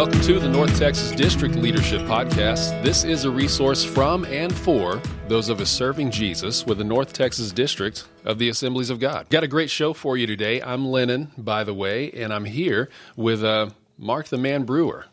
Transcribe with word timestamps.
Welcome 0.00 0.22
to 0.22 0.38
the 0.38 0.48
North 0.48 0.78
Texas 0.78 1.10
District 1.10 1.54
Leadership 1.56 2.00
Podcast. 2.06 2.82
This 2.82 3.04
is 3.04 3.24
a 3.26 3.30
resource 3.30 3.84
from 3.84 4.24
and 4.24 4.50
for 4.50 4.98
those 5.28 5.50
of 5.50 5.60
us 5.60 5.68
serving 5.68 6.10
Jesus 6.10 6.64
with 6.64 6.78
the 6.78 6.84
North 6.84 7.12
Texas 7.12 7.52
District 7.52 8.06
of 8.24 8.38
the 8.38 8.48
Assemblies 8.48 8.88
of 8.88 8.98
God. 8.98 9.28
Got 9.28 9.44
a 9.44 9.46
great 9.46 9.68
show 9.68 9.92
for 9.92 10.16
you 10.16 10.26
today. 10.26 10.62
I'm 10.62 10.86
Lennon, 10.86 11.32
by 11.36 11.64
the 11.64 11.74
way, 11.74 12.10
and 12.12 12.32
I'm 12.32 12.46
here 12.46 12.88
with 13.14 13.44
uh, 13.44 13.68
Mark 13.98 14.28
the 14.28 14.38
Man 14.38 14.64
Brewer. 14.64 15.04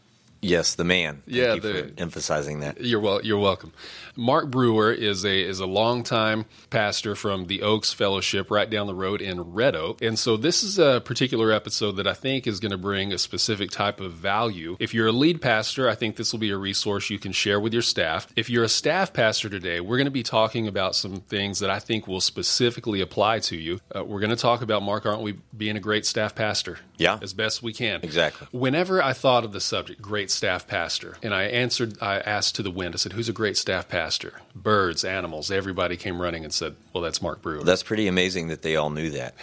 Yes, 0.42 0.76
the 0.76 0.86
man. 0.86 1.16
Thank 1.26 1.36
Yeah, 1.36 1.56
you 1.56 1.60
the- 1.60 1.74
for 1.94 2.02
emphasizing 2.02 2.62
that. 2.62 2.80
You're 2.80 3.02
well. 3.02 3.22
You're 3.22 3.40
welcome. 3.40 3.74
Mark 4.18 4.50
Brewer 4.50 4.92
is 4.92 5.24
a 5.24 5.42
is 5.42 5.60
a 5.60 5.68
longtime 5.68 6.46
pastor 6.70 7.16
from 7.16 7.46
the 7.46 7.62
Oaks 7.62 7.94
Fellowship 7.94 8.50
right 8.50 8.70
down 8.70 8.88
the 8.88 8.96
road 8.96 9.22
in 9.22 9.54
Red 9.54 9.76
Oak, 9.76 10.02
and 10.02 10.18
so 10.18 10.36
this 10.36 10.64
is 10.64 10.80
a 10.80 11.02
particular 11.06 11.52
episode 11.52 11.94
that 11.94 12.08
I 12.08 12.14
think 12.14 12.48
is 12.48 12.60
going 12.60 12.72
to 12.72 12.78
bring 12.78 13.14
a 13.14 13.18
specific 13.18 13.70
type 13.70 14.00
of 14.00 14.14
value. 14.14 14.76
If 14.80 14.94
you're 14.94 15.08
a 15.08 15.12
lead 15.12 15.42
pastor, 15.42 15.88
I 15.88 15.94
think 15.94 16.16
this 16.16 16.32
will 16.32 16.40
be 16.40 16.50
a 16.50 16.58
resource 16.58 17.10
you 17.12 17.20
can 17.20 17.32
share 17.32 17.60
with 17.60 17.74
your 17.74 17.84
staff. 17.84 18.28
If 18.36 18.50
you're 18.50 18.64
a 18.64 18.70
staff 18.70 19.14
pastor 19.14 19.50
today, 19.50 19.80
we're 19.80 19.98
going 19.98 20.06
to 20.06 20.12
be 20.12 20.24
talking 20.24 20.68
about 20.68 20.96
some 20.96 21.18
things 21.22 21.60
that 21.60 21.70
I 21.70 21.78
think 21.78 22.08
will 22.08 22.22
specifically 22.22 23.02
apply 23.02 23.40
to 23.40 23.56
you. 23.56 23.80
Uh, 23.96 24.04
we're 24.04 24.20
going 24.20 24.32
to 24.32 24.36
talk 24.36 24.64
about 24.64 24.82
Mark, 24.82 25.06
aren't 25.06 25.22
we, 25.22 25.34
being 25.56 25.78
a 25.78 25.82
great 25.82 26.06
staff 26.06 26.34
pastor? 26.34 26.80
Yeah. 26.98 27.20
as 27.22 27.34
best 27.34 27.62
we 27.62 27.74
can. 27.74 28.00
Exactly. 28.02 28.48
Whenever 28.52 29.04
I 29.04 29.14
thought 29.14 29.46
of 29.46 29.54
the 29.54 29.62
subject, 29.62 30.02
great 30.02 30.32
staff 30.32 30.68
pastor, 30.68 31.18
and 31.22 31.32
I 31.32 31.44
answered, 31.44 31.96
I 32.02 32.16
asked 32.16 32.56
to 32.56 32.64
the 32.64 32.72
wind, 32.72 32.96
I 32.96 32.98
said, 32.98 33.14
Who's 33.14 33.30
a 33.30 33.34
great 33.34 33.56
staff 33.56 33.88
pastor? 33.88 34.07
Birds, 34.56 35.04
animals, 35.04 35.52
everybody 35.52 35.98
came 35.98 36.22
running 36.22 36.44
and 36.44 36.54
said, 36.54 36.76
Well, 36.94 37.04
that's 37.04 37.22
Mark 37.22 37.42
Brewer. 37.42 37.64
That's 37.64 37.84
pretty 37.84 38.08
amazing 38.08 38.48
that 38.48 38.62
they 38.62 38.76
all 38.76 38.90
knew 38.90 39.10
that. 39.12 39.36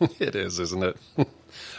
it 0.18 0.34
is, 0.34 0.58
isn't 0.58 0.82
it? 0.82 0.96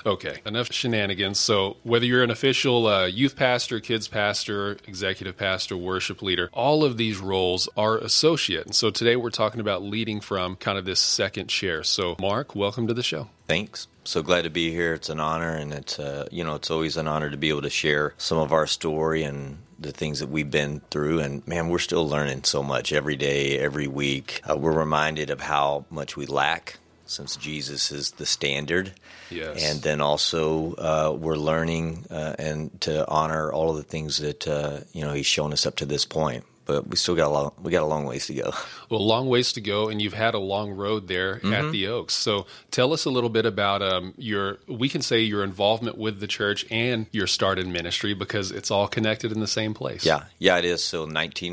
okay, 0.05 0.37
enough 0.45 0.71
shenanigans. 0.71 1.39
So, 1.39 1.77
whether 1.83 2.05
you're 2.05 2.23
an 2.23 2.31
official 2.31 2.88
uh, 2.88 3.05
youth 3.05 3.35
pastor, 3.35 3.79
kids 3.79 4.07
pastor, 4.07 4.77
executive 4.88 5.38
pastor, 5.38 5.77
worship 5.77 6.21
leader, 6.21 6.49
all 6.53 6.83
of 6.83 6.97
these 6.97 7.19
roles 7.19 7.69
are 7.77 7.97
associate. 7.97 8.66
And 8.66 8.75
so, 8.75 8.89
today 8.89 9.16
we're 9.16 9.29
talking 9.29 9.61
about 9.61 9.83
leading 9.83 10.19
from 10.19 10.55
kind 10.55 10.77
of 10.77 10.85
this 10.85 10.99
second 10.99 11.47
chair. 11.47 11.83
So, 11.83 12.16
Mark, 12.19 12.55
welcome 12.55 12.88
to 12.88 12.94
the 12.94 13.03
show. 13.03 13.27
Thanks. 13.47 13.88
So 14.03 14.23
glad 14.23 14.45
to 14.45 14.49
be 14.49 14.71
here. 14.71 14.95
It's 14.95 15.09
an 15.09 15.19
honor, 15.19 15.55
and 15.55 15.71
it's 15.71 15.99
uh, 15.99 16.27
you 16.31 16.44
know 16.44 16.55
it's 16.55 16.71
always 16.71 16.97
an 16.97 17.07
honor 17.07 17.29
to 17.29 17.38
be 17.38 17.49
able 17.49 17.61
to 17.61 17.69
share 17.69 18.16
some 18.17 18.39
of 18.39 18.51
our 18.51 18.66
story 18.66 19.21
and 19.23 19.59
the 19.80 19.91
things 19.91 20.19
that 20.19 20.27
we've 20.30 20.49
been 20.49 20.81
through. 20.91 21.19
And 21.19 21.47
man, 21.47 21.69
we're 21.69 21.80
still 21.80 22.08
learning 22.08 22.44
so 22.44 22.61
much 22.61 22.91
every 22.91 23.16
day, 23.16 23.58
every 23.59 23.88
week. 23.88 24.41
Uh, 24.49 24.58
we're 24.58 24.77
reminded 24.77 25.30
of 25.30 25.41
how 25.41 25.85
much 25.89 26.17
we 26.17 26.25
lack 26.25 26.77
since 27.05 27.35
Jesus 27.35 27.91
is 27.91 28.11
the 28.11 28.25
standard. 28.25 28.94
Yes. 29.30 29.63
And 29.63 29.81
then 29.81 30.02
also 30.02 30.73
uh, 30.75 31.16
we're 31.17 31.35
learning 31.35 32.05
uh, 32.09 32.35
and 32.38 32.80
to 32.81 33.07
honor 33.07 33.52
all 33.52 33.72
of 33.72 33.77
the 33.77 33.83
things 33.83 34.17
that 34.17 34.47
uh, 34.47 34.80
you 34.94 35.03
know 35.03 35.13
He's 35.13 35.25
shown 35.25 35.53
us 35.53 35.66
up 35.66 35.77
to 35.77 35.85
this 35.85 36.05
point. 36.05 36.45
But 36.70 36.88
we 36.88 36.98
still 36.98 37.16
got 37.16 37.28
a 37.28 37.34
long 37.34 37.52
we 37.64 37.72
got 37.72 37.81
a 37.81 37.88
long 37.88 38.06
ways 38.06 38.28
to 38.28 38.34
go. 38.36 38.53
Well, 38.89 39.02
a 39.02 39.03
long 39.03 39.30
ways 39.30 39.53
to 39.53 39.62
go, 39.62 39.89
and 39.89 40.02
you've 40.02 40.16
had 40.16 40.34
a 40.34 40.39
long 40.39 40.72
road 40.72 41.08
there 41.08 41.36
Mm-hmm. 41.36 41.53
at 41.53 41.72
the 41.72 41.86
Oaks. 41.88 42.16
So, 42.16 42.48
tell 42.72 42.92
us 42.92 43.06
a 43.06 43.12
little 43.12 43.30
bit 43.30 43.45
about 43.45 43.84
um, 43.84 44.16
your, 44.17 44.58
we 44.67 44.90
can 44.90 45.03
say 45.03 45.20
your 45.22 45.44
involvement 45.44 45.95
with 45.95 46.20
the 46.20 46.25
church 46.25 46.66
and 46.72 47.06
your 47.12 47.28
start 47.28 47.59
in 47.59 47.72
ministry 47.72 48.16
because 48.16 48.50
it's 48.52 48.72
all 48.72 48.88
connected 48.88 49.31
in 49.31 49.42
the 49.42 49.47
same 49.47 49.75
place. 49.75 50.03
Yeah, 50.03 50.23
yeah, 50.40 50.58
it 50.58 50.66
is. 50.66 50.84
So 50.84 51.02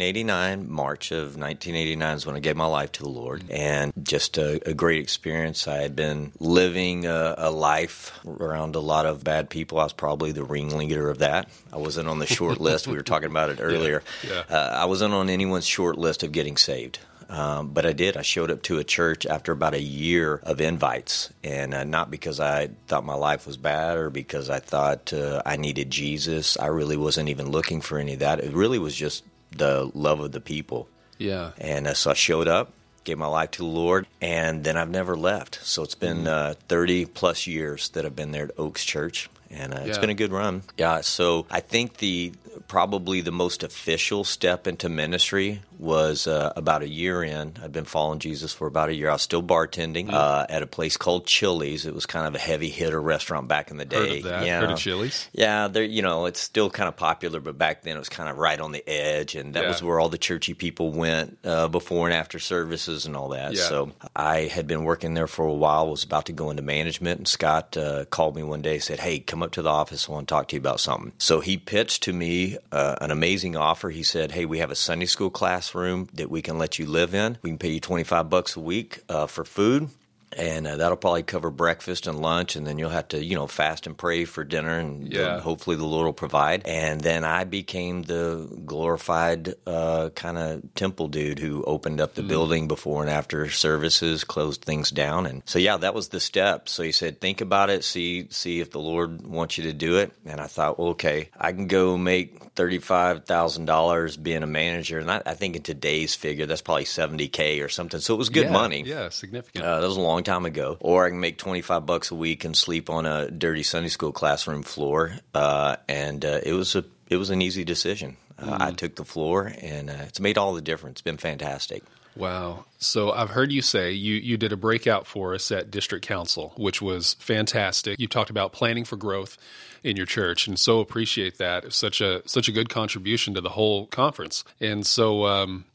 1989, 0.00 0.70
March 0.70 1.12
of 1.12 1.36
1989 1.36 2.16
is 2.16 2.26
when 2.26 2.36
I 2.36 2.40
gave 2.40 2.56
my 2.56 2.64
life 2.66 2.92
to 2.92 3.02
the 3.02 3.08
Lord, 3.10 3.44
and 3.50 3.92
just 4.02 4.38
a, 4.38 4.66
a 4.68 4.72
great 4.72 5.00
experience. 5.02 5.68
I 5.68 5.76
had 5.76 5.94
been 5.94 6.32
living 6.40 7.06
a, 7.06 7.34
a 7.36 7.50
life 7.50 8.18
around 8.26 8.76
a 8.76 8.80
lot 8.80 9.04
of 9.06 9.22
bad 9.24 9.50
people. 9.50 9.78
I 9.78 9.84
was 9.84 9.92
probably 9.92 10.32
the 10.32 10.44
ringleader 10.44 11.10
of 11.10 11.18
that. 11.18 11.48
I 11.72 11.76
wasn't 11.76 12.08
on 12.08 12.18
the 12.18 12.26
short 12.26 12.60
list. 12.60 12.86
We 12.86 12.94
were 12.96 13.02
talking 13.02 13.30
about 13.30 13.50
it 13.50 13.58
earlier. 13.60 14.02
yeah. 14.26 14.42
Uh, 14.48 14.70
I 14.80 14.86
wasn't 15.06 15.20
on 15.20 15.30
anyone's 15.30 15.66
short 15.66 15.96
list 15.98 16.22
of 16.22 16.32
getting 16.32 16.56
saved. 16.56 16.98
Um, 17.28 17.68
but 17.68 17.84
I 17.84 17.92
did. 17.92 18.16
I 18.16 18.22
showed 18.22 18.50
up 18.52 18.62
to 18.64 18.78
a 18.78 18.84
church 18.84 19.26
after 19.26 19.50
about 19.50 19.74
a 19.74 19.80
year 19.82 20.36
of 20.44 20.60
invites, 20.60 21.32
and 21.42 21.74
uh, 21.74 21.82
not 21.82 22.08
because 22.10 22.38
I 22.38 22.68
thought 22.86 23.04
my 23.04 23.14
life 23.14 23.46
was 23.48 23.56
bad 23.56 23.96
or 23.98 24.10
because 24.10 24.48
I 24.48 24.60
thought 24.60 25.12
uh, 25.12 25.42
I 25.44 25.56
needed 25.56 25.90
Jesus. 25.90 26.56
I 26.56 26.66
really 26.66 26.96
wasn't 26.96 27.28
even 27.28 27.50
looking 27.50 27.80
for 27.80 27.98
any 27.98 28.12
of 28.14 28.20
that. 28.20 28.38
It 28.40 28.52
really 28.52 28.78
was 28.78 28.94
just 28.94 29.24
the 29.56 29.90
love 29.94 30.20
of 30.20 30.30
the 30.32 30.40
people. 30.40 30.88
Yeah. 31.18 31.50
And 31.58 31.88
uh, 31.88 31.94
so 31.94 32.12
I 32.12 32.14
showed 32.14 32.46
up, 32.46 32.72
gave 33.02 33.18
my 33.18 33.26
life 33.26 33.50
to 33.52 33.58
the 33.58 33.64
Lord, 33.68 34.06
and 34.20 34.62
then 34.62 34.76
I've 34.76 34.90
never 34.90 35.16
left. 35.16 35.58
So 35.64 35.82
it's 35.82 35.96
been 35.96 36.28
uh, 36.28 36.54
30 36.68 37.06
plus 37.06 37.46
years 37.48 37.88
that 37.90 38.04
I've 38.06 38.14
been 38.16 38.30
there 38.30 38.44
at 38.44 38.50
Oaks 38.56 38.84
Church. 38.84 39.28
And 39.50 39.74
uh, 39.74 39.78
it's 39.84 39.96
Yeah. 39.96 40.00
been 40.00 40.10
a 40.10 40.14
good 40.14 40.30
run. 40.32 40.62
Yeah. 40.76 41.00
So 41.00 41.46
I 41.50 41.58
think 41.60 41.96
the 41.98 42.32
probably 42.68 43.20
the 43.20 43.32
most 43.32 43.62
official 43.62 44.24
step 44.24 44.66
into 44.66 44.88
ministry 44.88 45.62
was 45.78 46.26
uh, 46.26 46.52
about 46.56 46.82
a 46.82 46.88
year 46.88 47.22
in. 47.22 47.54
I'd 47.62 47.72
been 47.72 47.84
following 47.84 48.18
Jesus 48.18 48.52
for 48.52 48.66
about 48.66 48.88
a 48.88 48.94
year. 48.94 49.08
I 49.10 49.12
was 49.12 49.22
still 49.22 49.42
bartending 49.42 50.12
uh, 50.12 50.46
at 50.48 50.62
a 50.62 50.66
place 50.66 50.96
called 50.96 51.26
Chili's. 51.26 51.86
It 51.86 51.94
was 51.94 52.06
kind 52.06 52.26
of 52.26 52.34
a 52.34 52.38
heavy 52.38 52.68
hitter 52.68 53.00
restaurant 53.00 53.48
back 53.48 53.70
in 53.70 53.76
the 53.76 53.84
day. 53.84 53.96
Heard 53.96 54.16
of 54.18 54.22
that? 54.24 54.46
Yeah. 54.46 54.60
Heard 54.60 54.70
of 54.70 54.78
Chili's? 54.78 55.28
Yeah, 55.32 55.68
there. 55.68 55.84
You 55.84 56.02
know, 56.02 56.26
it's 56.26 56.40
still 56.40 56.70
kind 56.70 56.88
of 56.88 56.96
popular, 56.96 57.40
but 57.40 57.58
back 57.58 57.82
then 57.82 57.96
it 57.96 57.98
was 57.98 58.08
kind 58.08 58.28
of 58.28 58.38
right 58.38 58.58
on 58.60 58.72
the 58.72 58.86
edge, 58.88 59.34
and 59.34 59.54
that 59.54 59.62
Yeah. 59.64 59.68
was 59.68 59.82
where 59.82 60.00
all 60.00 60.08
the 60.08 60.18
churchy 60.18 60.54
people 60.54 60.92
went 60.92 61.38
uh, 61.44 61.68
before 61.68 62.06
and 62.08 62.14
after 62.16 62.38
services 62.38 63.06
and 63.06 63.16
all 63.16 63.28
that. 63.30 63.52
Yeah. 63.54 63.62
So 63.62 63.92
I 64.14 64.42
had 64.42 64.66
been 64.66 64.84
working 64.84 65.14
there 65.14 65.26
for 65.26 65.46
a 65.46 65.52
while. 65.54 65.88
Was 65.88 66.04
about 66.04 66.26
to 66.26 66.32
go 66.32 66.50
into 66.50 66.62
management, 66.62 67.18
and 67.18 67.28
Scott 67.28 67.76
uh, 67.76 68.04
called 68.06 68.34
me 68.36 68.42
one 68.42 68.62
day, 68.62 68.78
said, 68.78 69.00
"Hey, 69.00 69.18
come 69.18 69.42
up 69.42 69.52
to 69.52 69.62
the 69.62 69.70
office. 69.70 70.08
I 70.08 70.12
want 70.12 70.28
to 70.28 70.34
talk 70.34 70.48
to 70.48 70.56
you 70.56 70.60
about 70.60 70.80
something." 70.80 71.12
So 71.18 71.40
he 71.40 71.56
pitched 71.58 72.02
to 72.04 72.12
me 72.12 72.56
uh, 72.72 72.96
an 73.00 73.10
amazing 73.10 73.56
offer. 73.56 73.90
He 73.90 74.02
said, 74.02 74.32
"Hey, 74.32 74.44
we 74.46 74.58
have 74.58 74.70
a 74.70 74.74
Sunday 74.76 75.06
school 75.06 75.30
classroom 75.66 76.08
that 76.14 76.30
we 76.30 76.42
can 76.42 76.58
let 76.58 76.78
you 76.78 76.86
live 76.86 77.14
in. 77.14 77.38
We 77.42 77.50
can 77.50 77.58
pay 77.58 77.70
you 77.70 77.80
twenty 77.80 78.04
five 78.04 78.30
bucks 78.30 78.56
a 78.56 78.60
week 78.60 79.00
uh, 79.08 79.26
for 79.26 79.44
food." 79.44 79.88
And 80.36 80.66
uh, 80.66 80.76
that'll 80.76 80.98
probably 80.98 81.22
cover 81.22 81.50
breakfast 81.50 82.06
and 82.06 82.20
lunch, 82.20 82.56
and 82.56 82.66
then 82.66 82.78
you'll 82.78 82.90
have 82.90 83.08
to, 83.08 83.24
you 83.24 83.34
know, 83.34 83.46
fast 83.46 83.86
and 83.86 83.96
pray 83.96 84.26
for 84.26 84.44
dinner, 84.44 84.78
and 84.78 85.10
Yeah. 85.12 85.40
hopefully 85.40 85.76
the 85.76 85.84
Lord 85.86 86.04
will 86.04 86.12
provide. 86.12 86.66
And 86.66 87.00
then 87.00 87.24
I 87.24 87.44
became 87.44 88.02
the 88.02 88.46
glorified 88.66 89.54
uh, 89.66 90.10
kind 90.14 90.36
of 90.38 90.74
temple 90.74 91.08
dude 91.08 91.38
who 91.38 91.64
opened 91.64 92.00
up 92.00 92.14
the 92.14 92.22
building 92.22 92.68
before 92.68 93.00
and 93.02 93.10
after 93.10 93.48
services, 93.48 94.24
closed 94.24 94.62
things 94.62 94.90
down, 94.90 95.26
and 95.26 95.42
so 95.46 95.58
yeah, 95.58 95.78
that 95.78 95.94
was 95.94 96.08
the 96.08 96.20
step. 96.20 96.68
So 96.68 96.82
he 96.82 96.92
said, 96.92 97.20
think 97.20 97.40
about 97.40 97.70
it, 97.70 97.82
see 97.84 98.26
see 98.30 98.60
if 98.60 98.70
the 98.70 98.78
Lord 98.78 99.26
wants 99.26 99.56
you 99.58 99.64
to 99.64 99.72
do 99.72 99.96
it. 99.96 100.12
And 100.26 100.40
I 100.40 100.46
thought, 100.46 100.78
well, 100.78 100.88
okay, 100.88 101.30
I 101.38 101.52
can 101.52 101.66
go 101.66 101.96
make 101.96 102.52
thirty 102.54 102.78
five 102.78 103.24
thousand 103.24 103.64
dollars 103.64 104.16
being 104.16 104.42
a 104.42 104.46
manager, 104.46 104.98
and 104.98 105.10
I, 105.10 105.22
I 105.24 105.34
think 105.34 105.56
in 105.56 105.62
today's 105.62 106.14
figure 106.14 106.46
that's 106.46 106.60
probably 106.62 106.84
seventy 106.84 107.28
k 107.28 107.60
or 107.60 107.68
something. 107.70 108.00
So 108.00 108.14
it 108.14 108.18
was 108.18 108.28
good 108.28 108.44
Yeah, 108.46 108.52
money. 108.52 108.82
Yeah, 108.84 109.08
significant. 109.08 109.64
Uh, 109.64 109.80
that 109.80 109.86
was 109.86 109.96
a 109.96 110.00
long 110.00 110.22
time 110.26 110.44
ago. 110.44 110.76
Or 110.80 111.06
I 111.06 111.10
can 111.10 111.20
make 111.20 111.38
twenty 111.38 111.62
five 111.62 111.86
bucks 111.86 112.10
a 112.10 112.14
week 112.14 112.44
and 112.44 112.54
sleep 112.54 112.90
on 112.90 113.06
a 113.06 113.30
dirty 113.30 113.62
Sunday 113.62 113.88
school 113.88 114.12
classroom 114.12 114.62
floor. 114.62 115.12
Uh, 115.34 115.76
and 115.88 116.24
uh, 116.24 116.40
it 116.42 116.52
was 116.52 116.76
a 116.76 116.84
it 117.08 117.16
was 117.16 117.30
an 117.30 117.40
easy 117.40 117.64
decision. 117.64 118.16
Uh, 118.38 118.58
I 118.60 118.72
took 118.72 118.96
the 118.96 119.04
floor, 119.04 119.50
and 119.62 119.88
uh, 119.88 120.04
it's 120.08 120.20
made 120.20 120.36
all 120.36 120.52
the 120.52 120.60
difference. 120.60 120.96
It's 120.96 121.02
been 121.02 121.16
fantastic. 121.16 121.82
Wow. 122.16 122.64
So 122.78 123.12
I've 123.12 123.30
heard 123.30 123.52
you 123.52 123.62
say 123.62 123.92
you, 123.92 124.14
you 124.14 124.36
did 124.38 124.52
a 124.52 124.56
breakout 124.56 125.06
for 125.06 125.34
us 125.34 125.50
at 125.52 125.70
district 125.70 126.06
council, 126.06 126.52
which 126.56 126.80
was 126.80 127.14
fantastic. 127.14 128.00
You 128.00 128.08
talked 128.08 128.30
about 128.30 128.52
planning 128.52 128.84
for 128.84 128.96
growth 128.96 129.36
in 129.82 129.96
your 129.96 130.06
church, 130.06 130.48
and 130.48 130.58
so 130.58 130.80
appreciate 130.80 131.38
that. 131.38 131.64
It's 131.64 131.76
such 131.76 132.00
a 132.00 132.22
such 132.26 132.48
a 132.48 132.52
good 132.52 132.68
contribution 132.68 133.34
to 133.34 133.40
the 133.40 133.50
whole 133.50 133.86
conference. 133.86 134.44
And 134.60 134.86
so 134.86 135.26
um, 135.26 135.66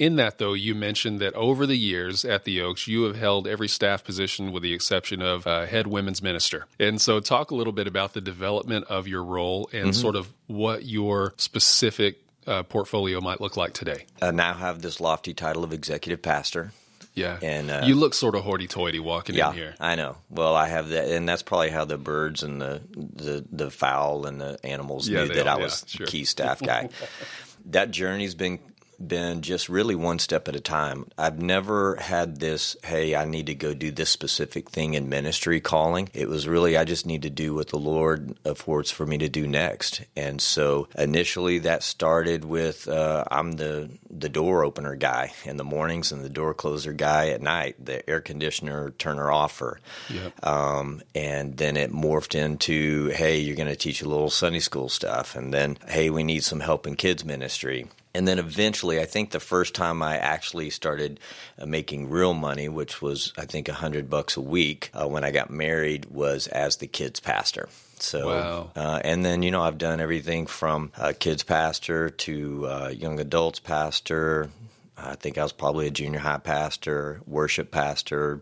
in 0.00 0.16
that 0.16 0.38
though, 0.38 0.54
you 0.54 0.74
mentioned 0.74 1.20
that 1.20 1.34
over 1.34 1.66
the 1.66 1.76
years 1.76 2.24
at 2.24 2.44
the 2.44 2.60
Oaks, 2.62 2.88
you 2.88 3.02
have 3.04 3.16
held 3.16 3.46
every 3.46 3.68
staff 3.68 4.02
position 4.02 4.50
with 4.50 4.62
the 4.62 4.72
exception 4.72 5.20
of 5.22 5.46
uh, 5.46 5.66
head 5.66 5.86
women's 5.86 6.22
minister. 6.22 6.66
And 6.80 7.00
so 7.00 7.20
talk 7.20 7.50
a 7.50 7.54
little 7.54 7.72
bit 7.74 7.86
about 7.86 8.14
the 8.14 8.20
development 8.20 8.86
of 8.88 9.06
your 9.06 9.22
role 9.22 9.68
and 9.72 9.94
sort 9.94 10.16
of 10.16 10.32
what 10.46 10.84
your 10.84 11.34
specific 11.36 12.22
uh, 12.46 12.62
portfolio 12.62 13.20
might 13.20 13.40
look 13.40 13.56
like 13.58 13.74
today. 13.74 14.06
I 14.22 14.30
now 14.30 14.54
have 14.54 14.80
this 14.82 15.00
lofty 15.00 15.34
title 15.34 15.62
of 15.62 15.72
executive 15.74 16.22
pastor. 16.22 16.72
Yeah, 17.12 17.38
And, 17.42 17.70
uh, 17.70 17.82
you 17.84 17.96
look 17.96 18.14
sort 18.14 18.34
of 18.36 18.44
hoity-toity 18.44 19.00
walking 19.00 19.34
Yeah, 19.34 19.50
in 19.50 19.56
here. 19.56 19.74
I 19.80 19.96
know. 19.96 20.16
Well, 20.30 20.54
I 20.54 20.68
have 20.68 20.88
that, 20.90 21.08
and 21.08 21.28
that's 21.28 21.42
probably 21.42 21.68
how 21.70 21.84
the 21.84 21.98
birds 21.98 22.42
and 22.44 22.60
the 22.62 22.80
the, 22.96 23.44
the 23.50 23.70
fowl 23.70 24.26
and 24.26 24.40
the 24.40 24.58
animals 24.64 25.08
Yeah, 25.08 25.24
knew 25.24 25.34
that 25.34 25.46
all- 25.48 25.56
I 25.56 25.58
yeah, 25.58 25.64
was 25.64 25.84
sure. 25.88 26.06
key 26.06 26.24
staff 26.24 26.60
guy. 26.62 26.88
that 27.66 27.90
journey's 27.90 28.34
been 28.36 28.60
been 29.06 29.42
just 29.42 29.68
really 29.68 29.94
one 29.94 30.18
step 30.18 30.48
at 30.48 30.56
a 30.56 30.60
time. 30.60 31.06
I've 31.16 31.40
never 31.40 31.96
had 31.96 32.40
this, 32.40 32.76
hey, 32.84 33.14
I 33.14 33.24
need 33.24 33.46
to 33.46 33.54
go 33.54 33.74
do 33.74 33.90
this 33.90 34.10
specific 34.10 34.70
thing 34.70 34.94
in 34.94 35.08
ministry 35.08 35.60
calling. 35.60 36.08
It 36.14 36.28
was 36.28 36.46
really, 36.46 36.76
I 36.76 36.84
just 36.84 37.06
need 37.06 37.22
to 37.22 37.30
do 37.30 37.54
what 37.54 37.68
the 37.68 37.78
Lord 37.78 38.36
affords 38.44 38.90
for 38.90 39.06
me 39.06 39.18
to 39.18 39.28
do 39.28 39.46
next. 39.46 40.02
And 40.16 40.40
so 40.40 40.88
initially 40.96 41.60
that 41.60 41.82
started 41.82 42.44
with 42.44 42.88
uh, 42.88 43.24
I'm 43.30 43.52
the, 43.52 43.90
the 44.10 44.28
door 44.28 44.64
opener 44.64 44.94
guy 44.94 45.32
in 45.44 45.56
the 45.56 45.64
mornings 45.64 46.12
and 46.12 46.22
the 46.22 46.28
door 46.28 46.54
closer 46.54 46.92
guy 46.92 47.30
at 47.30 47.40
night, 47.42 47.76
the 47.84 48.08
air 48.08 48.20
conditioner 48.20 48.90
turner 48.90 49.30
offer. 49.30 49.80
Yep. 50.10 50.46
Um, 50.46 51.02
and 51.14 51.56
then 51.56 51.76
it 51.76 51.92
morphed 51.92 52.34
into, 52.34 53.08
hey, 53.08 53.38
you're 53.38 53.56
going 53.56 53.68
to 53.68 53.76
teach 53.76 54.02
a 54.02 54.08
little 54.08 54.30
Sunday 54.30 54.60
school 54.60 54.88
stuff. 54.88 55.36
And 55.36 55.52
then, 55.54 55.78
hey, 55.88 56.10
we 56.10 56.22
need 56.22 56.44
some 56.44 56.60
help 56.60 56.86
in 56.86 56.96
kids 56.96 57.24
ministry. 57.24 57.86
And 58.12 58.26
then 58.26 58.38
eventually, 58.38 59.00
I 59.00 59.04
think 59.04 59.30
the 59.30 59.40
first 59.40 59.74
time 59.74 60.02
I 60.02 60.18
actually 60.18 60.70
started 60.70 61.20
uh, 61.58 61.66
making 61.66 62.10
real 62.10 62.34
money, 62.34 62.68
which 62.68 63.00
was 63.00 63.32
I 63.38 63.44
think 63.44 63.68
a 63.68 63.72
hundred 63.72 64.10
bucks 64.10 64.36
a 64.36 64.40
week 64.40 64.90
uh, 64.94 65.06
when 65.06 65.22
I 65.22 65.30
got 65.30 65.50
married, 65.50 66.06
was 66.06 66.48
as 66.48 66.76
the 66.76 66.88
kids 66.88 67.20
pastor. 67.20 67.68
So, 67.98 68.28
wow. 68.28 68.70
uh, 68.74 69.00
and 69.04 69.24
then 69.24 69.42
you 69.42 69.50
know 69.50 69.62
I've 69.62 69.78
done 69.78 70.00
everything 70.00 70.46
from 70.46 70.90
uh, 70.96 71.12
kids 71.18 71.44
pastor 71.44 72.10
to 72.10 72.66
uh, 72.66 72.88
young 72.88 73.20
adults 73.20 73.60
pastor. 73.60 74.50
I 74.96 75.14
think 75.14 75.38
I 75.38 75.42
was 75.42 75.52
probably 75.52 75.86
a 75.86 75.90
junior 75.90 76.18
high 76.18 76.38
pastor, 76.38 77.20
worship 77.26 77.70
pastor, 77.70 78.40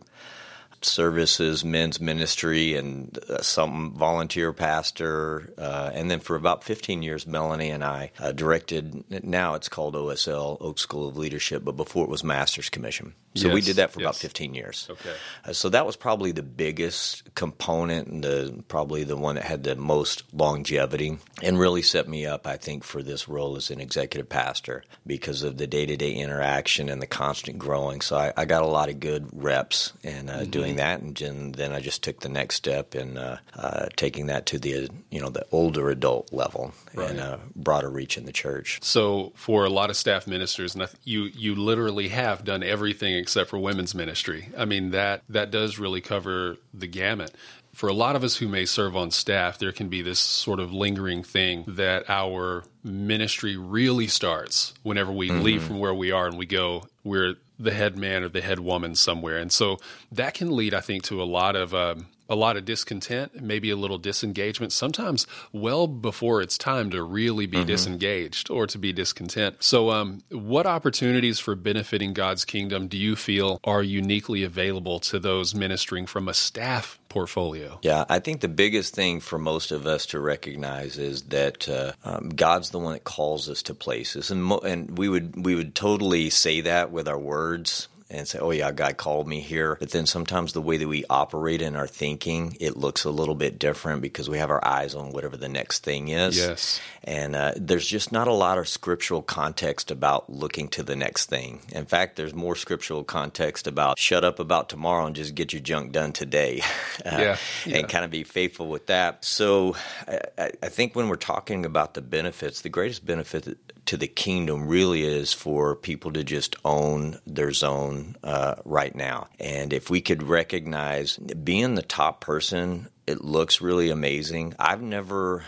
services, 0.83 1.65
men's 1.65 2.01
ministry, 2.01 2.75
and 2.77 3.19
uh, 3.29 3.43
some 3.43 3.95
volunteer 3.95 4.53
pastor. 4.53 5.53
Uh, 5.59 5.91
and 5.93 6.11
then 6.11 6.21
for 6.21 6.37
about 6.37 6.65
15 6.65 7.03
years, 7.03 7.27
Melanie 7.27 7.71
and 7.71 7.85
I 7.85 8.13
uh, 8.19 8.33
directed, 8.33 9.05
now 9.25 9.55
it's 9.55 9.69
called 9.69 9.95
OSL, 9.95 10.59
Oak 10.61 10.79
School 10.79 11.09
of 11.09 11.17
Leadership, 11.17 11.65
but 11.65 11.73
before 11.73 12.05
it 12.05 12.11
was 12.11 12.25
Master's 12.25 12.71
Commission. 12.71 13.15
So 13.35 13.49
yes, 13.49 13.55
we 13.55 13.61
did 13.61 13.77
that 13.77 13.93
for 13.93 14.01
yes. 14.01 14.07
about 14.07 14.17
15 14.17 14.55
years. 14.55 14.89
Okay. 14.91 15.15
Uh, 15.45 15.53
so 15.53 15.69
that 15.69 15.87
was 15.87 15.97
probably 15.97 16.33
the 16.33 16.43
biggest 16.43 17.35
component 17.35 18.09
and 18.09 18.25
the, 18.25 18.65
probably 18.69 19.05
the 19.05 19.17
one 19.17 19.37
that 19.37 19.45
had 19.45 19.63
the 19.63 19.77
most 19.77 20.25
longevity 20.33 21.19
and 21.43 21.59
really 21.59 21.83
set 21.83 22.09
me 22.09 22.27
up, 22.27 22.47
I 22.47 22.57
think, 22.57 22.85
for 22.85 23.03
this 23.03 23.29
role 23.29 23.57
as 23.57 23.71
an 23.71 23.81
executive 23.81 24.29
pastor 24.29 24.83
because 25.07 25.43
of 25.43 25.57
the 25.57 25.67
day 25.67 25.87
to 25.87 25.97
day 25.97 26.15
interaction 26.15 26.89
and 26.89 27.01
the 27.01 27.07
constant 27.07 27.59
growing. 27.59 28.01
So 28.01 28.17
I, 28.17 28.33
I, 28.37 28.45
got 28.45 28.63
a 28.63 28.67
lot 28.67 28.89
of 28.89 28.99
good 28.99 29.29
reps 29.33 29.93
in 30.03 30.29
uh, 30.29 30.39
mm-hmm. 30.39 30.51
doing 30.51 30.68
that. 30.77 31.01
And 31.01 31.55
then 31.55 31.73
I 31.73 31.81
just 31.81 32.03
took 32.03 32.21
the 32.21 32.29
next 32.29 32.57
step 32.57 32.95
in 32.95 33.17
uh, 33.17 33.39
uh, 33.55 33.87
taking 33.97 34.27
that 34.27 34.47
to 34.47 34.59
the, 34.59 34.89
you 35.11 35.21
know, 35.21 35.29
the 35.29 35.47
older 35.53 35.91
adult 35.91 36.33
level 36.33 36.73
right. 36.95 37.11
and 37.11 37.21
uh, 37.21 37.39
broader 37.55 37.91
reach 37.91 38.17
in 38.17 38.25
the 38.25 38.33
church. 38.33 38.79
So 38.83 39.33
for 39.35 39.65
a 39.65 39.71
lot 39.71 39.91
of 39.91 39.97
staff 39.97 40.27
ministers, 40.27 40.77
you, 41.05 41.25
you 41.25 41.55
literally 41.55 42.09
have 42.09 42.45
done 42.45 42.63
everything 42.63 43.15
except 43.15 43.51
for 43.51 43.59
women's 43.59 43.95
ministry. 43.95 44.51
I 44.57 44.65
mean 44.65 44.91
that 44.91 45.23
that 45.29 45.51
does 45.51 45.79
really 45.79 46.01
cover 46.01 46.57
the 46.73 46.87
gamut. 46.87 47.35
For 47.75 47.89
a 47.89 47.93
lot 47.95 48.17
of 48.17 48.25
us 48.25 48.37
who 48.37 48.49
may 48.49 48.65
serve 48.65 48.97
on 48.97 49.13
staff, 49.13 49.59
there 49.59 49.71
can 49.71 49.89
be 49.89 50.03
this 50.03 50.19
sort 50.19 50.59
of 50.59 50.73
lingering 50.73 51.23
thing 51.23 51.65
that 51.69 52.11
our 52.11 52.65
ministry 52.83 53.57
really 53.57 54.09
starts 54.09 54.75
whenever 54.83 55.13
we 55.13 55.29
mm-hmm. 55.29 55.43
leave 55.43 55.63
from 55.63 55.79
where 55.79 55.95
we 55.95 56.11
are 56.11 56.27
and 56.27 56.37
we 56.37 56.47
go 56.47 56.85
we're 57.09 57.37
the 57.59 57.73
head 57.73 57.97
man 57.97 58.23
or 58.23 58.29
the 58.29 58.41
head 58.41 58.61
woman 58.61 58.95
somewhere. 58.95 59.39
And 59.39 59.53
so 59.53 59.79
that 60.13 60.35
can 60.35 60.55
lead, 60.55 60.75
I 60.75 60.81
think, 60.81 61.03
to 61.05 61.23
a 61.23 61.25
lot 61.25 61.57
of 61.57 61.75
um, 61.75 62.07
a 62.29 62.37
lot 62.37 62.57
of 62.57 62.65
discontent, 62.65 63.41
maybe 63.41 63.71
a 63.71 63.77
little 63.77 63.99
disengagement, 63.99 64.73
sometimes 64.73 65.27
well 65.53 65.87
before 65.87 66.43
it's 66.43 66.59
time 66.59 66.91
to 66.91 67.03
really 67.03 67.47
be 67.47 67.59
mm-hmm. 67.59 67.67
disengaged 67.67 68.51
or 68.51 68.67
to 68.67 68.79
be 68.79 68.93
discontent. 68.93 69.57
So, 69.61 69.91
um, 69.91 70.23
what 70.31 70.67
opportunities 70.67 71.39
for 71.39 71.55
benefiting 71.55 72.13
God's 72.13 72.45
kingdom 72.45 72.89
do 72.89 72.99
you 72.99 73.17
feel 73.17 73.61
are 73.65 73.83
uniquely 73.83 74.45
available 74.45 75.01
to 75.01 75.19
those 75.19 75.55
ministering 75.55 76.07
from 76.07 76.29
a 76.29 76.35
staff 76.35 76.99
portfolio? 77.09 77.79
Yeah, 77.83 78.05
I 78.09 78.19
think 78.19 78.41
the 78.41 78.49
biggest 78.49 78.95
thing 78.95 79.21
for 79.21 79.39
most 79.39 79.73
of 79.73 79.87
us 79.87 80.07
to 80.07 80.21
recognize 80.21 80.99
is 80.99 81.23
that 81.25 81.69
uh, 81.69 81.93
um, 82.05 82.31
God's 82.31 82.71
the 82.71 82.79
one 82.79 82.93
that 82.93 83.05
calls 83.05 83.49
us 83.49 83.63
to 83.65 83.75
places, 83.75 84.31
and 84.31 84.43
mo- 84.43 84.59
and 84.59 84.97
we 84.99 85.09
would 85.09 85.45
we 85.45 85.55
would 85.55 85.75
totally 85.75 86.31
say 86.31 86.63
that 86.63 86.91
with 86.91 87.09
our 87.09 87.19
words 87.19 87.89
and 88.11 88.27
say, 88.27 88.39
oh, 88.39 88.51
yeah, 88.51 88.73
God 88.73 88.97
called 88.97 89.29
me 89.29 89.41
here. 89.41 89.77
But 89.79 89.91
then 89.91 90.07
sometimes 90.07 90.53
the 90.53 90.63
way 90.63 90.79
that 90.79 90.89
we 90.89 91.05
operate 91.11 91.61
in 91.61 91.77
our 91.77 91.87
thinking, 91.87 92.57
it 92.59 92.77
looks 92.77 93.05
a 93.05 93.11
little 93.11 93.35
bit 93.35 93.59
different 93.59 94.01
because 94.01 94.31
we 94.31 94.39
have 94.39 94.51
our 94.51 94.67
eyes 94.67 94.95
on 94.95 95.13
whatever 95.13 95.37
the 95.37 95.49
next 95.49 95.85
thing 95.85 96.09
is. 96.09 96.39
Yes. 96.39 96.81
And 97.05 97.37
uh, 97.37 97.53
there's 97.57 97.87
just 97.87 98.11
not 98.11 98.27
a 98.27 98.33
lot 98.33 98.57
of 98.57 98.67
scriptural 98.67 99.21
context 99.21 99.91
about 99.91 100.31
looking 100.31 100.69
to 100.69 100.83
the 100.83 100.97
next 100.97 101.27
thing. 101.27 101.61
In 101.71 101.85
fact, 101.85 102.17
there's 102.17 102.35
more 102.35 102.57
scriptural 102.57 103.05
context 103.05 103.67
about 103.67 103.99
shut 103.99 104.25
up 104.25 104.39
about 104.39 104.71
tomorrow 104.71 105.07
and 105.07 105.15
just 105.15 105.35
get 105.35 105.53
your 105.53 105.61
junk 105.61 105.93
done 105.93 106.13
today. 106.13 106.63
uh, 107.05 107.11
yeah, 107.19 107.37
yeah. 107.67 107.79
And 107.79 107.89
kind 107.89 108.05
of 108.05 108.11
be 108.11 108.25
faithful 108.25 108.69
with 108.69 108.87
that. 108.87 109.25
So 109.25 109.77
I, 110.07 110.53
I 110.63 110.69
think 110.69 110.97
when 110.97 111.09
we're 111.09 111.17
talking 111.17 111.67
about 111.67 111.95
the 111.95 112.03
benefits, 112.03 112.63
the 112.63 112.69
greatest 112.71 113.05
benefit 113.05 113.59
to 113.89 113.97
the 113.97 114.07
kingdom 114.07 114.69
really 114.69 115.03
is 115.03 115.33
for 115.33 115.75
people 115.75 116.13
to 116.13 116.23
just 116.23 116.55
own 116.63 117.19
their 117.27 117.53
zone 117.53 118.15
uh, 118.23 118.57
right 118.67 118.95
now. 118.95 119.29
And 119.41 119.73
if 119.73 119.89
we 119.89 120.03
could 120.03 120.23
recognize 120.23 121.17
being 121.17 121.75
the 121.75 121.81
top 121.81 122.21
person, 122.21 122.89
it 123.07 123.25
looks 123.25 123.63
really 123.63 123.89
amazing. 123.89 124.55
I've 124.59 124.83
never 124.83 125.43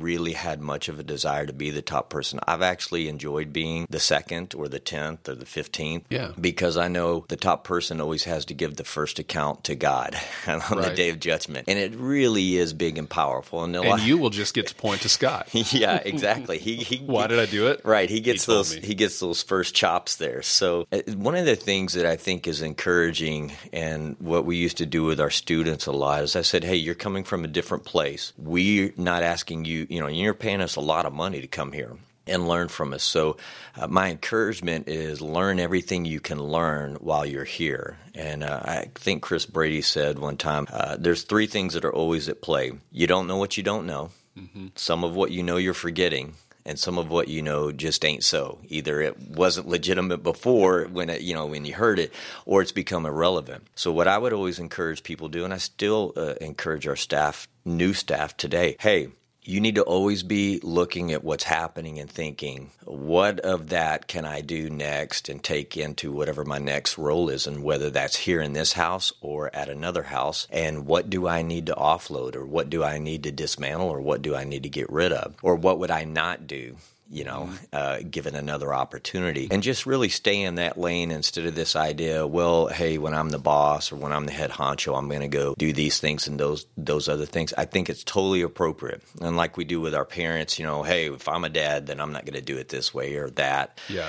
really 0.00 0.32
had 0.32 0.60
much 0.60 0.88
of 0.88 0.98
a 0.98 1.02
desire 1.02 1.46
to 1.46 1.52
be 1.52 1.70
the 1.70 1.82
top 1.82 2.10
person. 2.10 2.40
I've 2.46 2.62
actually 2.62 3.08
enjoyed 3.08 3.52
being 3.52 3.86
the 3.90 4.00
second 4.00 4.54
or 4.54 4.68
the 4.68 4.80
10th 4.80 5.28
or 5.28 5.34
the 5.34 5.44
15th. 5.44 6.04
Yeah. 6.10 6.32
Because 6.40 6.76
I 6.76 6.88
know 6.88 7.24
the 7.28 7.36
top 7.36 7.64
person 7.64 8.00
always 8.00 8.24
has 8.24 8.44
to 8.46 8.54
give 8.54 8.76
the 8.76 8.84
first 8.84 9.18
account 9.18 9.64
to 9.64 9.74
God 9.74 10.16
on 10.46 10.58
right. 10.58 10.88
the 10.88 10.94
day 10.94 11.10
of 11.10 11.20
judgment. 11.20 11.68
And 11.68 11.78
it 11.78 11.94
really 11.94 12.56
is 12.56 12.72
big 12.72 12.98
and 12.98 13.08
powerful. 13.08 13.64
And, 13.64 13.74
and 13.76 14.02
you 14.02 14.18
will 14.18 14.30
just 14.30 14.54
get 14.54 14.68
to 14.68 14.74
point 14.74 15.02
to 15.02 15.08
Scott. 15.08 15.48
yeah, 15.72 15.96
exactly. 16.04 16.58
He, 16.58 16.76
he 16.76 16.98
Why 16.98 17.26
did 17.26 17.38
I 17.38 17.46
do 17.46 17.68
it? 17.68 17.82
Right. 17.84 18.08
He 18.08 18.20
gets 18.20 18.46
he 18.46 18.52
those 18.52 18.72
he 18.72 18.94
gets 18.94 19.20
those 19.20 19.42
first 19.42 19.74
chops 19.74 20.16
there. 20.16 20.42
So 20.42 20.86
uh, 20.92 21.00
one 21.14 21.36
of 21.36 21.46
the 21.46 21.56
things 21.56 21.94
that 21.94 22.06
I 22.06 22.16
think 22.16 22.46
is 22.46 22.62
encouraging 22.62 23.52
and 23.72 24.16
what 24.18 24.44
we 24.44 24.56
used 24.56 24.78
to 24.78 24.86
do 24.86 25.04
with 25.04 25.20
our 25.20 25.30
students 25.30 25.86
a 25.86 25.92
lot 25.92 26.22
is 26.22 26.36
I 26.36 26.42
said, 26.42 26.64
"Hey, 26.64 26.76
you're 26.76 26.94
coming 26.94 27.24
from 27.24 27.44
a 27.44 27.48
different 27.48 27.84
place. 27.84 28.32
We're 28.38 28.92
not 28.96 29.22
asking 29.22 29.64
you 29.64 29.81
you 29.88 30.00
know, 30.00 30.08
you're 30.08 30.34
paying 30.34 30.60
us 30.60 30.76
a 30.76 30.80
lot 30.80 31.06
of 31.06 31.12
money 31.12 31.40
to 31.40 31.46
come 31.46 31.72
here 31.72 31.96
and 32.26 32.48
learn 32.48 32.68
from 32.68 32.92
us. 32.94 33.02
So, 33.02 33.36
uh, 33.76 33.88
my 33.88 34.10
encouragement 34.10 34.88
is 34.88 35.20
learn 35.20 35.58
everything 35.58 36.04
you 36.04 36.20
can 36.20 36.42
learn 36.42 36.96
while 36.96 37.26
you're 37.26 37.44
here. 37.44 37.98
And 38.14 38.44
uh, 38.44 38.60
I 38.64 38.90
think 38.94 39.22
Chris 39.22 39.46
Brady 39.46 39.82
said 39.82 40.18
one 40.18 40.36
time 40.36 40.66
uh, 40.70 40.96
there's 40.98 41.22
three 41.22 41.46
things 41.46 41.74
that 41.74 41.84
are 41.84 41.92
always 41.92 42.28
at 42.28 42.42
play. 42.42 42.72
You 42.90 43.06
don't 43.06 43.26
know 43.26 43.38
what 43.38 43.56
you 43.56 43.62
don't 43.62 43.86
know, 43.86 44.10
mm-hmm. 44.38 44.68
some 44.76 45.04
of 45.04 45.16
what 45.16 45.30
you 45.30 45.42
know 45.42 45.56
you're 45.56 45.74
forgetting. 45.74 46.34
And 46.64 46.78
some 46.78 46.96
of 46.96 47.10
what 47.10 47.26
you 47.26 47.42
know 47.42 47.72
just 47.72 48.04
ain't 48.04 48.22
so. 48.22 48.60
Either 48.68 49.00
it 49.00 49.18
wasn't 49.18 49.66
legitimate 49.66 50.18
before 50.18 50.84
when 50.84 51.10
it, 51.10 51.22
you 51.22 51.34
know 51.34 51.46
when 51.46 51.64
you 51.64 51.74
heard 51.74 51.98
it, 51.98 52.12
or 52.46 52.62
it's 52.62 52.70
become 52.70 53.04
irrelevant. 53.04 53.66
So 53.74 53.90
what 53.90 54.06
I 54.06 54.16
would 54.16 54.32
always 54.32 54.60
encourage 54.60 55.02
people 55.02 55.28
to 55.28 55.38
do, 55.38 55.44
and 55.44 55.52
I 55.52 55.56
still 55.56 56.12
uh, 56.16 56.34
encourage 56.40 56.86
our 56.86 56.94
staff, 56.94 57.48
new 57.64 57.92
staff 57.92 58.36
today, 58.36 58.76
hey, 58.78 59.08
you 59.44 59.60
need 59.60 59.74
to 59.74 59.82
always 59.82 60.22
be 60.22 60.60
looking 60.62 61.12
at 61.12 61.24
what's 61.24 61.44
happening 61.44 61.98
and 61.98 62.08
thinking, 62.08 62.70
what 62.84 63.40
of 63.40 63.70
that 63.70 64.06
can 64.06 64.24
I 64.24 64.40
do 64.40 64.70
next 64.70 65.28
and 65.28 65.42
take 65.42 65.76
into 65.76 66.12
whatever 66.12 66.44
my 66.44 66.58
next 66.58 66.96
role 66.96 67.28
is, 67.28 67.46
and 67.46 67.64
whether 67.64 67.90
that's 67.90 68.16
here 68.16 68.40
in 68.40 68.52
this 68.52 68.74
house 68.74 69.12
or 69.20 69.54
at 69.54 69.68
another 69.68 70.04
house, 70.04 70.46
and 70.50 70.86
what 70.86 71.10
do 71.10 71.26
I 71.26 71.42
need 71.42 71.66
to 71.66 71.74
offload, 71.74 72.36
or 72.36 72.46
what 72.46 72.70
do 72.70 72.84
I 72.84 72.98
need 72.98 73.24
to 73.24 73.32
dismantle, 73.32 73.88
or 73.88 74.00
what 74.00 74.22
do 74.22 74.36
I 74.36 74.44
need 74.44 74.62
to 74.62 74.68
get 74.68 74.90
rid 74.90 75.12
of, 75.12 75.34
or 75.42 75.56
what 75.56 75.80
would 75.80 75.90
I 75.90 76.04
not 76.04 76.46
do 76.46 76.76
you 77.12 77.24
know, 77.24 77.50
uh, 77.74 77.98
given 78.10 78.34
another 78.34 78.72
opportunity. 78.72 79.46
And 79.50 79.62
just 79.62 79.84
really 79.84 80.08
stay 80.08 80.40
in 80.40 80.54
that 80.54 80.78
lane 80.78 81.10
instead 81.10 81.44
of 81.44 81.54
this 81.54 81.76
idea, 81.76 82.26
well, 82.26 82.68
hey, 82.68 82.96
when 82.96 83.12
I'm 83.12 83.28
the 83.28 83.38
boss 83.38 83.92
or 83.92 83.96
when 83.96 84.12
I'm 84.12 84.24
the 84.24 84.32
head 84.32 84.50
honcho, 84.50 84.96
I'm 84.96 85.08
going 85.08 85.20
to 85.20 85.28
go 85.28 85.54
do 85.58 85.74
these 85.74 86.00
things 86.00 86.26
and 86.26 86.40
those 86.40 86.66
those 86.76 87.08
other 87.08 87.26
things. 87.26 87.52
I 87.56 87.66
think 87.66 87.90
it's 87.90 88.02
totally 88.02 88.40
appropriate. 88.40 89.02
And 89.20 89.36
like 89.36 89.58
we 89.58 89.64
do 89.64 89.80
with 89.80 89.94
our 89.94 90.06
parents, 90.06 90.58
you 90.58 90.64
know, 90.64 90.82
hey, 90.82 91.10
if 91.10 91.28
I'm 91.28 91.44
a 91.44 91.50
dad, 91.50 91.86
then 91.86 92.00
I'm 92.00 92.12
not 92.12 92.24
going 92.24 92.34
to 92.34 92.40
do 92.40 92.56
it 92.56 92.70
this 92.70 92.94
way 92.94 93.16
or 93.16 93.28
that. 93.30 93.78
Yeah. 93.90 94.08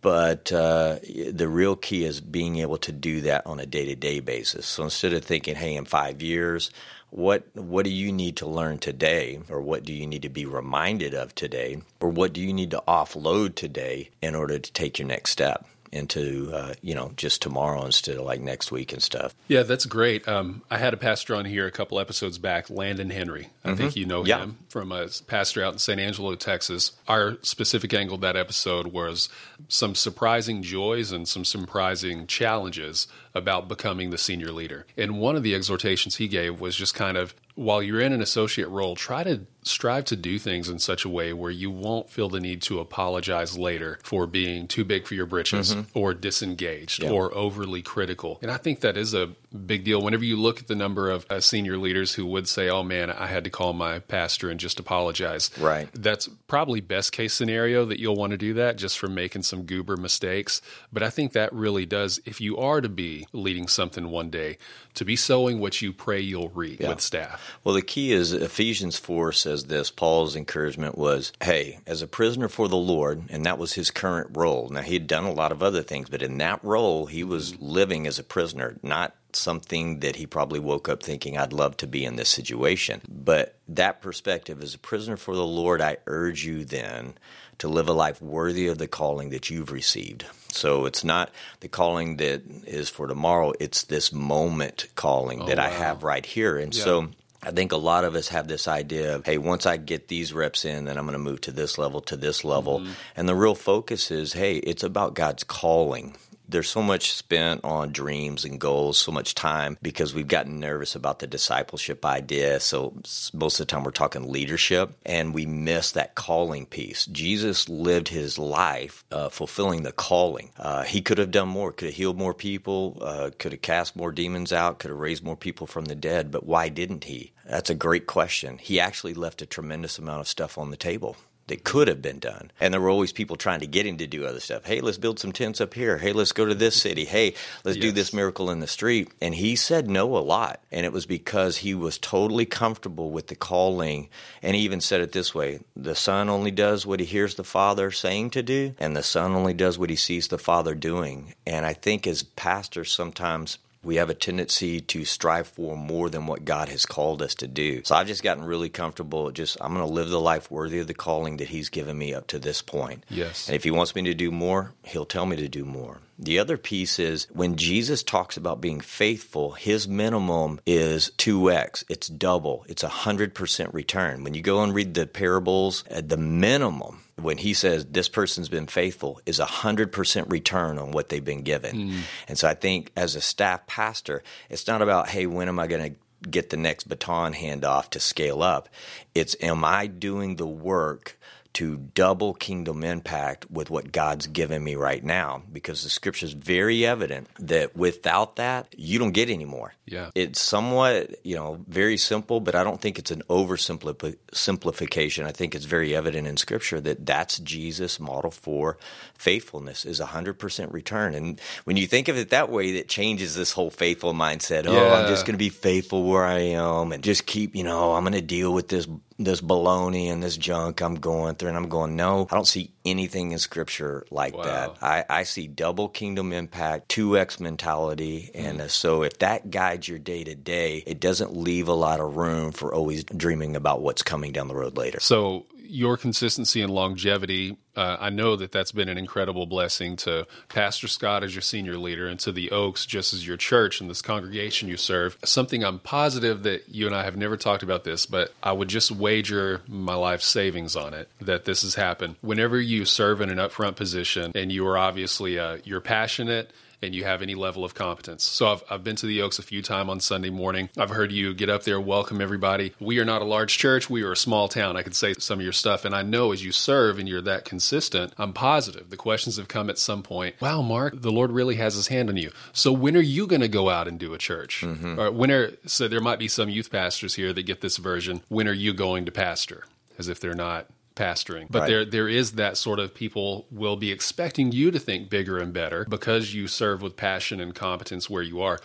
But 0.00 0.50
uh, 0.50 0.96
the 1.30 1.46
real 1.46 1.76
key 1.76 2.04
is 2.04 2.20
being 2.20 2.56
able 2.58 2.78
to 2.78 2.92
do 2.92 3.20
that 3.22 3.46
on 3.46 3.60
a 3.60 3.66
day 3.66 3.84
to 3.86 3.94
day 3.94 4.20
basis. 4.20 4.66
So 4.66 4.82
instead 4.82 5.12
of 5.12 5.24
thinking, 5.24 5.54
hey, 5.54 5.76
in 5.76 5.84
five 5.84 6.22
years, 6.22 6.70
what 7.10 7.44
what 7.54 7.84
do 7.84 7.90
you 7.90 8.12
need 8.12 8.36
to 8.36 8.46
learn 8.46 8.78
today 8.78 9.40
or 9.48 9.60
what 9.60 9.84
do 9.84 9.92
you 9.92 10.06
need 10.06 10.22
to 10.22 10.28
be 10.28 10.46
reminded 10.46 11.14
of 11.14 11.34
today 11.34 11.80
or 12.00 12.08
what 12.08 12.32
do 12.32 12.40
you 12.40 12.52
need 12.52 12.70
to 12.70 12.82
offload 12.88 13.54
today 13.54 14.10
in 14.22 14.34
order 14.34 14.58
to 14.58 14.72
take 14.72 14.98
your 14.98 15.08
next 15.08 15.30
step 15.30 15.66
into 15.92 16.50
uh, 16.52 16.74
you 16.82 16.94
know 16.94 17.12
just 17.16 17.42
tomorrow 17.42 17.84
instead 17.84 18.16
of 18.16 18.24
like 18.24 18.40
next 18.40 18.70
week 18.70 18.92
and 18.92 19.02
stuff. 19.02 19.34
Yeah, 19.48 19.62
that's 19.62 19.86
great. 19.86 20.26
Um, 20.28 20.62
I 20.70 20.78
had 20.78 20.94
a 20.94 20.96
pastor 20.96 21.34
on 21.34 21.44
here 21.44 21.66
a 21.66 21.70
couple 21.70 21.98
episodes 21.98 22.38
back, 22.38 22.70
Landon 22.70 23.10
Henry. 23.10 23.48
I 23.64 23.68
mm-hmm. 23.68 23.76
think 23.76 23.96
you 23.96 24.06
know 24.06 24.24
yeah. 24.24 24.38
him 24.38 24.58
from 24.68 24.92
a 24.92 25.08
pastor 25.26 25.64
out 25.64 25.72
in 25.72 25.78
San 25.78 25.98
Angelo, 25.98 26.34
Texas. 26.34 26.92
Our 27.08 27.38
specific 27.42 27.92
angle 27.92 28.18
that 28.18 28.36
episode 28.36 28.88
was 28.88 29.28
some 29.68 29.94
surprising 29.94 30.62
joys 30.62 31.12
and 31.12 31.26
some 31.26 31.44
surprising 31.44 32.26
challenges 32.26 33.08
about 33.34 33.68
becoming 33.68 34.10
the 34.10 34.18
senior 34.18 34.52
leader. 34.52 34.86
And 34.96 35.18
one 35.18 35.36
of 35.36 35.42
the 35.42 35.54
exhortations 35.54 36.16
he 36.16 36.28
gave 36.28 36.60
was 36.60 36.76
just 36.76 36.94
kind 36.94 37.16
of 37.16 37.34
while 37.54 37.82
you're 37.82 38.00
in 38.00 38.12
an 38.12 38.22
associate 38.22 38.68
role, 38.68 38.94
try 38.96 39.24
to 39.24 39.46
strive 39.62 40.04
to 40.06 40.16
do 40.16 40.38
things 40.38 40.68
in 40.68 40.78
such 40.78 41.04
a 41.04 41.08
way 41.08 41.32
where 41.32 41.50
you 41.50 41.70
won't 41.70 42.08
feel 42.08 42.28
the 42.28 42.40
need 42.40 42.62
to 42.62 42.80
apologize 42.80 43.58
later 43.58 43.98
for 44.02 44.26
being 44.26 44.66
too 44.66 44.84
big 44.84 45.06
for 45.06 45.14
your 45.14 45.26
britches 45.26 45.74
mm-hmm. 45.74 45.98
or 45.98 46.14
disengaged 46.14 47.02
yeah. 47.02 47.10
or 47.10 47.34
overly 47.34 47.82
critical. 47.82 48.38
And 48.42 48.50
I 48.50 48.56
think 48.56 48.80
that 48.80 48.96
is 48.96 49.12
a 49.12 49.30
big 49.66 49.84
deal. 49.84 50.00
Whenever 50.00 50.24
you 50.24 50.36
look 50.36 50.60
at 50.60 50.68
the 50.68 50.74
number 50.74 51.10
of 51.10 51.26
uh, 51.30 51.40
senior 51.40 51.76
leaders 51.76 52.14
who 52.14 52.24
would 52.26 52.48
say, 52.48 52.68
"Oh 52.68 52.82
man, 52.82 53.10
I 53.10 53.26
had 53.26 53.44
to 53.44 53.50
call 53.50 53.72
my 53.72 53.98
pastor 53.98 54.50
and 54.50 54.58
just 54.58 54.80
apologize," 54.80 55.50
right? 55.58 55.88
That's 55.92 56.28
probably 56.46 56.80
best 56.80 57.12
case 57.12 57.34
scenario 57.34 57.84
that 57.86 57.98
you'll 57.98 58.16
want 58.16 58.30
to 58.30 58.38
do 58.38 58.54
that 58.54 58.76
just 58.76 58.98
for 58.98 59.08
making 59.08 59.42
some 59.42 59.64
goober 59.64 59.96
mistakes. 59.96 60.62
But 60.92 61.02
I 61.02 61.10
think 61.10 61.32
that 61.32 61.52
really 61.52 61.86
does, 61.86 62.20
if 62.24 62.40
you 62.40 62.56
are 62.56 62.80
to 62.80 62.88
be 62.88 63.26
leading 63.32 63.68
something 63.68 64.10
one 64.10 64.30
day, 64.30 64.58
to 64.94 65.04
be 65.04 65.16
sowing 65.16 65.60
what 65.60 65.82
you 65.82 65.92
pray 65.92 66.20
you'll 66.20 66.48
reap 66.50 66.80
yeah. 66.80 66.88
with 66.88 67.00
staff. 67.00 67.39
Well, 67.64 67.74
the 67.74 67.82
key 67.82 68.12
is 68.12 68.32
Ephesians 68.32 68.98
four 68.98 69.32
says 69.32 69.64
this. 69.64 69.90
Paul's 69.90 70.36
encouragement 70.36 70.96
was, 70.96 71.32
"Hey, 71.42 71.80
as 71.86 72.02
a 72.02 72.06
prisoner 72.06 72.48
for 72.48 72.68
the 72.68 72.76
Lord," 72.76 73.24
and 73.28 73.44
that 73.46 73.58
was 73.58 73.74
his 73.74 73.90
current 73.90 74.30
role. 74.36 74.68
Now 74.70 74.82
he 74.82 74.94
had 74.94 75.06
done 75.06 75.24
a 75.24 75.32
lot 75.32 75.52
of 75.52 75.62
other 75.62 75.82
things, 75.82 76.08
but 76.08 76.22
in 76.22 76.38
that 76.38 76.62
role, 76.64 77.06
he 77.06 77.24
was 77.24 77.60
living 77.60 78.06
as 78.06 78.18
a 78.18 78.24
prisoner, 78.24 78.76
not 78.82 79.14
something 79.32 80.00
that 80.00 80.16
he 80.16 80.26
probably 80.26 80.60
woke 80.60 80.88
up 80.88 81.02
thinking, 81.02 81.36
I'd 81.36 81.52
love 81.52 81.76
to 81.78 81.86
be 81.86 82.04
in 82.04 82.16
this 82.16 82.28
situation. 82.28 83.00
But 83.08 83.56
that 83.68 84.02
perspective, 84.02 84.62
as 84.62 84.74
a 84.74 84.78
prisoner 84.78 85.16
for 85.16 85.34
the 85.34 85.46
Lord, 85.46 85.80
I 85.80 85.98
urge 86.06 86.44
you 86.44 86.64
then 86.64 87.14
to 87.58 87.68
live 87.68 87.88
a 87.88 87.92
life 87.92 88.20
worthy 88.22 88.66
of 88.66 88.78
the 88.78 88.88
calling 88.88 89.30
that 89.30 89.50
you've 89.50 89.70
received. 89.70 90.24
So 90.48 90.86
it's 90.86 91.04
not 91.04 91.30
the 91.60 91.68
calling 91.68 92.16
that 92.16 92.42
is 92.66 92.88
for 92.88 93.06
tomorrow, 93.06 93.52
it's 93.60 93.84
this 93.84 94.12
moment 94.12 94.86
calling 94.94 95.42
oh, 95.42 95.46
that 95.46 95.58
wow. 95.58 95.66
I 95.66 95.68
have 95.68 96.02
right 96.02 96.24
here. 96.24 96.56
And 96.56 96.74
yeah. 96.74 96.84
so 96.84 97.08
I 97.42 97.52
think 97.52 97.72
a 97.72 97.76
lot 97.76 98.04
of 98.04 98.14
us 98.14 98.28
have 98.28 98.48
this 98.48 98.68
idea 98.68 99.14
of, 99.16 99.24
hey, 99.24 99.38
once 99.38 99.64
I 99.64 99.78
get 99.78 100.08
these 100.08 100.32
reps 100.32 100.64
in, 100.64 100.84
then 100.84 100.98
I'm 100.98 101.04
going 101.04 101.14
to 101.14 101.18
move 101.18 101.40
to 101.42 101.52
this 101.52 101.78
level, 101.78 102.00
to 102.02 102.16
this 102.16 102.44
level. 102.44 102.80
Mm-hmm. 102.80 102.92
And 103.16 103.28
the 103.28 103.34
real 103.34 103.54
focus 103.54 104.10
is, 104.10 104.34
hey, 104.34 104.56
it's 104.56 104.82
about 104.82 105.14
God's 105.14 105.44
calling 105.44 106.16
there's 106.50 106.68
so 106.68 106.82
much 106.82 107.12
spent 107.12 107.64
on 107.64 107.92
dreams 107.92 108.44
and 108.44 108.60
goals, 108.60 108.98
so 108.98 109.12
much 109.12 109.34
time 109.34 109.78
because 109.82 110.14
we've 110.14 110.28
gotten 110.28 110.60
nervous 110.60 110.94
about 110.94 111.20
the 111.20 111.26
discipleship 111.26 112.04
idea. 112.04 112.60
So 112.60 112.94
most 113.32 113.60
of 113.60 113.66
the 113.66 113.70
time 113.70 113.84
we're 113.84 113.90
talking 113.92 114.30
leadership 114.30 114.92
and 115.06 115.32
we 115.32 115.46
miss 115.46 115.92
that 115.92 116.14
calling 116.14 116.66
piece. 116.66 117.06
Jesus 117.06 117.68
lived 117.68 118.08
his 118.08 118.38
life 118.38 119.04
uh, 119.10 119.28
fulfilling 119.28 119.82
the 119.82 119.92
calling. 119.92 120.50
Uh, 120.58 120.82
he 120.82 121.00
could 121.00 121.18
have 121.18 121.30
done 121.30 121.48
more, 121.48 121.72
could 121.72 121.86
have 121.86 121.94
healed 121.94 122.18
more 122.18 122.34
people, 122.34 122.98
uh, 123.00 123.30
could 123.38 123.52
have 123.52 123.62
cast 123.62 123.96
more 123.96 124.12
demons 124.12 124.52
out, 124.52 124.78
could 124.78 124.90
have 124.90 125.00
raised 125.00 125.24
more 125.24 125.36
people 125.36 125.66
from 125.66 125.84
the 125.86 125.94
dead, 125.94 126.30
but 126.30 126.44
why 126.44 126.68
didn't 126.68 127.04
he? 127.04 127.32
That's 127.46 127.70
a 127.70 127.74
great 127.74 128.06
question. 128.06 128.58
He 128.58 128.78
actually 128.78 129.14
left 129.14 129.42
a 129.42 129.46
tremendous 129.46 129.98
amount 129.98 130.20
of 130.20 130.28
stuff 130.28 130.58
on 130.58 130.70
the 130.70 130.76
table 130.76 131.16
that 131.50 131.64
could 131.64 131.88
have 131.88 132.00
been 132.00 132.18
done. 132.18 132.50
And 132.60 132.72
there 132.72 132.80
were 132.80 132.88
always 132.88 133.12
people 133.12 133.36
trying 133.36 133.60
to 133.60 133.66
get 133.66 133.86
him 133.86 133.98
to 133.98 134.06
do 134.06 134.24
other 134.24 134.40
stuff. 134.40 134.64
Hey, 134.64 134.80
let's 134.80 134.98
build 134.98 135.18
some 135.18 135.32
tents 135.32 135.60
up 135.60 135.74
here. 135.74 135.98
Hey, 135.98 136.12
let's 136.12 136.32
go 136.32 136.46
to 136.46 136.54
this 136.54 136.80
city. 136.80 137.04
Hey, 137.04 137.34
let's 137.64 137.76
yes. 137.76 137.82
do 137.82 137.92
this 137.92 138.12
miracle 138.12 138.50
in 138.50 138.60
the 138.60 138.66
street. 138.66 139.12
And 139.20 139.34
he 139.34 139.56
said 139.56 139.90
no 139.90 140.16
a 140.16 140.18
lot. 140.18 140.62
And 140.72 140.86
it 140.86 140.92
was 140.92 141.06
because 141.06 141.58
he 141.58 141.74
was 141.74 141.98
totally 141.98 142.46
comfortable 142.46 143.10
with 143.10 143.26
the 143.26 143.34
calling. 143.34 144.08
And 144.42 144.56
he 144.56 144.62
even 144.62 144.80
said 144.80 145.00
it 145.00 145.12
this 145.12 145.34
way 145.34 145.60
the 145.76 145.94
son 145.94 146.28
only 146.28 146.50
does 146.50 146.86
what 146.86 147.00
he 147.00 147.06
hears 147.06 147.34
the 147.34 147.44
father 147.44 147.90
saying 147.90 148.30
to 148.30 148.42
do, 148.42 148.74
and 148.78 148.96
the 148.96 149.02
son 149.02 149.32
only 149.32 149.54
does 149.54 149.78
what 149.78 149.90
he 149.90 149.96
sees 149.96 150.28
the 150.28 150.38
father 150.38 150.74
doing. 150.74 151.34
And 151.46 151.66
I 151.66 151.72
think 151.72 152.06
as 152.06 152.22
pastors, 152.22 152.92
sometimes 152.92 153.58
we 153.82 153.96
have 153.96 154.10
a 154.10 154.14
tendency 154.14 154.80
to 154.80 155.04
strive 155.04 155.48
for 155.48 155.76
more 155.76 156.10
than 156.10 156.26
what 156.26 156.44
God 156.44 156.68
has 156.68 156.84
called 156.84 157.22
us 157.22 157.34
to 157.36 157.48
do. 157.48 157.82
So 157.84 157.94
I've 157.94 158.06
just 158.06 158.22
gotten 158.22 158.44
really 158.44 158.68
comfortable. 158.68 159.30
Just 159.30 159.56
I'm 159.60 159.74
going 159.74 159.86
to 159.86 159.92
live 159.92 160.10
the 160.10 160.20
life 160.20 160.50
worthy 160.50 160.80
of 160.80 160.86
the 160.86 160.94
calling 160.94 161.38
that 161.38 161.48
He's 161.48 161.68
given 161.68 161.96
me 161.96 162.14
up 162.14 162.26
to 162.28 162.38
this 162.38 162.62
point. 162.62 163.04
Yes. 163.08 163.48
And 163.48 163.56
if 163.56 163.64
He 163.64 163.70
wants 163.70 163.94
me 163.94 164.02
to 164.02 164.14
do 164.14 164.30
more, 164.30 164.72
He'll 164.84 165.06
tell 165.06 165.26
me 165.26 165.36
to 165.36 165.48
do 165.48 165.64
more. 165.64 166.00
The 166.20 166.38
other 166.38 166.58
piece 166.58 166.98
is 166.98 167.26
when 167.32 167.56
Jesus 167.56 168.02
talks 168.02 168.36
about 168.36 168.60
being 168.60 168.80
faithful, 168.80 169.52
his 169.52 169.88
minimum 169.88 170.60
is 170.66 171.12
2x. 171.16 171.84
It's 171.88 172.08
double. 172.08 172.66
It's 172.68 172.84
a 172.84 172.88
100% 172.88 173.72
return. 173.72 174.22
When 174.22 174.34
you 174.34 174.42
go 174.42 174.62
and 174.62 174.74
read 174.74 174.92
the 174.92 175.06
parables, 175.06 175.82
uh, 175.90 176.02
the 176.04 176.18
minimum 176.18 177.02
when 177.16 177.38
he 177.38 177.54
says 177.54 177.86
this 177.86 178.08
person's 178.08 178.50
been 178.50 178.66
faithful 178.66 179.20
is 179.24 179.40
a 179.40 179.46
100% 179.46 180.30
return 180.30 180.78
on 180.78 180.90
what 180.90 181.08
they've 181.08 181.24
been 181.24 181.42
given. 181.42 181.76
Mm. 181.76 182.00
And 182.28 182.38
so 182.38 182.48
I 182.48 182.54
think 182.54 182.92
as 182.96 183.14
a 183.14 183.20
staff 183.22 183.66
pastor, 183.66 184.22
it's 184.50 184.66
not 184.66 184.82
about, 184.82 185.08
hey, 185.08 185.26
when 185.26 185.48
am 185.48 185.58
I 185.58 185.66
going 185.66 185.94
to 185.94 186.28
get 186.28 186.50
the 186.50 186.56
next 186.58 186.84
baton 186.84 187.32
handoff 187.32 187.90
to 187.90 188.00
scale 188.00 188.42
up? 188.42 188.68
It's, 189.14 189.36
am 189.40 189.64
I 189.64 189.86
doing 189.86 190.36
the 190.36 190.46
work 190.46 191.18
to 191.52 191.76
double 191.76 192.32
kingdom 192.34 192.84
impact 192.84 193.50
with 193.50 193.70
what 193.70 193.90
God's 193.90 194.28
given 194.28 194.62
me 194.62 194.76
right 194.76 195.02
now 195.02 195.42
because 195.52 195.82
the 195.82 195.90
scripture 195.90 196.26
is 196.26 196.32
very 196.32 196.86
evident 196.86 197.28
that 197.40 197.76
without 197.76 198.36
that, 198.36 198.72
you 198.76 199.00
don't 199.00 199.10
get 199.10 199.28
any 199.28 199.44
more. 199.44 199.74
Yeah. 199.84 200.10
It's 200.14 200.40
somewhat, 200.40 201.16
you 201.24 201.34
know, 201.34 201.58
very 201.66 201.96
simple, 201.96 202.38
but 202.38 202.54
I 202.54 202.62
don't 202.62 202.80
think 202.80 203.00
it's 203.00 203.10
an 203.10 203.22
oversimplification. 203.28 205.24
I 205.24 205.32
think 205.32 205.56
it's 205.56 205.64
very 205.64 205.96
evident 205.96 206.28
in 206.28 206.36
scripture 206.36 206.80
that 206.82 207.04
that's 207.04 207.38
Jesus' 207.40 207.98
model 207.98 208.30
for 208.30 208.78
faithfulness 209.18 209.84
is 209.84 209.98
a 209.98 210.06
100% 210.06 210.72
return. 210.72 211.14
And 211.14 211.40
when 211.64 211.76
you 211.76 211.88
think 211.88 212.06
of 212.06 212.16
it 212.16 212.30
that 212.30 212.48
way, 212.48 212.74
that 212.74 212.88
changes 212.88 213.34
this 213.34 213.50
whole 213.52 213.70
faithful 213.70 214.14
mindset. 214.14 214.66
Oh. 214.66 214.90
I'm 214.94 215.08
just 215.08 215.26
going 215.26 215.34
to 215.34 215.38
be 215.38 215.48
faithful 215.48 216.04
where 216.04 216.24
I 216.24 216.38
am 216.38 216.92
and 216.92 217.02
just 217.02 217.26
keep, 217.26 217.56
you 217.56 217.64
know, 217.64 217.94
I'm 217.94 218.04
going 218.04 218.12
to 218.12 218.22
deal 218.22 218.54
with 218.54 218.68
this 218.68 218.86
this 219.24 219.40
baloney 219.40 220.06
and 220.06 220.22
this 220.22 220.36
junk 220.36 220.80
I'm 220.80 220.94
going 220.94 221.34
through. 221.34 221.48
And 221.48 221.56
I'm 221.56 221.68
going, 221.68 221.94
no, 221.94 222.26
I 222.30 222.34
don't 222.34 222.46
see 222.46 222.72
anything 222.84 223.32
in 223.32 223.38
scripture 223.38 224.06
like 224.10 224.36
wow. 224.36 224.42
that. 224.44 224.76
I, 224.82 225.04
I, 225.08 225.22
see 225.24 225.46
double 225.46 225.88
kingdom 225.88 226.32
impact, 226.32 226.88
2x 226.88 227.38
mentality. 227.40 228.30
And 228.34 228.58
mm. 228.58 228.70
so 228.70 229.02
if 229.02 229.18
that 229.18 229.50
guides 229.50 229.86
your 229.86 229.98
day 229.98 230.24
to 230.24 230.34
day, 230.34 230.82
it 230.86 231.00
doesn't 231.00 231.36
leave 231.36 231.68
a 231.68 231.74
lot 231.74 232.00
of 232.00 232.16
room 232.16 232.52
for 232.52 232.74
always 232.74 233.04
dreaming 233.04 233.56
about 233.56 233.82
what's 233.82 234.02
coming 234.02 234.32
down 234.32 234.48
the 234.48 234.54
road 234.54 234.76
later. 234.76 234.98
So 235.00 235.44
your 235.70 235.96
consistency 235.96 236.60
and 236.60 236.72
longevity, 236.72 237.56
uh, 237.76 237.96
I 238.00 238.10
know 238.10 238.36
that 238.36 238.52
that's 238.52 238.72
been 238.72 238.88
an 238.88 238.98
incredible 238.98 239.46
blessing 239.46 239.96
to 239.98 240.26
Pastor 240.48 240.88
Scott 240.88 241.22
as 241.22 241.34
your 241.34 241.42
senior 241.42 241.76
leader 241.76 242.06
and 242.08 242.18
to 242.20 242.32
the 242.32 242.50
Oaks 242.50 242.84
just 242.84 243.14
as 243.14 243.26
your 243.26 243.36
church 243.36 243.80
and 243.80 243.88
this 243.88 244.02
congregation 244.02 244.68
you 244.68 244.76
serve. 244.76 245.16
Something 245.24 245.64
I'm 245.64 245.78
positive 245.78 246.42
that 246.42 246.68
you 246.68 246.86
and 246.86 246.94
I 246.94 247.04
have 247.04 247.16
never 247.16 247.36
talked 247.36 247.62
about 247.62 247.84
this, 247.84 248.06
but 248.06 248.34
I 248.42 248.52
would 248.52 248.68
just 248.68 248.90
wager 248.90 249.62
my 249.68 249.94
life 249.94 250.22
savings 250.22 250.74
on 250.74 250.92
it 250.92 251.08
that 251.20 251.44
this 251.44 251.62
has 251.62 251.76
happened. 251.76 252.16
Whenever 252.20 252.60
you 252.60 252.84
serve 252.84 253.20
in 253.20 253.30
an 253.30 253.38
upfront 253.38 253.76
position 253.76 254.32
and 254.34 254.50
you 254.50 254.66
are 254.66 254.76
obviously 254.76 255.38
uh, 255.38 255.58
you're 255.64 255.80
passionate 255.80 256.50
and 256.82 256.94
you 256.94 257.04
have 257.04 257.22
any 257.22 257.34
level 257.34 257.64
of 257.64 257.74
competence. 257.74 258.24
So 258.24 258.52
I've, 258.52 258.62
I've 258.70 258.84
been 258.84 258.96
to 258.96 259.06
the 259.06 259.22
Oaks 259.22 259.38
a 259.38 259.42
few 259.42 259.62
times 259.62 259.90
on 259.90 260.00
Sunday 260.00 260.30
morning. 260.30 260.68
I've 260.76 260.90
heard 260.90 261.12
you 261.12 261.34
get 261.34 261.48
up 261.48 261.64
there, 261.64 261.80
welcome 261.80 262.20
everybody. 262.20 262.72
We 262.80 262.98
are 262.98 263.04
not 263.04 263.22
a 263.22 263.24
large 263.24 263.58
church. 263.58 263.90
We 263.90 264.02
are 264.02 264.12
a 264.12 264.16
small 264.16 264.48
town. 264.48 264.76
I 264.76 264.82
could 264.82 264.94
say 264.94 265.14
some 265.14 265.38
of 265.38 265.44
your 265.44 265.52
stuff. 265.52 265.84
And 265.84 265.94
I 265.94 266.02
know 266.02 266.32
as 266.32 266.44
you 266.44 266.52
serve 266.52 266.98
and 266.98 267.08
you're 267.08 267.20
that 267.22 267.44
consistent, 267.44 268.12
I'm 268.18 268.32
positive 268.32 268.90
the 268.90 268.96
questions 268.96 269.36
have 269.36 269.48
come 269.48 269.70
at 269.70 269.78
some 269.78 270.02
point. 270.02 270.36
Wow, 270.40 270.62
Mark, 270.62 271.00
the 271.00 271.12
Lord 271.12 271.32
really 271.32 271.56
has 271.56 271.74
his 271.74 271.88
hand 271.88 272.08
on 272.08 272.16
you. 272.16 272.30
So 272.52 272.72
when 272.72 272.96
are 272.96 273.00
you 273.00 273.26
going 273.26 273.42
to 273.42 273.48
go 273.48 273.68
out 273.68 273.88
and 273.88 273.98
do 273.98 274.14
a 274.14 274.18
church? 274.18 274.62
Mm-hmm. 274.62 275.00
Or 275.00 275.10
when 275.10 275.30
are, 275.30 275.50
so 275.66 275.88
there 275.88 276.00
might 276.00 276.18
be 276.18 276.28
some 276.28 276.48
youth 276.48 276.70
pastors 276.70 277.14
here 277.14 277.32
that 277.32 277.42
get 277.42 277.60
this 277.60 277.76
version. 277.76 278.22
When 278.28 278.48
are 278.48 278.52
you 278.52 278.72
going 278.72 279.04
to 279.06 279.12
pastor? 279.12 279.64
As 279.98 280.08
if 280.08 280.18
they're 280.18 280.34
not 280.34 280.66
pastoring. 281.00 281.46
But 281.50 281.60
right. 281.60 281.68
there 281.68 281.84
there 281.84 282.08
is 282.08 282.32
that 282.32 282.56
sort 282.56 282.78
of 282.78 282.94
people 282.94 283.46
will 283.50 283.76
be 283.76 283.90
expecting 283.90 284.52
you 284.52 284.70
to 284.70 284.78
think 284.78 285.08
bigger 285.08 285.38
and 285.38 285.52
better 285.52 285.84
because 285.88 286.34
you 286.34 286.48
serve 286.48 286.82
with 286.82 286.96
passion 286.96 287.40
and 287.40 287.54
competence 287.54 288.10
where 288.10 288.22
you 288.22 288.40
are. 288.40 288.58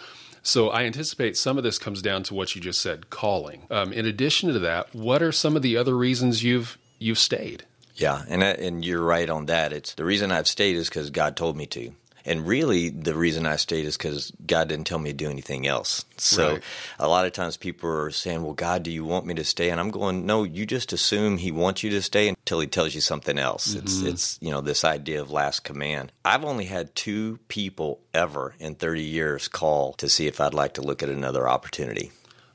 So 0.44 0.70
I 0.70 0.84
anticipate 0.84 1.38
some 1.38 1.58
of 1.58 1.63
this 1.63 1.80
comes 1.80 2.04
down 2.04 2.22
to 2.24 2.36
what 2.36 2.56
you 2.56 2.62
just 2.62 2.80
said, 2.80 3.10
calling. 3.10 3.65
Um, 3.72 3.92
in 3.92 4.06
addition 4.06 4.54
to 4.54 4.60
that, 4.60 4.94
what 4.94 5.24
are 5.24 5.32
some 5.32 5.56
of 5.56 5.63
the 5.63 5.75
other 5.75 5.98
reasons 5.98 6.44
you've 6.44 6.77
you've 7.00 7.18
stayed? 7.18 7.63
Yeah, 7.96 8.24
and 8.27 8.44
and 8.44 8.84
you're 8.84 9.01
right 9.01 9.30
on 9.30 9.46
that. 9.46 9.72
It's 9.72 9.94
the 9.94 10.06
reason 10.06 10.32
I've 10.32 10.48
stayed 10.48 10.75
is 10.75 10.89
because 10.89 11.10
God 11.10 11.36
told 11.36 11.56
me 11.56 11.65
to. 11.68 11.94
And 12.25 12.48
really, 12.48 12.89
the 12.89 13.15
reason 13.15 13.46
I 13.46 13.55
stayed 13.55 13.86
is 13.86 13.98
because 13.98 14.32
God 14.46 14.67
didn't 14.67 14.88
tell 14.88 15.00
me 15.00 15.12
to 15.12 15.15
do 15.15 15.29
anything 15.29 15.67
else. 15.67 16.05
So 16.17 16.53
right. 16.53 16.63
a 17.00 17.08
lot 17.08 17.25
of 17.25 17.34
times 17.34 17.58
people 17.58 17.89
are 17.89 18.12
saying, 18.12 18.44
Well, 18.44 18.53
God, 18.53 18.84
do 18.84 18.91
you 18.91 19.05
want 19.05 19.25
me 19.25 19.34
to 19.36 19.44
stay? 19.44 19.70
And 19.70 19.79
I'm 19.79 19.91
going, 19.91 20.25
No, 20.25 20.44
you 20.44 20.65
just 20.65 20.94
assume 20.94 21.38
He 21.38 21.51
wants 21.51 21.84
you 21.84 21.89
to 21.91 22.01
stay 22.01 22.27
until 22.27 22.60
He 22.60 22.67
tells 22.67 22.96
you 22.96 23.01
something 23.01 23.38
else. 23.38 23.70
Mm-hmm. 23.70 23.79
It's, 23.79 24.01
it's, 24.01 24.39
you 24.41 24.51
know, 24.51 24.62
this 24.62 24.84
idea 24.84 25.22
of 25.22 25.32
last 25.32 25.63
command. 25.63 26.12
I've 26.24 26.46
only 26.46 26.65
had 26.65 26.96
two 26.96 27.39
people 27.48 28.00
ever 28.13 28.55
in 28.60 28.75
30 28.75 29.03
years 29.03 29.48
call 29.48 29.94
to 29.94 30.10
see 30.10 30.27
if 30.27 30.41
I'd 30.41 30.53
like 30.53 30.74
to 30.74 30.82
look 30.82 31.03
at 31.03 31.10
another 31.10 31.48
opportunity. 31.48 32.12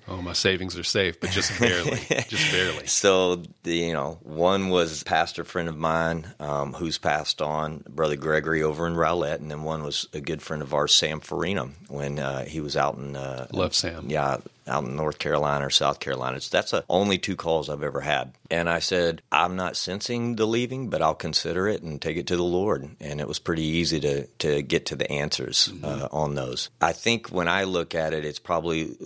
Oh, 0.09 0.21
my 0.23 0.33
savings 0.33 0.77
are 0.77 0.83
safe, 0.85 1.21
but 1.21 1.31
just 1.31 1.59
barely, 1.61 2.01
just 2.29 2.51
barely. 2.51 2.87
So, 2.87 3.43
the, 3.63 3.77
you 3.77 3.93
know, 3.93 4.19
one 4.23 4.69
was 4.69 5.03
a 5.03 5.05
pastor 5.05 5.45
friend 5.45 5.69
of 5.69 5.77
mine 5.77 6.33
um, 6.41 6.73
who's 6.73 6.99
passed 6.99 7.41
on, 7.41 7.85
Brother 7.89 8.17
Gregory 8.17 8.63
over 8.63 8.87
in 8.87 8.95
Rowlett, 8.97 9.41
and 9.41 9.51
then 9.51 9.63
one 9.63 9.83
was 9.83 10.09
a 10.13 10.21
good 10.21 10.43
friend 10.43 10.63
of 10.63 10.75
ours, 10.75 10.93
Sam 10.93 11.21
Farina, 11.21 11.67
when 11.89 12.19
uh, 12.19 12.45
he 12.45 12.61
was 12.61 12.77
out 12.77 12.97
in. 12.97 13.15
Uh, 13.17 13.47
Love 13.53 13.75
Sam. 13.75 14.11
Yeah, 14.11 14.39
out 14.67 14.85
in 14.85 14.97
North 14.97 15.19
Carolina 15.19 15.67
or 15.67 15.71
South 15.71 16.01
Carolina. 16.01 16.41
So 16.41 16.57
that's 16.57 16.71
the 16.71 16.85
only 16.89 17.19
two 17.19 17.37
calls 17.37 17.69
I've 17.69 17.83
ever 17.83 18.01
had. 18.01 18.33
And 18.51 18.69
I 18.69 18.81
said, 18.81 19.23
I'm 19.31 19.57
not 19.57 19.77
sensing 19.77 20.37
the 20.37 20.47
leaving, 20.47 20.91
but 20.91 21.03
I'll 21.03 21.15
consider 21.15 21.69
it 21.69 21.83
and 21.83 22.01
take 22.01 22.17
it 22.17 22.27
to 22.29 22.37
the 22.37 22.43
Lord. 22.43 22.89
And 23.01 23.21
it 23.21 23.29
was 23.29 23.39
pretty 23.39 23.63
easy 23.63 24.01
to, 24.01 24.27
to 24.27 24.63
get 24.63 24.87
to 24.87 24.97
the 24.97 25.11
answers 25.11 25.69
mm-hmm. 25.69 25.85
uh, 25.85 26.09
on 26.13 26.35
those. 26.35 26.71
I 26.81 26.93
think 26.93 27.29
when 27.29 27.49
I 27.49 27.65
look 27.65 27.95
at 27.95 28.13
it, 28.13 28.25
it's 28.25 28.39
probably 28.39 28.97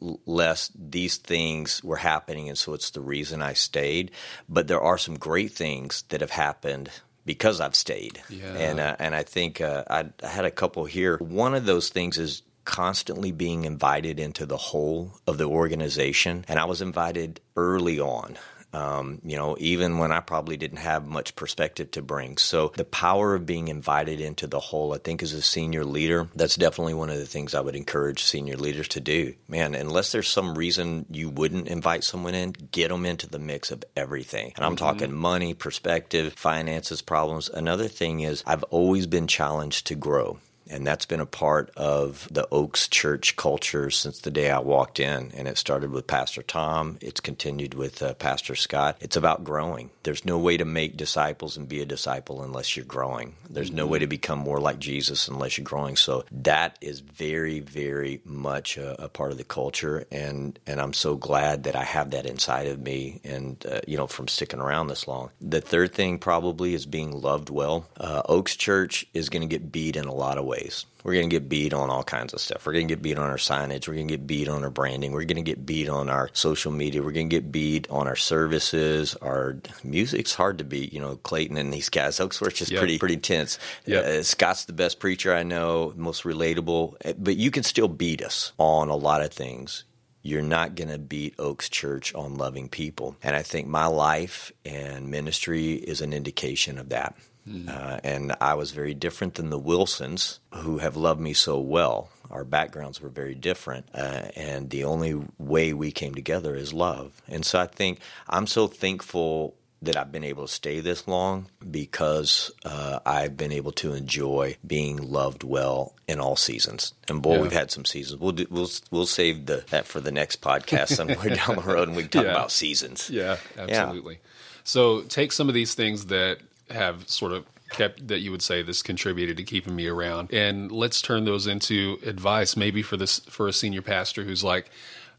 uh, 0.00 0.12
less 0.26 0.70
these 0.74 1.16
things 1.16 1.82
were 1.82 1.96
happening. 1.96 2.48
And 2.48 2.58
so 2.58 2.74
it's 2.74 2.90
the 2.90 3.00
reason 3.00 3.42
I 3.42 3.54
stayed. 3.54 4.12
But 4.48 4.68
there 4.68 4.80
are 4.80 4.98
some 4.98 5.18
great 5.18 5.52
things 5.52 6.04
that 6.08 6.20
have 6.20 6.30
happened 6.30 6.90
because 7.24 7.60
I've 7.60 7.74
stayed. 7.74 8.22
Yeah. 8.28 8.54
And 8.54 8.80
uh, 8.80 8.96
and 8.98 9.14
I 9.14 9.22
think 9.22 9.60
uh, 9.60 9.84
I, 9.88 10.06
I, 10.22 10.26
had 10.26 10.44
a 10.44 10.50
couple 10.50 10.84
here. 10.84 11.16
One 11.18 11.54
of 11.54 11.66
those 11.66 11.88
things 11.90 12.18
is 12.18 12.42
constantly 12.64 13.32
being 13.32 13.64
invited 13.64 14.20
into 14.20 14.46
the 14.46 14.56
whole 14.56 15.12
of 15.26 15.38
the 15.38 15.48
organization. 15.48 16.44
And 16.48 16.58
I 16.58 16.64
was 16.64 16.82
invited 16.82 17.40
early 17.56 18.00
on. 18.00 18.36
Um, 18.74 19.20
you 19.22 19.36
know, 19.36 19.56
even 19.60 19.98
when 19.98 20.12
I 20.12 20.20
probably 20.20 20.56
didn't 20.56 20.78
have 20.78 21.06
much 21.06 21.36
perspective 21.36 21.90
to 21.92 22.02
bring. 22.02 22.38
So, 22.38 22.72
the 22.74 22.84
power 22.86 23.34
of 23.34 23.44
being 23.44 23.68
invited 23.68 24.20
into 24.20 24.46
the 24.46 24.60
whole, 24.60 24.94
I 24.94 24.98
think, 24.98 25.22
as 25.22 25.34
a 25.34 25.42
senior 25.42 25.84
leader, 25.84 26.28
that's 26.34 26.56
definitely 26.56 26.94
one 26.94 27.10
of 27.10 27.18
the 27.18 27.26
things 27.26 27.54
I 27.54 27.60
would 27.60 27.76
encourage 27.76 28.24
senior 28.24 28.56
leaders 28.56 28.88
to 28.88 29.00
do. 29.00 29.34
Man, 29.46 29.74
unless 29.74 30.12
there's 30.12 30.28
some 30.28 30.54
reason 30.54 31.04
you 31.10 31.28
wouldn't 31.28 31.68
invite 31.68 32.02
someone 32.02 32.34
in, 32.34 32.52
get 32.52 32.88
them 32.88 33.04
into 33.04 33.28
the 33.28 33.38
mix 33.38 33.70
of 33.70 33.84
everything. 33.94 34.54
And 34.56 34.64
I'm 34.64 34.76
mm-hmm. 34.76 34.84
talking 34.86 35.12
money, 35.12 35.52
perspective, 35.52 36.32
finances, 36.32 37.02
problems. 37.02 37.50
Another 37.50 37.88
thing 37.88 38.20
is, 38.20 38.42
I've 38.46 38.64
always 38.64 39.06
been 39.06 39.26
challenged 39.26 39.88
to 39.88 39.94
grow. 39.94 40.38
And 40.72 40.86
that's 40.86 41.04
been 41.04 41.20
a 41.20 41.26
part 41.26 41.70
of 41.76 42.26
the 42.30 42.48
Oaks 42.50 42.88
Church 42.88 43.36
culture 43.36 43.90
since 43.90 44.20
the 44.20 44.30
day 44.30 44.50
I 44.50 44.58
walked 44.58 44.98
in. 44.98 45.30
And 45.34 45.46
it 45.46 45.58
started 45.58 45.90
with 45.90 46.06
Pastor 46.06 46.42
Tom, 46.42 46.96
it's 47.02 47.20
continued 47.20 47.74
with 47.74 48.02
uh, 48.02 48.14
Pastor 48.14 48.54
Scott. 48.54 48.96
It's 49.00 49.16
about 49.16 49.44
growing. 49.44 49.90
There's 50.02 50.24
no 50.24 50.38
way 50.38 50.56
to 50.56 50.64
make 50.64 50.96
disciples 50.96 51.58
and 51.58 51.68
be 51.68 51.82
a 51.82 51.86
disciple 51.86 52.42
unless 52.42 52.74
you're 52.74 52.86
growing. 52.86 53.34
There's 53.50 53.68
mm-hmm. 53.68 53.76
no 53.76 53.86
way 53.86 53.98
to 53.98 54.06
become 54.06 54.38
more 54.38 54.60
like 54.60 54.78
Jesus 54.78 55.28
unless 55.28 55.58
you're 55.58 55.64
growing. 55.64 55.96
So 55.96 56.24
that 56.32 56.78
is 56.80 57.00
very, 57.00 57.60
very 57.60 58.22
much 58.24 58.78
a, 58.78 59.04
a, 59.04 59.08
part 59.08 59.30
of 59.30 59.38
the 59.38 59.44
culture. 59.44 60.06
And, 60.10 60.58
and 60.66 60.80
I'm 60.80 60.94
so 60.94 61.16
glad 61.16 61.64
that 61.64 61.76
I 61.76 61.84
have 61.84 62.12
that 62.12 62.24
inside 62.24 62.66
of 62.68 62.80
me 62.80 63.20
and, 63.24 63.64
uh, 63.66 63.80
you 63.86 63.98
know, 63.98 64.06
from 64.06 64.26
sticking 64.26 64.60
around 64.60 64.86
this 64.86 65.06
long. 65.06 65.30
The 65.40 65.60
third 65.60 65.92
thing 65.92 66.18
probably 66.18 66.72
is 66.72 66.86
being 66.86 67.12
loved 67.12 67.50
well. 67.50 67.86
Uh, 67.98 68.22
Oaks 68.26 68.56
Church 68.56 69.04
is 69.12 69.28
going 69.28 69.42
to 69.42 69.46
get 69.48 69.70
beat 69.70 69.96
in 69.96 70.06
a 70.06 70.14
lot 70.14 70.38
of 70.38 70.46
ways 70.46 70.61
ways. 70.62 70.86
We're 71.04 71.14
going 71.14 71.28
to 71.28 71.34
get 71.34 71.48
beat 71.48 71.74
on 71.74 71.90
all 71.90 72.04
kinds 72.04 72.32
of 72.32 72.40
stuff. 72.40 72.64
We're 72.64 72.74
going 72.74 72.86
to 72.86 72.94
get 72.94 73.02
beat 73.02 73.18
on 73.18 73.28
our 73.28 73.36
signage. 73.36 73.88
We're 73.88 73.94
going 73.94 74.06
to 74.06 74.16
get 74.16 74.26
beat 74.26 74.48
on 74.48 74.62
our 74.62 74.70
branding. 74.70 75.12
We're 75.12 75.24
going 75.24 75.42
to 75.44 75.50
get 75.50 75.66
beat 75.66 75.88
on 75.88 76.08
our 76.08 76.30
social 76.32 76.70
media. 76.70 77.02
We're 77.02 77.10
going 77.10 77.28
to 77.28 77.36
get 77.36 77.50
beat 77.50 77.90
on 77.90 78.06
our 78.06 78.16
services. 78.16 79.16
Our 79.16 79.56
music's 79.82 80.34
hard 80.34 80.58
to 80.58 80.64
beat. 80.64 80.92
You 80.92 81.00
know, 81.00 81.16
Clayton 81.16 81.56
and 81.56 81.72
these 81.72 81.88
guys. 81.88 82.20
Oaksworth 82.20 82.62
is 82.62 82.70
yep. 82.70 82.78
pretty 82.78 82.98
pretty 82.98 83.16
tense. 83.16 83.58
Yep. 83.86 84.04
Uh, 84.04 84.22
Scott's 84.22 84.64
the 84.66 84.72
best 84.72 85.00
preacher 85.00 85.34
I 85.34 85.42
know, 85.42 85.92
most 85.96 86.22
relatable. 86.22 86.94
Uh, 87.04 87.14
but 87.18 87.36
you 87.36 87.50
can 87.50 87.64
still 87.64 87.88
beat 87.88 88.22
us 88.22 88.52
on 88.58 88.88
a 88.88 88.96
lot 88.96 89.22
of 89.22 89.32
things 89.32 89.84
you're 90.24 90.40
not 90.40 90.76
going 90.76 90.88
to 90.88 91.00
beat 91.00 91.34
Oaks 91.40 91.68
Church 91.68 92.14
on 92.14 92.36
loving 92.36 92.68
people. 92.68 93.16
And 93.24 93.34
I 93.34 93.42
think 93.42 93.66
my 93.66 93.86
life 93.86 94.52
and 94.64 95.10
ministry 95.10 95.72
is 95.72 96.00
an 96.00 96.12
indication 96.12 96.78
of 96.78 96.90
that. 96.90 97.16
Mm. 97.48 97.68
Uh, 97.68 98.00
and 98.04 98.36
I 98.40 98.54
was 98.54 98.70
very 98.70 98.94
different 98.94 99.34
than 99.34 99.50
the 99.50 99.58
Wilsons, 99.58 100.38
who 100.52 100.78
have 100.78 100.96
loved 100.96 101.20
me 101.20 101.32
so 101.32 101.58
well. 101.60 102.08
Our 102.30 102.44
backgrounds 102.44 103.00
were 103.00 103.08
very 103.08 103.34
different, 103.34 103.86
uh, 103.94 104.28
and 104.36 104.70
the 104.70 104.84
only 104.84 105.20
way 105.38 105.74
we 105.74 105.92
came 105.92 106.14
together 106.14 106.54
is 106.54 106.72
love. 106.72 107.20
And 107.28 107.44
so 107.44 107.60
I 107.60 107.66
think 107.66 108.00
I'm 108.28 108.46
so 108.46 108.68
thankful 108.68 109.54
that 109.82 109.96
I've 109.96 110.12
been 110.12 110.24
able 110.24 110.46
to 110.46 110.52
stay 110.52 110.78
this 110.80 111.08
long 111.08 111.46
because 111.68 112.52
uh, 112.64 113.00
I've 113.04 113.36
been 113.36 113.50
able 113.50 113.72
to 113.72 113.94
enjoy 113.94 114.56
being 114.64 114.96
loved 114.96 115.42
well 115.42 115.94
in 116.06 116.20
all 116.20 116.36
seasons. 116.36 116.94
And 117.08 117.20
boy, 117.20 117.34
yeah. 117.34 117.40
we've 117.42 117.52
had 117.52 117.72
some 117.72 117.84
seasons. 117.84 118.20
We'll 118.20 118.32
do, 118.32 118.46
we'll 118.48 118.70
we'll 118.92 119.06
save 119.06 119.46
the, 119.46 119.64
that 119.70 119.86
for 119.86 120.00
the 120.00 120.12
next 120.12 120.40
podcast 120.40 120.88
somewhere 120.96 121.34
down 121.34 121.56
the 121.56 121.62
road, 121.62 121.88
and 121.88 121.96
we 121.96 122.04
can 122.04 122.12
talk 122.12 122.24
yeah. 122.24 122.30
about 122.30 122.52
seasons. 122.52 123.10
Yeah, 123.10 123.38
absolutely. 123.58 124.14
Yeah. 124.14 124.30
So 124.64 125.02
take 125.02 125.32
some 125.32 125.48
of 125.48 125.54
these 125.54 125.74
things 125.74 126.06
that 126.06 126.38
have 126.70 127.08
sort 127.08 127.32
of 127.32 127.44
kept 127.70 128.08
that 128.08 128.20
you 128.20 128.30
would 128.30 128.42
say 128.42 128.62
this 128.62 128.82
contributed 128.82 129.36
to 129.38 129.42
keeping 129.42 129.74
me 129.74 129.86
around. 129.86 130.32
And 130.32 130.70
let's 130.70 131.02
turn 131.02 131.24
those 131.24 131.46
into 131.46 131.98
advice 132.04 132.56
maybe 132.56 132.82
for 132.82 132.96
this 132.96 133.20
for 133.20 133.48
a 133.48 133.52
senior 133.52 133.82
pastor 133.82 134.24
who's 134.24 134.44
like 134.44 134.70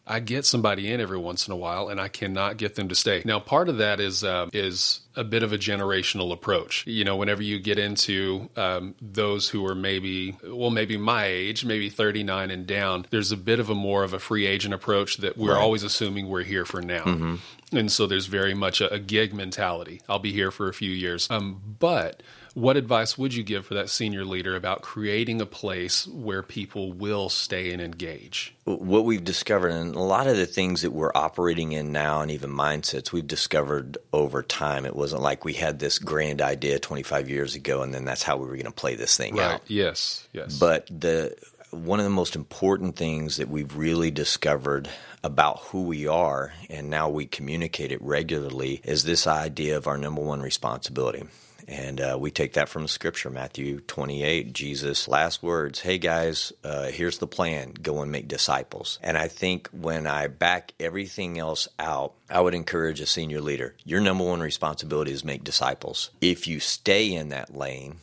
I 0.06 0.20
get 0.20 0.46
somebody 0.46 0.92
in 0.92 1.00
every 1.00 1.18
once 1.18 1.48
in 1.48 1.54
a 1.54 1.56
while, 1.56 1.88
and 1.88 2.00
I 2.00 2.10
cannot 2.10 2.58
get 2.58 2.76
them 2.76 2.90
to 2.90 2.96
stay. 2.96 3.22
Now, 3.24 3.40
part 3.40 3.70
of 3.70 3.78
that 3.78 4.02
is 4.02 4.24
uh, 4.24 4.50
is 4.52 5.00
a 5.16 5.24
bit 5.24 5.44
of 5.44 5.54
a 5.54 5.58
generational 5.58 6.34
approach. 6.34 6.86
You 6.86 7.06
know, 7.06 7.16
whenever 7.16 7.42
you 7.42 7.60
get 7.60 7.80
into 7.80 8.50
um, 8.58 8.96
those 9.02 9.48
who 9.48 9.66
are 9.66 9.76
maybe, 9.76 10.36
well, 10.44 10.72
maybe 10.72 10.98
my 10.98 11.26
age, 11.26 11.64
maybe 11.64 11.90
39 11.90 12.52
and 12.52 12.68
down, 12.68 13.06
there's 13.12 13.32
a 13.32 13.38
bit 13.38 13.60
of 13.60 13.70
a 13.70 13.76
more 13.76 14.04
of 14.04 14.14
a 14.14 14.20
free 14.20 14.46
agent 14.46 14.74
approach 14.74 15.18
that 15.18 15.38
we're 15.38 15.54
right. 15.54 15.62
always 15.62 15.84
assuming 15.84 16.28
we're 16.28 16.44
here 16.44 16.66
for 16.66 16.82
now. 16.82 17.04
Mm-hmm. 17.04 17.78
And 17.78 17.92
so 17.92 18.06
there's 18.06 18.26
very 18.26 18.54
much 18.54 18.82
a, 18.82 18.94
a, 18.94 19.00
gig 19.00 19.34
mentality. 19.34 20.02
I'll 20.08 20.20
be 20.20 20.32
here 20.32 20.52
for 20.52 20.68
a 20.68 20.74
few 20.74 20.92
years. 20.92 21.28
Um, 21.32 21.62
but 21.80 22.22
what 22.54 22.78
advice 22.78 23.18
would 23.18 23.34
you 23.34 23.44
give 23.44 23.66
for 23.66 23.74
that 23.74 23.90
senior 23.90 24.24
leader 24.24 24.56
about 24.56 24.82
creating 24.82 25.42
a 25.42 25.46
place 25.46 26.08
where 26.08 26.44
people 26.44 26.94
will 26.94 27.30
stay 27.30 27.72
and 27.72 27.82
engage? 27.82 28.56
What 28.66 29.06
we've 29.06 29.24
discovered, 29.24 29.70
and 29.70 29.96
a 29.96 30.00
lot 30.00 30.28
of 30.28 30.38
the 30.38 30.46
things 30.46 30.84
that 30.84 30.92
we're 30.92 31.12
operating 31.16 31.72
in 31.72 31.92
now, 31.92 32.22
and 32.22 32.30
even 32.30 32.52
mindsets, 32.52 33.12
we've 33.12 33.28
discovered 33.28 33.98
over 34.12 34.44
time. 34.44 34.86
It 34.86 34.96
wasn't 34.96 35.24
like 35.24 35.46
we 35.46 35.54
had 35.54 35.80
this 35.80 35.98
grand 35.98 36.42
idea 36.42 36.78
25 36.80 37.30
years 37.30 37.56
ago, 37.56 37.82
and 37.82 37.94
then 37.94 38.06
that's 38.06 38.24
how 38.24 38.38
we 38.38 38.48
were 38.48 38.56
going 38.56 38.66
to 38.66 38.72
play 38.72 38.96
this 38.96 39.18
thing 39.18 39.36
right. 39.36 39.56
out. 39.56 39.62
Yes, 39.68 40.28
yes. 40.32 40.58
But 40.58 40.88
the 40.88 41.36
one 41.72 42.00
of 42.00 42.04
the 42.04 42.12
most 42.12 42.36
important 42.36 42.96
things 42.96 43.38
that 43.38 43.50
we've 43.50 43.76
really 43.76 44.12
discovered 44.12 44.88
about 45.24 45.60
who 45.60 45.84
we 45.84 46.06
are, 46.06 46.54
and 46.70 46.90
now 46.90 47.10
we 47.10 47.26
communicate 47.26 47.92
it 47.92 48.02
regularly, 48.02 48.80
is 48.84 49.06
this 49.06 49.26
idea 49.26 49.76
of 49.76 49.88
our 49.88 49.98
number 49.98 50.22
one 50.22 50.42
responsibility. 50.42 51.24
And 51.68 52.02
uh, 52.02 52.18
we 52.20 52.32
take 52.32 52.54
that 52.54 52.70
from 52.70 52.88
scripture, 52.88 53.30
Matthew 53.30 53.80
28, 53.82 54.54
Jesus' 54.54 55.08
last 55.08 55.42
words 55.42 55.80
Hey 55.80 55.98
guys, 55.98 56.54
uh, 56.64 56.86
here's 56.86 57.18
the 57.18 57.28
plan 57.28 57.74
go 57.82 58.02
and 58.02 58.12
make 58.12 58.28
disciples. 58.28 59.00
And 59.02 59.18
I 59.18 59.28
think 59.28 59.70
when 59.70 60.08
I 60.08 60.28
back 60.28 60.74
everything 60.80 61.40
else 61.40 61.68
out, 61.80 62.14
I 62.30 62.42
would 62.42 62.54
encourage 62.54 63.00
a 63.00 63.06
senior 63.06 63.42
leader 63.42 63.76
your 63.86 64.02
number 64.02 64.24
one 64.24 64.42
responsibility 64.42 65.12
is 65.12 65.24
make 65.24 65.44
disciples. 65.44 66.10
If 66.22 66.48
you 66.48 66.60
stay 66.60 67.14
in 67.14 67.30
that 67.30 67.56
lane, 67.56 67.98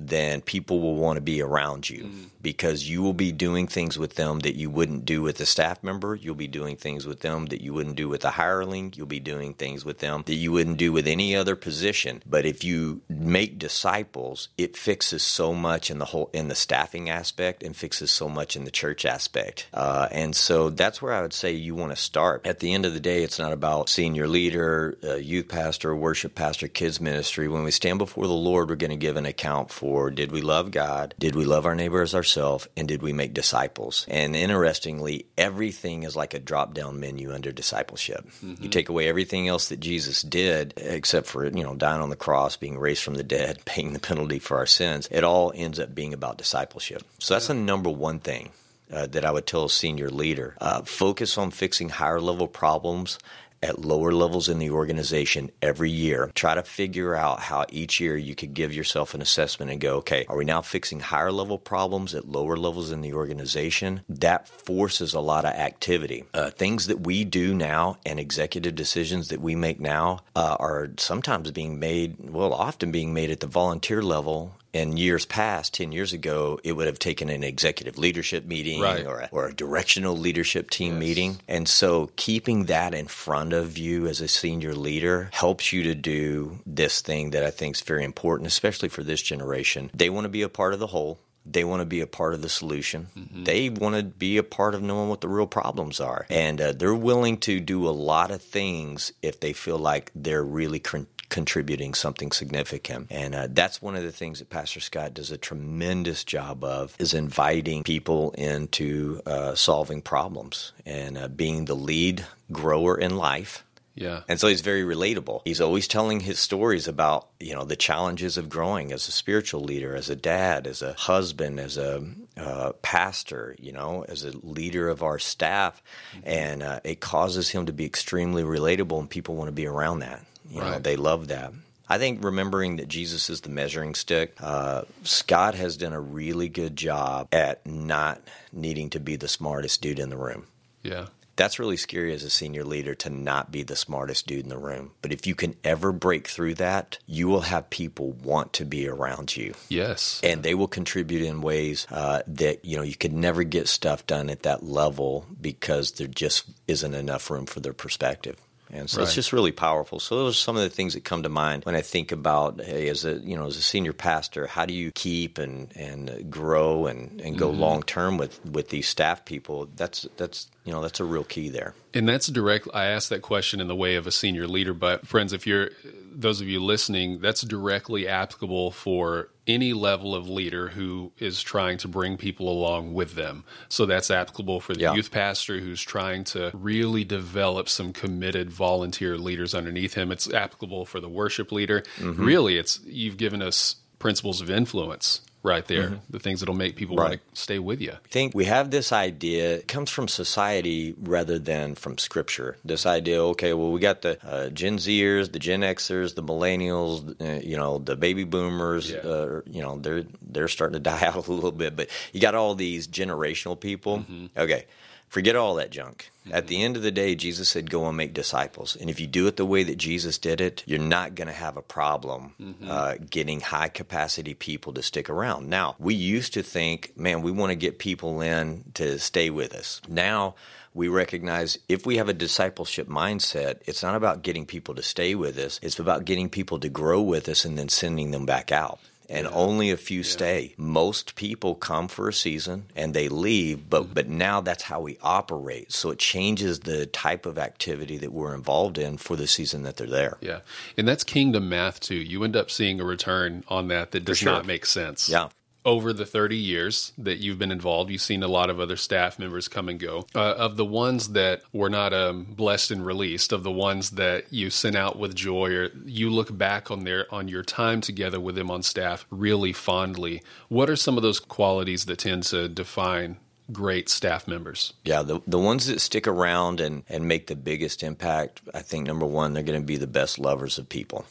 then 0.00 0.40
people 0.40 0.80
will 0.80 0.96
want 0.96 1.18
to 1.18 1.20
be 1.20 1.42
around 1.42 1.88
you 1.88 2.04
mm. 2.04 2.24
because 2.40 2.88
you 2.88 3.02
will 3.02 3.12
be 3.12 3.32
doing 3.32 3.66
things 3.66 3.98
with 3.98 4.14
them 4.14 4.38
that 4.40 4.56
you 4.56 4.70
wouldn't 4.70 5.04
do 5.04 5.20
with 5.20 5.38
a 5.40 5.46
staff 5.46 5.82
member. 5.84 6.14
You'll 6.14 6.34
be 6.34 6.48
doing 6.48 6.76
things 6.76 7.06
with 7.06 7.20
them 7.20 7.46
that 7.46 7.60
you 7.60 7.74
wouldn't 7.74 7.96
do 7.96 8.08
with 8.08 8.24
a 8.24 8.30
hireling. 8.30 8.94
You'll 8.96 9.06
be 9.06 9.20
doing 9.20 9.52
things 9.52 9.84
with 9.84 9.98
them 9.98 10.22
that 10.24 10.34
you 10.34 10.52
wouldn't 10.52 10.78
do 10.78 10.90
with 10.90 11.06
any 11.06 11.36
other 11.36 11.54
position. 11.54 12.22
But 12.26 12.46
if 12.46 12.64
you 12.64 13.02
make 13.10 13.58
disciples, 13.58 14.48
it 14.56 14.74
fixes 14.74 15.22
so 15.22 15.52
much 15.52 15.90
in 15.90 15.98
the 15.98 16.06
whole 16.06 16.30
in 16.32 16.48
the 16.48 16.54
staffing 16.54 17.10
aspect 17.10 17.62
and 17.62 17.76
fixes 17.76 18.10
so 18.10 18.28
much 18.28 18.56
in 18.56 18.64
the 18.64 18.70
church 18.70 19.04
aspect. 19.04 19.68
Uh, 19.74 20.08
and 20.10 20.34
so 20.34 20.70
that's 20.70 21.02
where 21.02 21.12
I 21.12 21.20
would 21.20 21.34
say 21.34 21.52
you 21.52 21.74
want 21.74 21.92
to 21.92 21.96
start. 21.96 22.46
At 22.46 22.60
the 22.60 22.72
end 22.72 22.86
of 22.86 22.94
the 22.94 23.00
day, 23.00 23.22
it's 23.22 23.38
not 23.38 23.52
about 23.52 23.90
senior 23.90 24.26
leader, 24.26 24.96
uh, 25.04 25.16
youth 25.16 25.48
pastor, 25.48 25.94
worship 25.94 26.34
pastor, 26.34 26.68
kids 26.68 27.02
ministry. 27.02 27.48
When 27.48 27.64
we 27.64 27.70
stand 27.70 27.98
before 27.98 28.26
the 28.26 28.32
Lord, 28.32 28.70
we're 28.70 28.76
going 28.76 28.90
to 28.90 28.96
give 28.96 29.16
an 29.16 29.26
account 29.26 29.70
for 29.70 29.89
before 29.90 30.10
did 30.10 30.30
we 30.30 30.40
love 30.40 30.70
God? 30.70 31.16
Did 31.18 31.34
we 31.34 31.44
love 31.44 31.66
our 31.66 31.74
neighbor 31.74 32.00
as 32.00 32.14
ourselves? 32.14 32.68
And 32.76 32.86
did 32.86 33.02
we 33.02 33.12
make 33.12 33.34
disciples? 33.34 34.06
And 34.08 34.36
interestingly, 34.36 35.26
everything 35.36 36.04
is 36.04 36.14
like 36.14 36.32
a 36.32 36.38
drop 36.38 36.74
down 36.74 37.00
menu 37.00 37.32
under 37.32 37.50
discipleship. 37.50 38.24
Mm-hmm. 38.44 38.62
You 38.62 38.68
take 38.68 38.88
away 38.88 39.08
everything 39.08 39.48
else 39.48 39.68
that 39.70 39.80
Jesus 39.80 40.22
did, 40.22 40.74
except 40.76 41.26
for, 41.26 41.44
you 41.44 41.64
know, 41.64 41.74
dying 41.74 42.02
on 42.02 42.10
the 42.10 42.14
cross, 42.14 42.56
being 42.56 42.78
raised 42.78 43.02
from 43.02 43.14
the 43.16 43.24
dead, 43.24 43.58
paying 43.64 43.92
the 43.92 43.98
penalty 43.98 44.38
for 44.38 44.58
our 44.58 44.66
sins. 44.66 45.08
It 45.10 45.24
all 45.24 45.52
ends 45.56 45.80
up 45.80 45.92
being 45.92 46.14
about 46.14 46.38
discipleship. 46.38 47.02
So 47.18 47.34
that's 47.34 47.48
yeah. 47.48 47.56
the 47.56 47.60
number 47.60 47.90
one 47.90 48.20
thing. 48.20 48.50
Uh, 48.92 49.06
that 49.06 49.24
I 49.24 49.30
would 49.30 49.46
tell 49.46 49.66
a 49.66 49.70
senior 49.70 50.10
leader. 50.10 50.56
Uh, 50.60 50.82
focus 50.82 51.38
on 51.38 51.52
fixing 51.52 51.90
higher 51.90 52.20
level 52.20 52.48
problems 52.48 53.20
at 53.62 53.78
lower 53.78 54.12
levels 54.12 54.48
in 54.48 54.58
the 54.58 54.70
organization 54.70 55.50
every 55.60 55.90
year. 55.90 56.30
Try 56.34 56.54
to 56.54 56.62
figure 56.62 57.14
out 57.14 57.40
how 57.40 57.66
each 57.70 58.00
year 58.00 58.16
you 58.16 58.34
could 58.34 58.54
give 58.54 58.74
yourself 58.74 59.14
an 59.14 59.22
assessment 59.22 59.70
and 59.70 59.80
go, 59.80 59.96
okay, 59.96 60.24
are 60.28 60.36
we 60.36 60.44
now 60.44 60.62
fixing 60.62 61.00
higher 61.00 61.32
level 61.32 61.58
problems 61.58 62.14
at 62.14 62.28
lower 62.28 62.56
levels 62.56 62.90
in 62.90 63.00
the 63.00 63.12
organization? 63.12 64.02
That 64.08 64.48
forces 64.48 65.14
a 65.14 65.20
lot 65.20 65.44
of 65.44 65.52
activity. 65.52 66.24
Uh, 66.32 66.50
things 66.50 66.86
that 66.86 67.00
we 67.00 67.24
do 67.24 67.54
now 67.54 67.98
and 68.06 68.18
executive 68.18 68.74
decisions 68.74 69.28
that 69.28 69.40
we 69.40 69.54
make 69.54 69.80
now 69.80 70.20
uh, 70.34 70.56
are 70.58 70.90
sometimes 70.98 71.50
being 71.50 71.78
made, 71.78 72.16
well, 72.20 72.52
often 72.52 72.90
being 72.90 73.12
made 73.12 73.30
at 73.30 73.40
the 73.40 73.46
volunteer 73.46 74.02
level 74.02 74.54
in 74.72 74.96
years 74.96 75.26
past, 75.26 75.74
10 75.74 75.92
years 75.92 76.12
ago, 76.12 76.60
it 76.62 76.72
would 76.72 76.86
have 76.86 76.98
taken 76.98 77.28
an 77.28 77.42
executive 77.42 77.98
leadership 77.98 78.44
meeting 78.44 78.80
right. 78.80 79.06
or, 79.06 79.20
a, 79.20 79.28
or 79.32 79.48
a 79.48 79.54
directional 79.54 80.16
leadership 80.16 80.70
team 80.70 80.94
yes. 80.94 81.00
meeting. 81.00 81.40
And 81.48 81.68
so 81.68 82.10
keeping 82.16 82.64
that 82.66 82.94
in 82.94 83.06
front 83.06 83.52
of 83.52 83.78
you 83.78 84.06
as 84.06 84.20
a 84.20 84.28
senior 84.28 84.74
leader 84.74 85.30
helps 85.32 85.72
you 85.72 85.82
to 85.84 85.94
do 85.94 86.58
this 86.66 87.00
thing 87.00 87.30
that 87.30 87.44
I 87.44 87.50
think 87.50 87.76
is 87.76 87.82
very 87.82 88.04
important, 88.04 88.46
especially 88.46 88.88
for 88.88 89.02
this 89.02 89.22
generation. 89.22 89.90
They 89.94 90.10
want 90.10 90.24
to 90.24 90.30
be 90.30 90.42
a 90.42 90.48
part 90.48 90.72
of 90.72 90.80
the 90.80 90.86
whole. 90.86 91.18
They 91.46 91.64
want 91.64 91.80
to 91.80 91.86
be 91.86 92.00
a 92.00 92.06
part 92.06 92.34
of 92.34 92.42
the 92.42 92.48
solution. 92.48 93.08
Mm-hmm. 93.16 93.44
They 93.44 93.70
want 93.70 93.96
to 93.96 94.02
be 94.02 94.36
a 94.36 94.42
part 94.42 94.74
of 94.74 94.82
knowing 94.82 95.08
what 95.08 95.22
the 95.22 95.28
real 95.28 95.46
problems 95.46 95.98
are. 95.98 96.26
And 96.28 96.60
uh, 96.60 96.72
they're 96.72 96.94
willing 96.94 97.38
to 97.38 97.60
do 97.60 97.88
a 97.88 97.90
lot 97.90 98.30
of 98.30 98.42
things 98.42 99.12
if 99.22 99.40
they 99.40 99.52
feel 99.52 99.78
like 99.78 100.12
they're 100.14 100.44
really 100.44 100.80
con- 100.80 101.06
contributing 101.30 101.94
something 101.94 102.32
significant. 102.32 103.06
And 103.10 103.34
uh, 103.34 103.48
that's 103.50 103.80
one 103.80 103.96
of 103.96 104.02
the 104.02 104.12
things 104.12 104.40
that 104.40 104.50
Pastor 104.50 104.80
Scott 104.80 105.14
does 105.14 105.30
a 105.30 105.38
tremendous 105.38 106.24
job 106.24 106.62
of 106.62 106.94
is 106.98 107.14
inviting 107.14 107.82
people 107.84 108.32
into 108.32 109.22
uh, 109.24 109.54
solving 109.54 110.02
problems 110.02 110.72
and 110.84 111.16
uh, 111.16 111.28
being 111.28 111.64
the 111.64 111.76
lead 111.76 112.26
grower 112.52 112.98
in 112.98 113.16
life. 113.16 113.64
Yeah. 113.94 114.22
And 114.28 114.40
so 114.40 114.48
he's 114.48 114.60
very 114.60 114.82
relatable. 114.82 115.42
He's 115.44 115.60
always 115.60 115.88
telling 115.88 116.20
his 116.20 116.38
stories 116.38 116.88
about, 116.88 117.28
you 117.38 117.54
know, 117.54 117.64
the 117.64 117.76
challenges 117.76 118.38
of 118.38 118.48
growing 118.48 118.92
as 118.92 119.08
a 119.08 119.12
spiritual 119.12 119.62
leader, 119.62 119.94
as 119.94 120.08
a 120.08 120.16
dad, 120.16 120.66
as 120.66 120.80
a 120.80 120.94
husband, 120.94 121.60
as 121.60 121.76
a 121.76 122.02
uh, 122.36 122.72
pastor, 122.80 123.56
you 123.58 123.72
know, 123.72 124.04
as 124.08 124.24
a 124.24 124.32
leader 124.38 124.88
of 124.88 125.02
our 125.02 125.18
staff. 125.18 125.82
Mm-hmm. 126.14 126.28
And 126.28 126.62
uh, 126.62 126.80
it 126.84 127.00
causes 127.00 127.50
him 127.50 127.66
to 127.66 127.72
be 127.72 127.84
extremely 127.84 128.42
relatable, 128.42 128.98
and 128.98 129.10
people 129.10 129.34
want 129.34 129.48
to 129.48 129.52
be 129.52 129.66
around 129.66 129.98
that. 129.98 130.24
You 130.50 130.60
right. 130.60 130.72
know, 130.72 130.78
they 130.80 130.96
love 130.96 131.28
that. 131.28 131.52
I 131.88 131.98
think 131.98 132.22
remembering 132.22 132.76
that 132.76 132.86
Jesus 132.86 133.28
is 133.30 133.40
the 133.40 133.48
measuring 133.48 133.96
stick, 133.96 134.36
uh, 134.40 134.82
Scott 135.02 135.56
has 135.56 135.76
done 135.76 135.92
a 135.92 136.00
really 136.00 136.48
good 136.48 136.76
job 136.76 137.28
at 137.32 137.66
not 137.66 138.20
needing 138.52 138.90
to 138.90 139.00
be 139.00 139.16
the 139.16 139.26
smartest 139.26 139.82
dude 139.82 139.98
in 139.98 140.08
the 140.08 140.16
room. 140.16 140.46
Yeah. 140.84 141.06
That's 141.34 141.58
really 141.58 141.78
scary 141.78 142.12
as 142.12 142.22
a 142.22 142.30
senior 142.30 142.64
leader 142.64 142.94
to 142.96 143.10
not 143.10 143.50
be 143.50 143.62
the 143.62 143.74
smartest 143.74 144.26
dude 144.26 144.44
in 144.44 144.50
the 144.50 144.58
room. 144.58 144.92
But 145.02 145.12
if 145.12 145.26
you 145.26 145.34
can 145.34 145.56
ever 145.64 145.90
break 145.90 146.28
through 146.28 146.54
that, 146.56 146.98
you 147.06 147.28
will 147.28 147.40
have 147.40 147.70
people 147.70 148.12
want 148.12 148.52
to 148.54 148.64
be 148.64 148.86
around 148.86 149.36
you. 149.36 149.54
Yes. 149.68 150.20
And 150.22 150.42
they 150.42 150.54
will 150.54 150.68
contribute 150.68 151.22
in 151.22 151.40
ways 151.40 151.86
uh, 151.90 152.22
that, 152.26 152.64
you 152.64 152.76
know, 152.76 152.82
you 152.82 152.94
could 152.94 153.14
never 153.14 153.42
get 153.42 153.68
stuff 153.68 154.06
done 154.06 154.28
at 154.28 154.42
that 154.42 154.62
level 154.62 155.26
because 155.40 155.92
there 155.92 156.06
just 156.06 156.44
isn't 156.68 156.94
enough 156.94 157.30
room 157.30 157.46
for 157.46 157.60
their 157.60 157.72
perspective. 157.72 158.36
And 158.72 158.88
so 158.88 158.98
right. 158.98 159.04
it's 159.04 159.14
just 159.14 159.32
really 159.32 159.52
powerful. 159.52 159.98
So 159.98 160.16
those 160.16 160.34
are 160.34 160.38
some 160.38 160.56
of 160.56 160.62
the 160.62 160.70
things 160.70 160.94
that 160.94 161.04
come 161.04 161.22
to 161.24 161.28
mind 161.28 161.64
when 161.64 161.74
I 161.74 161.80
think 161.80 162.12
about, 162.12 162.60
hey, 162.60 162.88
as 162.88 163.04
a 163.04 163.14
you 163.14 163.36
know, 163.36 163.46
as 163.46 163.56
a 163.56 163.62
senior 163.62 163.92
pastor, 163.92 164.46
how 164.46 164.66
do 164.66 164.74
you 164.74 164.92
keep 164.92 165.38
and 165.38 165.74
and 165.76 166.30
grow 166.30 166.86
and, 166.86 167.20
and 167.20 167.38
go 167.38 167.50
mm-hmm. 167.50 167.60
long 167.60 167.82
term 167.82 168.18
with 168.18 168.44
with 168.44 168.68
these 168.68 168.88
staff 168.88 169.24
people? 169.24 169.68
That's 169.74 170.06
that's 170.16 170.48
you 170.64 170.72
know 170.72 170.80
that's 170.80 171.00
a 171.00 171.04
real 171.04 171.24
key 171.24 171.48
there. 171.48 171.74
And 171.92 172.08
that's 172.08 172.28
direct. 172.28 172.68
I 172.72 172.86
asked 172.86 173.08
that 173.10 173.22
question 173.22 173.60
in 173.60 173.66
the 173.66 173.76
way 173.76 173.96
of 173.96 174.06
a 174.06 174.12
senior 174.12 174.46
leader, 174.46 174.74
but 174.74 175.06
friends, 175.06 175.32
if 175.32 175.46
you're 175.46 175.70
those 176.12 176.40
of 176.40 176.48
you 176.48 176.60
listening, 176.62 177.20
that's 177.20 177.42
directly 177.42 178.06
applicable 178.06 178.70
for 178.70 179.28
any 179.50 179.72
level 179.72 180.14
of 180.14 180.28
leader 180.28 180.68
who 180.68 181.12
is 181.18 181.42
trying 181.42 181.78
to 181.78 181.88
bring 181.88 182.16
people 182.16 182.48
along 182.48 182.94
with 182.94 183.14
them. 183.14 183.44
So 183.68 183.86
that's 183.86 184.10
applicable 184.10 184.60
for 184.60 184.74
the 184.74 184.80
yeah. 184.80 184.94
youth 184.94 185.10
pastor 185.10 185.58
who's 185.58 185.82
trying 185.82 186.24
to 186.24 186.50
really 186.54 187.04
develop 187.04 187.68
some 187.68 187.92
committed 187.92 188.50
volunteer 188.50 189.18
leaders 189.18 189.54
underneath 189.54 189.94
him. 189.94 190.12
It's 190.12 190.32
applicable 190.32 190.86
for 190.86 191.00
the 191.00 191.08
worship 191.08 191.52
leader. 191.52 191.82
Mm-hmm. 191.98 192.24
Really, 192.24 192.56
it's 192.56 192.80
you've 192.84 193.16
given 193.16 193.42
us 193.42 193.76
principles 193.98 194.40
of 194.40 194.50
influence 194.50 195.20
right 195.42 195.66
there 195.66 195.84
mm-hmm. 195.84 195.96
the 196.10 196.18
things 196.18 196.40
that'll 196.40 196.54
make 196.54 196.76
people 196.76 196.96
right. 196.96 197.10
want 197.10 197.34
to 197.34 197.40
stay 197.40 197.58
with 197.58 197.80
you 197.80 197.92
i 197.92 198.08
think 198.08 198.34
we 198.34 198.44
have 198.44 198.70
this 198.70 198.92
idea 198.92 199.56
it 199.56 199.68
comes 199.68 199.90
from 199.90 200.06
society 200.08 200.94
rather 201.00 201.38
than 201.38 201.74
from 201.74 201.96
scripture 201.98 202.56
this 202.64 202.86
idea 202.86 203.22
okay 203.22 203.52
well 203.52 203.72
we 203.72 203.80
got 203.80 204.02
the 204.02 204.18
uh, 204.26 204.48
gen 204.50 204.76
zers 204.76 205.32
the 205.32 205.38
gen 205.38 205.60
xers 205.60 206.14
the 206.14 206.22
millennials 206.22 207.14
uh, 207.20 207.40
you 207.40 207.56
know 207.56 207.78
the 207.78 207.96
baby 207.96 208.24
boomers 208.24 208.90
yeah. 208.90 208.98
uh, 208.98 209.40
you 209.46 209.62
know 209.62 209.78
they're 209.78 210.04
they're 210.22 210.48
starting 210.48 210.74
to 210.74 210.80
die 210.90 211.04
out 211.06 211.26
a 211.26 211.32
little 211.32 211.52
bit 211.52 211.76
but 211.76 211.88
you 212.12 212.20
got 212.20 212.34
all 212.34 212.54
these 212.54 212.86
generational 212.86 213.58
people 213.58 213.98
mm-hmm. 213.98 214.26
okay 214.36 214.66
Forget 215.10 215.34
all 215.34 215.56
that 215.56 215.70
junk. 215.70 216.12
Mm-hmm. 216.20 216.36
At 216.36 216.46
the 216.46 216.62
end 216.62 216.76
of 216.76 216.84
the 216.84 216.92
day, 216.92 217.16
Jesus 217.16 217.48
said, 217.48 217.68
Go 217.68 217.84
and 217.88 217.96
make 217.96 218.14
disciples. 218.14 218.76
And 218.76 218.88
if 218.88 219.00
you 219.00 219.08
do 219.08 219.26
it 219.26 219.36
the 219.36 219.44
way 219.44 219.64
that 219.64 219.76
Jesus 219.76 220.18
did 220.18 220.40
it, 220.40 220.62
you're 220.66 220.78
not 220.78 221.16
going 221.16 221.26
to 221.26 221.34
have 221.34 221.56
a 221.56 221.62
problem 221.62 222.34
mm-hmm. 222.40 222.70
uh, 222.70 222.94
getting 223.10 223.40
high 223.40 223.68
capacity 223.68 224.34
people 224.34 224.72
to 224.74 224.84
stick 224.84 225.10
around. 225.10 225.48
Now, 225.48 225.74
we 225.80 225.94
used 225.94 226.34
to 226.34 226.44
think, 226.44 226.92
man, 226.96 227.22
we 227.22 227.32
want 227.32 227.50
to 227.50 227.56
get 227.56 227.80
people 227.80 228.20
in 228.20 228.64
to 228.74 229.00
stay 229.00 229.30
with 229.30 229.52
us. 229.52 229.82
Now, 229.88 230.36
we 230.74 230.86
recognize 230.86 231.58
if 231.68 231.84
we 231.84 231.96
have 231.96 232.08
a 232.08 232.14
discipleship 232.14 232.86
mindset, 232.86 233.58
it's 233.66 233.82
not 233.82 233.96
about 233.96 234.22
getting 234.22 234.46
people 234.46 234.76
to 234.76 234.82
stay 234.84 235.16
with 235.16 235.36
us, 235.38 235.58
it's 235.60 235.80
about 235.80 236.04
getting 236.04 236.30
people 236.30 236.60
to 236.60 236.68
grow 236.68 237.02
with 237.02 237.28
us 237.28 237.44
and 237.44 237.58
then 237.58 237.68
sending 237.68 238.12
them 238.12 238.26
back 238.26 238.52
out 238.52 238.78
and 239.10 239.26
yeah. 239.26 239.32
only 239.34 239.70
a 239.70 239.76
few 239.76 239.98
yeah. 239.98 240.04
stay. 240.04 240.54
Most 240.56 241.16
people 241.16 241.54
come 241.54 241.88
for 241.88 242.08
a 242.08 242.12
season 242.12 242.66
and 242.76 242.94
they 242.94 243.08
leave, 243.08 243.68
but 243.68 243.82
mm-hmm. 243.82 243.92
but 243.92 244.08
now 244.08 244.40
that's 244.40 244.62
how 244.62 244.80
we 244.80 244.96
operate. 245.02 245.72
So 245.72 245.90
it 245.90 245.98
changes 245.98 246.60
the 246.60 246.86
type 246.86 247.26
of 247.26 247.36
activity 247.36 247.98
that 247.98 248.12
we're 248.12 248.34
involved 248.34 248.78
in 248.78 248.96
for 248.96 249.16
the 249.16 249.26
season 249.26 249.64
that 249.64 249.76
they're 249.76 249.86
there. 249.86 250.16
Yeah. 250.20 250.40
And 250.78 250.88
that's 250.88 251.04
kingdom 251.04 251.48
math 251.48 251.80
too. 251.80 251.96
You 251.96 252.24
end 252.24 252.36
up 252.36 252.50
seeing 252.50 252.80
a 252.80 252.84
return 252.84 253.44
on 253.48 253.68
that 253.68 253.90
that 253.90 254.04
does 254.04 254.18
sure. 254.18 254.32
not 254.32 254.46
make 254.46 254.64
sense. 254.64 255.08
Yeah 255.08 255.28
over 255.64 255.92
the 255.92 256.06
30 256.06 256.36
years 256.36 256.92
that 256.98 257.18
you've 257.18 257.38
been 257.38 257.52
involved, 257.52 257.90
you've 257.90 258.00
seen 258.00 258.22
a 258.22 258.28
lot 258.28 258.50
of 258.50 258.58
other 258.58 258.76
staff 258.76 259.18
members 259.18 259.48
come 259.48 259.68
and 259.68 259.78
go. 259.78 260.06
Uh, 260.14 260.34
of 260.36 260.56
the 260.56 260.64
ones 260.64 261.10
that 261.10 261.42
were 261.52 261.70
not 261.70 261.92
um, 261.92 262.24
blessed 262.24 262.70
and 262.70 262.84
released, 262.84 263.32
of 263.32 263.42
the 263.42 263.50
ones 263.50 263.90
that 263.92 264.32
you 264.32 264.50
sent 264.50 264.76
out 264.76 264.98
with 264.98 265.14
joy, 265.14 265.54
or 265.54 265.68
you 265.84 266.10
look 266.10 266.36
back 266.36 266.70
on 266.70 266.84
their 266.84 267.12
on 267.12 267.28
your 267.28 267.42
time 267.42 267.80
together 267.80 268.20
with 268.20 268.34
them 268.34 268.50
on 268.50 268.62
staff 268.62 269.06
really 269.10 269.52
fondly. 269.52 270.22
What 270.48 270.70
are 270.70 270.76
some 270.76 270.96
of 270.96 271.02
those 271.02 271.20
qualities 271.20 271.86
that 271.86 272.00
tend 272.00 272.22
to 272.24 272.48
define 272.48 273.18
great 273.52 273.88
staff 273.88 274.28
members. 274.28 274.74
Yeah, 274.84 275.02
the 275.02 275.20
the 275.26 275.38
ones 275.38 275.66
that 275.66 275.80
stick 275.80 276.06
around 276.06 276.60
and, 276.60 276.84
and 276.88 277.08
make 277.08 277.26
the 277.26 277.36
biggest 277.36 277.82
impact, 277.82 278.40
I 278.54 278.62
think 278.62 278.86
number 278.86 279.06
one, 279.06 279.32
they're 279.32 279.42
going 279.42 279.60
to 279.60 279.66
be 279.66 279.76
the 279.76 279.86
best 279.86 280.18
lovers 280.18 280.58
of 280.58 280.68
people 280.68 281.04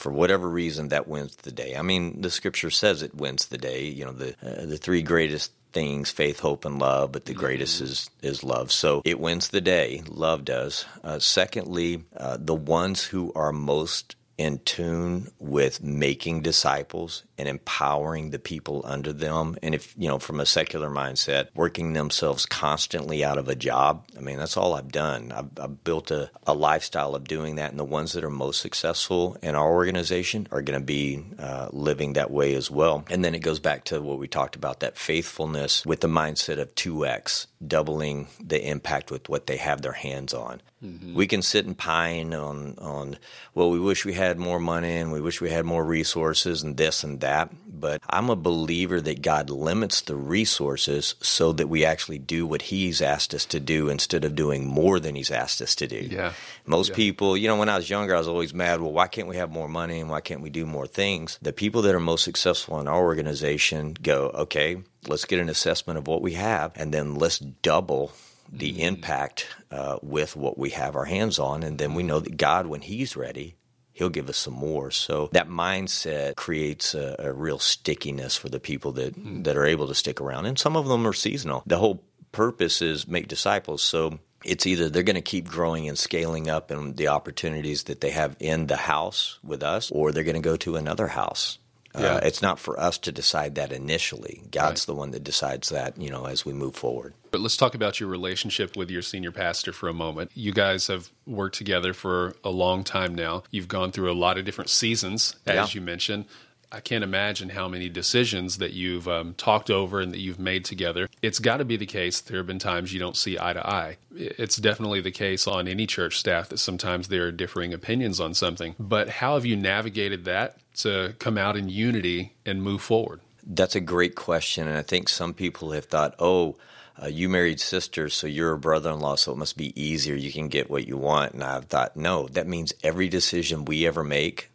for 0.00 0.10
whatever 0.10 0.48
reason 0.48 0.88
that 0.88 1.06
wins 1.06 1.36
the 1.36 1.52
day. 1.52 1.76
I 1.76 1.82
mean, 1.82 2.22
the 2.22 2.30
scripture 2.30 2.70
says 2.70 3.02
it 3.02 3.14
wins 3.14 3.46
the 3.46 3.58
day. 3.58 3.84
You 3.84 4.06
know, 4.06 4.12
the 4.12 4.34
uh, 4.42 4.66
the 4.66 4.78
three 4.78 5.02
greatest 5.02 5.52
things 5.72 6.10
faith 6.10 6.40
hope 6.40 6.64
and 6.64 6.80
love 6.80 7.12
but 7.12 7.26
the 7.26 7.32
greatest 7.32 7.76
mm-hmm. 7.76 7.84
is 7.84 8.10
is 8.22 8.42
love 8.42 8.72
so 8.72 9.02
it 9.04 9.20
wins 9.20 9.50
the 9.50 9.60
day 9.60 10.02
love 10.08 10.44
does 10.44 10.84
uh, 11.04 11.16
secondly 11.20 12.02
uh, 12.16 12.36
the 12.40 12.56
ones 12.56 13.04
who 13.04 13.32
are 13.36 13.52
most 13.52 14.16
in 14.36 14.58
tune 14.64 15.30
with 15.38 15.82
making 15.82 16.40
disciples 16.42 17.22
and 17.40 17.48
empowering 17.48 18.30
the 18.30 18.38
people 18.38 18.82
under 18.84 19.14
them. 19.14 19.56
And 19.62 19.74
if, 19.74 19.94
you 19.96 20.08
know, 20.08 20.18
from 20.18 20.40
a 20.40 20.46
secular 20.46 20.90
mindset, 20.90 21.48
working 21.54 21.94
themselves 21.94 22.44
constantly 22.44 23.24
out 23.24 23.38
of 23.38 23.48
a 23.48 23.54
job, 23.54 24.04
I 24.14 24.20
mean, 24.20 24.36
that's 24.36 24.58
all 24.58 24.74
I've 24.74 24.92
done. 24.92 25.32
I've, 25.32 25.48
I've 25.58 25.82
built 25.82 26.10
a, 26.10 26.30
a, 26.46 26.52
lifestyle 26.52 27.14
of 27.14 27.26
doing 27.26 27.56
that. 27.56 27.70
And 27.70 27.80
the 27.80 27.84
ones 27.84 28.12
that 28.12 28.24
are 28.24 28.30
most 28.30 28.60
successful 28.60 29.38
in 29.42 29.54
our 29.54 29.72
organization 29.72 30.46
are 30.52 30.60
going 30.60 30.78
to 30.78 30.84
be 30.84 31.24
uh, 31.38 31.68
living 31.72 32.12
that 32.12 32.30
way 32.30 32.54
as 32.54 32.70
well. 32.70 33.04
And 33.08 33.24
then 33.24 33.34
it 33.34 33.40
goes 33.40 33.58
back 33.58 33.84
to 33.84 34.02
what 34.02 34.18
we 34.18 34.28
talked 34.28 34.56
about 34.56 34.80
that 34.80 34.98
faithfulness 34.98 35.86
with 35.86 36.00
the 36.00 36.08
mindset 36.08 36.60
of 36.60 36.74
2x, 36.74 37.46
doubling 37.66 38.28
the 38.38 38.62
impact 38.68 39.10
with 39.10 39.30
what 39.30 39.46
they 39.46 39.56
have 39.56 39.80
their 39.80 39.92
hands 39.92 40.34
on. 40.34 40.60
Mm-hmm. 40.84 41.14
We 41.14 41.26
can 41.26 41.42
sit 41.42 41.66
and 41.66 41.76
pine 41.76 42.34
on, 42.34 42.76
on, 42.78 43.18
well, 43.54 43.70
we 43.70 43.78
wish 43.78 44.04
we 44.04 44.14
had 44.14 44.38
more 44.38 44.58
money 44.58 44.96
and 44.96 45.12
we 45.12 45.20
wish 45.20 45.40
we 45.40 45.50
had 45.50 45.64
more 45.64 45.84
resources 45.84 46.62
and 46.62 46.76
this 46.76 47.04
and 47.04 47.20
that 47.20 47.29
that, 47.30 47.50
but 47.66 48.02
I'm 48.10 48.28
a 48.30 48.36
believer 48.36 49.00
that 49.00 49.22
God 49.22 49.48
limits 49.50 50.02
the 50.02 50.16
resources 50.16 51.14
so 51.22 51.52
that 51.52 51.68
we 51.68 51.84
actually 51.84 52.18
do 52.18 52.46
what 52.46 52.62
He's 52.62 53.00
asked 53.00 53.32
us 53.34 53.44
to 53.46 53.60
do 53.60 53.88
instead 53.88 54.24
of 54.24 54.34
doing 54.34 54.66
more 54.66 55.00
than 55.00 55.14
He's 55.14 55.30
asked 55.30 55.62
us 55.62 55.74
to 55.76 55.86
do. 55.86 56.02
Yeah. 56.10 56.32
Most 56.66 56.90
Yeah. 56.90 56.96
people, 56.96 57.36
you 57.36 57.48
know, 57.48 57.56
when 57.56 57.68
I 57.68 57.76
was 57.76 57.88
younger, 57.88 58.14
I 58.14 58.18
was 58.18 58.28
always 58.28 58.52
mad, 58.52 58.80
well, 58.80 58.92
why 58.92 59.08
can't 59.08 59.28
we 59.28 59.36
have 59.36 59.50
more 59.50 59.68
money 59.68 60.00
and 60.00 60.10
why 60.10 60.20
can't 60.20 60.42
we 60.42 60.50
do 60.50 60.66
more 60.66 60.86
things? 60.86 61.38
The 61.40 61.52
people 61.52 61.82
that 61.82 61.94
are 61.94 62.00
most 62.12 62.24
successful 62.24 62.80
in 62.80 62.88
our 62.88 63.02
organization 63.02 63.96
go, 64.02 64.30
okay, 64.44 64.82
let's 65.08 65.24
get 65.24 65.40
an 65.40 65.48
assessment 65.48 65.98
of 65.98 66.06
what 66.06 66.22
we 66.22 66.34
have 66.34 66.72
and 66.76 66.92
then 66.92 67.14
let's 67.14 67.38
double 67.38 68.12
the 68.52 68.82
impact 68.82 69.46
uh, 69.70 69.96
with 70.02 70.34
what 70.34 70.58
we 70.58 70.70
have 70.70 70.96
our 70.96 71.04
hands 71.06 71.38
on. 71.38 71.62
And 71.62 71.78
then 71.78 71.94
we 71.94 72.02
know 72.02 72.18
that 72.20 72.36
God, 72.36 72.66
when 72.66 72.80
He's 72.82 73.14
ready, 73.16 73.54
He'll 73.92 74.08
give 74.08 74.28
us 74.28 74.36
some 74.36 74.54
more. 74.54 74.90
So 74.90 75.28
that 75.32 75.48
mindset 75.48 76.36
creates 76.36 76.94
a, 76.94 77.16
a 77.18 77.32
real 77.32 77.58
stickiness 77.58 78.36
for 78.36 78.48
the 78.48 78.60
people 78.60 78.92
that, 78.92 79.14
hmm. 79.14 79.42
that 79.42 79.56
are 79.56 79.66
able 79.66 79.88
to 79.88 79.94
stick 79.94 80.20
around. 80.20 80.46
And 80.46 80.58
some 80.58 80.76
of 80.76 80.86
them 80.86 81.06
are 81.06 81.12
seasonal. 81.12 81.62
The 81.66 81.78
whole 81.78 82.02
purpose 82.32 82.82
is 82.82 83.06
make 83.08 83.28
disciples. 83.28 83.82
So 83.82 84.18
it's 84.44 84.66
either 84.66 84.88
they're 84.88 85.02
going 85.02 85.16
to 85.16 85.22
keep 85.22 85.48
growing 85.48 85.88
and 85.88 85.98
scaling 85.98 86.48
up 86.48 86.70
in 86.70 86.94
the 86.94 87.08
opportunities 87.08 87.84
that 87.84 88.00
they 88.00 88.10
have 88.10 88.36
in 88.40 88.66
the 88.66 88.76
house 88.76 89.38
with 89.42 89.62
us, 89.62 89.90
or 89.90 90.12
they're 90.12 90.24
going 90.24 90.34
to 90.34 90.40
go 90.40 90.56
to 90.56 90.76
another 90.76 91.08
house. 91.08 91.58
Yeah. 91.98 92.14
Uh, 92.16 92.20
it's 92.22 92.40
not 92.40 92.58
for 92.60 92.78
us 92.78 92.98
to 92.98 93.10
decide 93.12 93.56
that 93.56 93.72
initially. 93.72 94.42
God's 94.52 94.82
Right. 94.82 94.86
the 94.86 94.94
one 94.94 95.10
that 95.10 95.24
decides 95.24 95.70
that, 95.70 96.00
you 96.00 96.08
know, 96.10 96.26
as 96.26 96.44
we 96.44 96.52
move 96.52 96.76
forward. 96.76 97.14
But 97.32 97.40
let's 97.40 97.56
talk 97.56 97.74
about 97.74 97.98
your 97.98 98.08
relationship 98.08 98.76
with 98.76 98.90
your 98.90 99.02
senior 99.02 99.32
pastor 99.32 99.72
for 99.72 99.88
a 99.88 99.94
moment. 99.94 100.30
You 100.34 100.52
guys 100.52 100.86
have 100.86 101.10
worked 101.26 101.56
together 101.56 101.92
for 101.92 102.36
a 102.44 102.50
long 102.50 102.84
time 102.84 103.14
now. 103.14 103.42
You've 103.50 103.68
gone 103.68 103.90
through 103.92 104.10
a 104.10 104.14
lot 104.14 104.38
of 104.38 104.44
different 104.44 104.70
seasons, 104.70 105.34
as 105.46 105.54
Yeah. 105.54 105.66
you 105.72 105.80
mentioned. 105.80 106.26
I 106.72 106.80
can't 106.80 107.02
imagine 107.02 107.48
how 107.48 107.68
many 107.68 107.88
decisions 107.88 108.58
that 108.58 108.72
you've 108.72 109.08
um, 109.08 109.34
talked 109.34 109.70
over 109.70 110.00
and 110.00 110.12
that 110.12 110.20
you've 110.20 110.38
made 110.38 110.64
together. 110.64 111.08
It's 111.20 111.40
got 111.40 111.56
to 111.56 111.64
be 111.64 111.76
the 111.76 111.86
case. 111.86 112.20
There 112.20 112.38
have 112.38 112.46
been 112.46 112.60
times 112.60 112.92
you 112.92 113.00
don't 113.00 113.16
see 113.16 113.38
eye 113.38 113.54
to 113.54 113.66
eye. 113.66 113.96
It's 114.14 114.56
definitely 114.56 115.00
the 115.00 115.10
case 115.10 115.48
on 115.48 115.66
any 115.66 115.86
church 115.86 116.18
staff 116.18 116.48
that 116.50 116.58
sometimes 116.58 117.08
there 117.08 117.26
are 117.26 117.32
differing 117.32 117.74
opinions 117.74 118.20
on 118.20 118.34
something. 118.34 118.76
But 118.78 119.08
how 119.08 119.34
have 119.34 119.44
you 119.44 119.56
navigated 119.56 120.24
that 120.26 120.58
to 120.76 121.14
come 121.18 121.36
out 121.36 121.56
in 121.56 121.68
unity 121.68 122.34
and 122.46 122.62
move 122.62 122.82
forward? 122.82 123.20
That's 123.44 123.74
a 123.74 123.80
great 123.80 124.14
question, 124.14 124.68
and 124.68 124.76
I 124.76 124.82
think 124.82 125.08
some 125.08 125.34
people 125.34 125.72
have 125.72 125.86
thought, 125.86 126.14
"Oh, 126.18 126.56
uh, 127.02 127.06
you 127.06 127.28
married 127.28 127.58
sisters, 127.58 128.14
so 128.14 128.26
you're 128.26 128.52
a 128.52 128.58
brother-in-law, 128.58 129.16
so 129.16 129.32
it 129.32 129.38
must 129.38 129.56
be 129.56 129.72
easier. 129.80 130.14
You 130.14 130.30
can 130.30 130.48
get 130.48 130.70
what 130.70 130.86
you 130.86 130.96
want." 130.96 131.32
And 131.32 131.42
I've 131.42 131.64
thought, 131.64 131.96
no, 131.96 132.28
that 132.28 132.46
means 132.46 132.72
every 132.84 133.08
decision 133.08 133.64
we 133.64 133.86
ever 133.86 134.04
make 134.04 134.50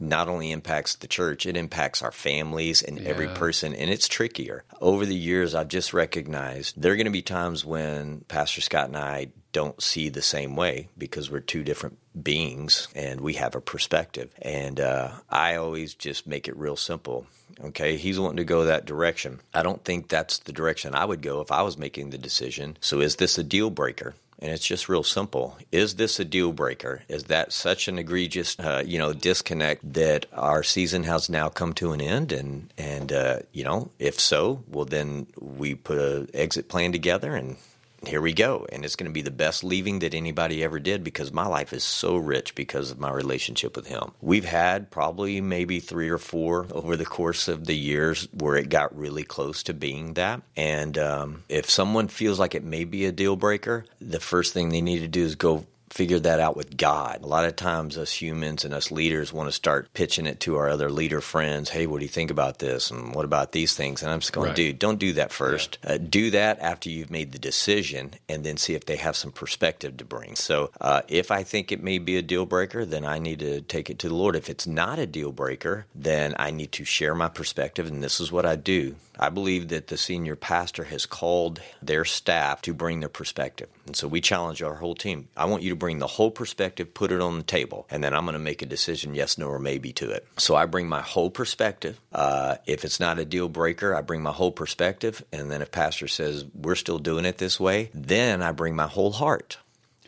not 0.00 0.28
only 0.28 0.50
impacts 0.50 0.96
the 0.96 1.06
church, 1.06 1.46
it 1.46 1.56
impacts 1.56 2.02
our 2.02 2.12
families 2.12 2.82
and 2.82 3.00
every 3.06 3.28
person, 3.28 3.74
and 3.74 3.90
it's 3.90 4.08
trickier. 4.08 4.64
Over 4.80 5.06
the 5.06 5.14
years, 5.14 5.54
I've 5.54 5.68
just 5.68 5.92
recognized 5.92 6.80
there 6.80 6.92
are 6.92 6.96
going 6.96 7.06
to 7.06 7.10
be 7.10 7.22
times 7.22 7.64
when 7.64 8.20
Pastor 8.28 8.60
Scott 8.60 8.88
and 8.88 8.96
I 8.96 9.28
don't 9.52 9.80
see 9.80 10.08
the 10.08 10.20
same 10.20 10.56
way 10.56 10.88
because 10.98 11.30
we're 11.30 11.40
two 11.40 11.62
different 11.62 11.96
beings 12.20 12.88
and 12.94 13.20
we 13.20 13.34
have 13.34 13.54
a 13.54 13.60
perspective. 13.60 14.34
And 14.42 14.80
uh, 14.80 15.12
I 15.30 15.54
always 15.54 15.94
just 15.94 16.26
make 16.26 16.48
it 16.48 16.56
real 16.56 16.76
simple. 16.76 17.26
Okay, 17.62 17.96
he's 17.96 18.18
wanting 18.18 18.38
to 18.38 18.44
go 18.44 18.64
that 18.64 18.84
direction. 18.84 19.40
I 19.54 19.62
don't 19.62 19.84
think 19.84 20.08
that's 20.08 20.38
the 20.38 20.52
direction 20.52 20.94
I 20.94 21.04
would 21.04 21.22
go 21.22 21.40
if 21.40 21.52
I 21.52 21.62
was 21.62 21.78
making 21.78 22.10
the 22.10 22.18
decision. 22.18 22.76
So, 22.80 23.00
is 23.00 23.16
this 23.16 23.38
a 23.38 23.44
deal 23.44 23.70
breaker? 23.70 24.14
And 24.44 24.52
it's 24.52 24.66
just 24.66 24.90
real 24.90 25.02
simple. 25.02 25.56
Is 25.72 25.94
this 25.94 26.20
a 26.20 26.24
deal 26.24 26.52
breaker? 26.52 27.02
Is 27.08 27.24
that 27.24 27.50
such 27.50 27.88
an 27.88 27.98
egregious, 27.98 28.58
uh, 28.60 28.82
you 28.84 28.98
know, 28.98 29.14
disconnect 29.14 29.94
that 29.94 30.26
our 30.34 30.62
season 30.62 31.04
has 31.04 31.30
now 31.30 31.48
come 31.48 31.72
to 31.72 31.92
an 31.92 32.02
end? 32.02 32.30
And 32.30 32.70
and 32.76 33.10
uh, 33.10 33.38
you 33.52 33.64
know, 33.64 33.90
if 33.98 34.20
so, 34.20 34.62
well, 34.68 34.84
then 34.84 35.28
we 35.40 35.74
put 35.74 35.96
a 35.96 36.28
exit 36.34 36.68
plan 36.68 36.92
together, 36.92 37.34
and 37.34 37.56
here 38.06 38.20
we 38.20 38.32
go. 38.32 38.66
And 38.70 38.84
it's 38.84 38.96
going 38.96 39.10
to 39.10 39.12
be 39.12 39.22
the 39.22 39.30
best 39.30 39.64
leaving 39.64 40.00
that 40.00 40.14
anybody 40.14 40.62
ever 40.62 40.78
did 40.78 41.04
because 41.04 41.32
my 41.32 41.46
life 41.46 41.72
is 41.72 41.84
so 41.84 42.16
rich 42.16 42.54
because 42.54 42.90
of 42.90 42.98
my 42.98 43.10
relationship 43.10 43.76
with 43.76 43.86
him. 43.86 44.12
We've 44.20 44.44
had 44.44 44.90
probably 44.90 45.40
maybe 45.40 45.80
three 45.80 46.08
or 46.08 46.18
four 46.18 46.66
over 46.70 46.96
the 46.96 47.04
course 47.04 47.48
of 47.48 47.66
the 47.66 47.76
years 47.76 48.28
where 48.32 48.56
it 48.56 48.68
got 48.68 48.96
really 48.96 49.24
close 49.24 49.62
to 49.64 49.74
being 49.74 50.14
that. 50.14 50.42
And 50.56 50.96
um, 50.98 51.44
if 51.48 51.70
someone 51.70 52.08
feels 52.08 52.38
like 52.38 52.54
it 52.54 52.64
may 52.64 52.84
be 52.84 53.06
a 53.06 53.12
deal 53.12 53.36
breaker, 53.36 53.84
the 54.00 54.20
first 54.20 54.52
thing 54.52 54.68
they 54.68 54.80
need 54.80 55.00
to 55.00 55.08
do 55.08 55.22
is 55.22 55.34
go 55.34 55.66
figure 55.94 56.18
that 56.18 56.40
out 56.40 56.56
with 56.56 56.76
God. 56.76 57.22
A 57.22 57.26
lot 57.26 57.44
of 57.44 57.54
times, 57.54 57.96
us 57.96 58.10
humans 58.12 58.64
and 58.64 58.74
us 58.74 58.90
leaders 58.90 59.32
want 59.32 59.46
to 59.46 59.52
start 59.52 59.94
pitching 59.94 60.26
it 60.26 60.40
to 60.40 60.56
our 60.56 60.68
other 60.68 60.90
leader 60.90 61.20
friends. 61.20 61.70
Hey, 61.70 61.86
what 61.86 61.98
do 62.00 62.04
you 62.04 62.08
think 62.08 62.32
about 62.32 62.58
this? 62.58 62.90
And 62.90 63.14
what 63.14 63.24
about 63.24 63.52
these 63.52 63.74
things? 63.74 64.02
And 64.02 64.10
I'm 64.10 64.18
just 64.18 64.32
going, 64.32 64.48
Right. 64.48 64.56
dude, 64.56 64.80
don't 64.80 64.98
do 64.98 65.12
that 65.12 65.30
first. 65.30 65.78
Uh, 65.86 65.98
do 65.98 66.32
that 66.32 66.58
after 66.58 66.90
you've 66.90 67.12
made 67.12 67.30
the 67.30 67.38
decision 67.38 68.14
and 68.28 68.42
then 68.42 68.56
see 68.56 68.74
if 68.74 68.86
they 68.86 68.96
have 68.96 69.14
some 69.14 69.30
perspective 69.30 69.96
to 69.98 70.04
bring. 70.04 70.34
So, 70.34 70.72
uh, 70.80 71.02
if 71.06 71.30
I 71.30 71.44
think 71.44 71.70
it 71.70 71.80
may 71.80 71.98
be 71.98 72.16
a 72.16 72.22
deal 72.22 72.44
breaker, 72.44 72.84
then 72.84 73.04
I 73.04 73.20
need 73.20 73.38
to 73.38 73.60
take 73.60 73.88
it 73.88 74.00
to 74.00 74.08
the 74.08 74.16
Lord. 74.16 74.34
If 74.34 74.50
it's 74.50 74.66
not 74.66 74.98
a 74.98 75.06
deal 75.06 75.30
breaker, 75.30 75.86
then 75.94 76.34
I 76.40 76.50
need 76.50 76.72
to 76.72 76.84
share 76.84 77.14
my 77.14 77.28
perspective. 77.28 77.86
And 77.86 78.02
this 78.02 78.18
is 78.18 78.32
what 78.32 78.44
I 78.44 78.56
do. 78.56 78.96
I 79.18 79.28
believe 79.28 79.68
that 79.68 79.88
the 79.88 79.96
senior 79.96 80.36
pastor 80.36 80.84
has 80.84 81.06
called 81.06 81.60
their 81.82 82.04
staff 82.04 82.62
to 82.62 82.74
bring 82.74 83.00
their 83.00 83.08
perspective. 83.08 83.68
And 83.86 83.96
so 83.96 84.08
we 84.08 84.20
challenge 84.20 84.62
our 84.62 84.74
whole 84.74 84.94
team. 84.94 85.28
I 85.36 85.44
want 85.44 85.62
you 85.62 85.70
to 85.70 85.76
bring 85.76 85.98
the 85.98 86.06
whole 86.06 86.30
perspective, 86.30 86.94
put 86.94 87.12
it 87.12 87.20
on 87.20 87.36
the 87.36 87.44
table, 87.44 87.86
and 87.90 88.02
then 88.02 88.14
I'm 88.14 88.24
going 88.24 88.34
to 88.34 88.38
make 88.38 88.62
a 88.62 88.66
decision 88.66 89.14
yes, 89.14 89.38
no, 89.38 89.48
or 89.48 89.58
maybe 89.58 89.92
to 89.94 90.10
it. 90.10 90.26
So 90.38 90.54
I 90.54 90.66
bring 90.66 90.88
my 90.88 91.02
whole 91.02 91.30
perspective. 91.30 92.00
Uh, 92.12 92.56
if 92.66 92.84
it's 92.84 93.00
not 93.00 93.18
a 93.18 93.24
deal 93.24 93.48
breaker, 93.48 93.94
I 93.94 94.00
bring 94.00 94.22
my 94.22 94.32
whole 94.32 94.52
perspective. 94.52 95.24
And 95.32 95.50
then 95.50 95.62
if 95.62 95.70
pastor 95.70 96.08
says 96.08 96.44
we're 96.54 96.74
still 96.74 96.98
doing 96.98 97.24
it 97.24 97.38
this 97.38 97.60
way, 97.60 97.90
then 97.94 98.42
I 98.42 98.52
bring 98.52 98.74
my 98.74 98.86
whole 98.86 99.12
heart. 99.12 99.58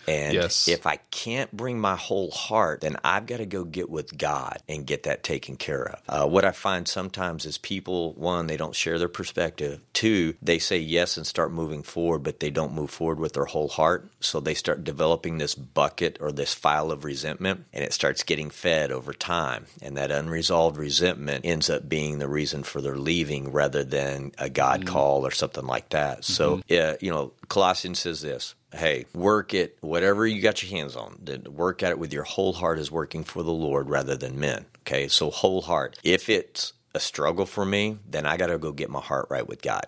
And 0.07 0.35
Yes. 0.35 0.69
if 0.69 0.87
I 0.87 0.97
can't 1.11 1.55
bring 1.57 1.79
my 1.81 1.97
whole 1.97 2.31
heart, 2.31 2.81
then 2.81 2.97
I've 3.05 3.27
got 3.27 3.39
to 3.39 3.47
go 3.47 3.65
get 3.65 3.91
with 3.91 4.17
God 4.17 4.59
and 4.69 4.87
get 4.87 5.05
that 5.05 5.23
taken 5.23 5.57
care 5.57 5.89
of. 5.89 6.01
Uh, 6.09 6.29
what 6.29 6.45
I 6.45 6.53
find 6.53 6.87
sometimes 6.87 7.45
is 7.45 7.59
people, 7.59 8.13
one, 8.15 8.47
they 8.47 8.57
don't 8.57 8.75
share 8.75 8.99
their 8.99 9.09
perspective. 9.09 9.81
Two, 9.93 10.35
they 10.43 10.59
say 10.59 10.79
yes 10.79 11.17
and 11.17 11.27
start 11.27 11.53
moving 11.53 11.83
forward, 11.83 12.21
but 12.21 12.41
they 12.41 12.51
don't 12.51 12.75
move 12.75 12.91
forward 12.91 13.19
with 13.19 13.33
their 13.33 13.45
whole 13.45 13.69
heart. 13.69 14.09
So 14.21 14.41
they 14.41 14.55
start 14.55 14.85
developing 14.85 15.39
this 15.39 15.55
bucket 15.55 16.19
or 16.21 16.33
this 16.33 16.55
file 16.55 16.91
of 16.91 17.05
resentment, 17.05 17.65
and 17.73 17.85
it 17.85 17.93
starts 17.93 18.23
getting 18.23 18.51
fed 18.51 18.91
over 18.91 19.13
time. 19.13 19.67
And 19.83 19.97
that 19.97 20.11
unresolved 20.11 20.77
resentment 20.77 21.45
ends 21.45 21.71
up 21.71 21.89
being 21.89 22.19
the 22.19 22.29
reason 22.29 22.63
for 22.63 22.81
their 22.81 22.97
leaving 22.97 23.53
rather 23.53 23.85
than 23.85 24.33
a 24.39 24.49
God 24.49 24.87
call 24.87 25.27
or 25.27 25.31
something 25.31 25.67
like 25.67 25.91
that. 25.91 26.25
So, 26.25 26.61
yeah, 26.69 26.97
you 27.01 27.11
know, 27.11 27.33
Colossians 27.49 27.99
says 28.01 28.21
this 28.21 28.55
hey, 28.77 29.07
work 29.15 29.55
it, 29.55 29.77
whatever 29.81 30.27
you 30.27 30.43
got 30.43 30.63
your 30.63 30.71
hands 30.71 30.97
on, 30.97 31.19
then 31.23 31.45
work 31.51 31.83
at 31.83 31.91
it 31.91 31.99
with 31.99 32.13
your 32.13 32.25
whole 32.25 32.53
heart 32.53 32.79
as 32.79 32.91
working 32.91 33.25
for 33.25 33.43
the 33.43 33.53
Lord 33.53 33.89
rather 33.89 34.17
than 34.17 34.39
men. 34.39 34.65
Okay, 34.83 35.09
so 35.09 35.31
whole 35.31 35.63
heart. 35.63 35.99
If 36.05 36.29
it's 36.29 36.73
a 36.95 37.01
struggle 37.01 37.47
for 37.47 37.65
me, 37.65 37.99
then 38.09 38.27
I 38.27 38.37
got 38.37 38.47
to 38.47 38.59
go 38.59 38.73
get 38.73 38.91
my 38.91 39.01
heart 39.01 39.27
right 39.31 39.47
with 39.47 39.63
God. 39.63 39.87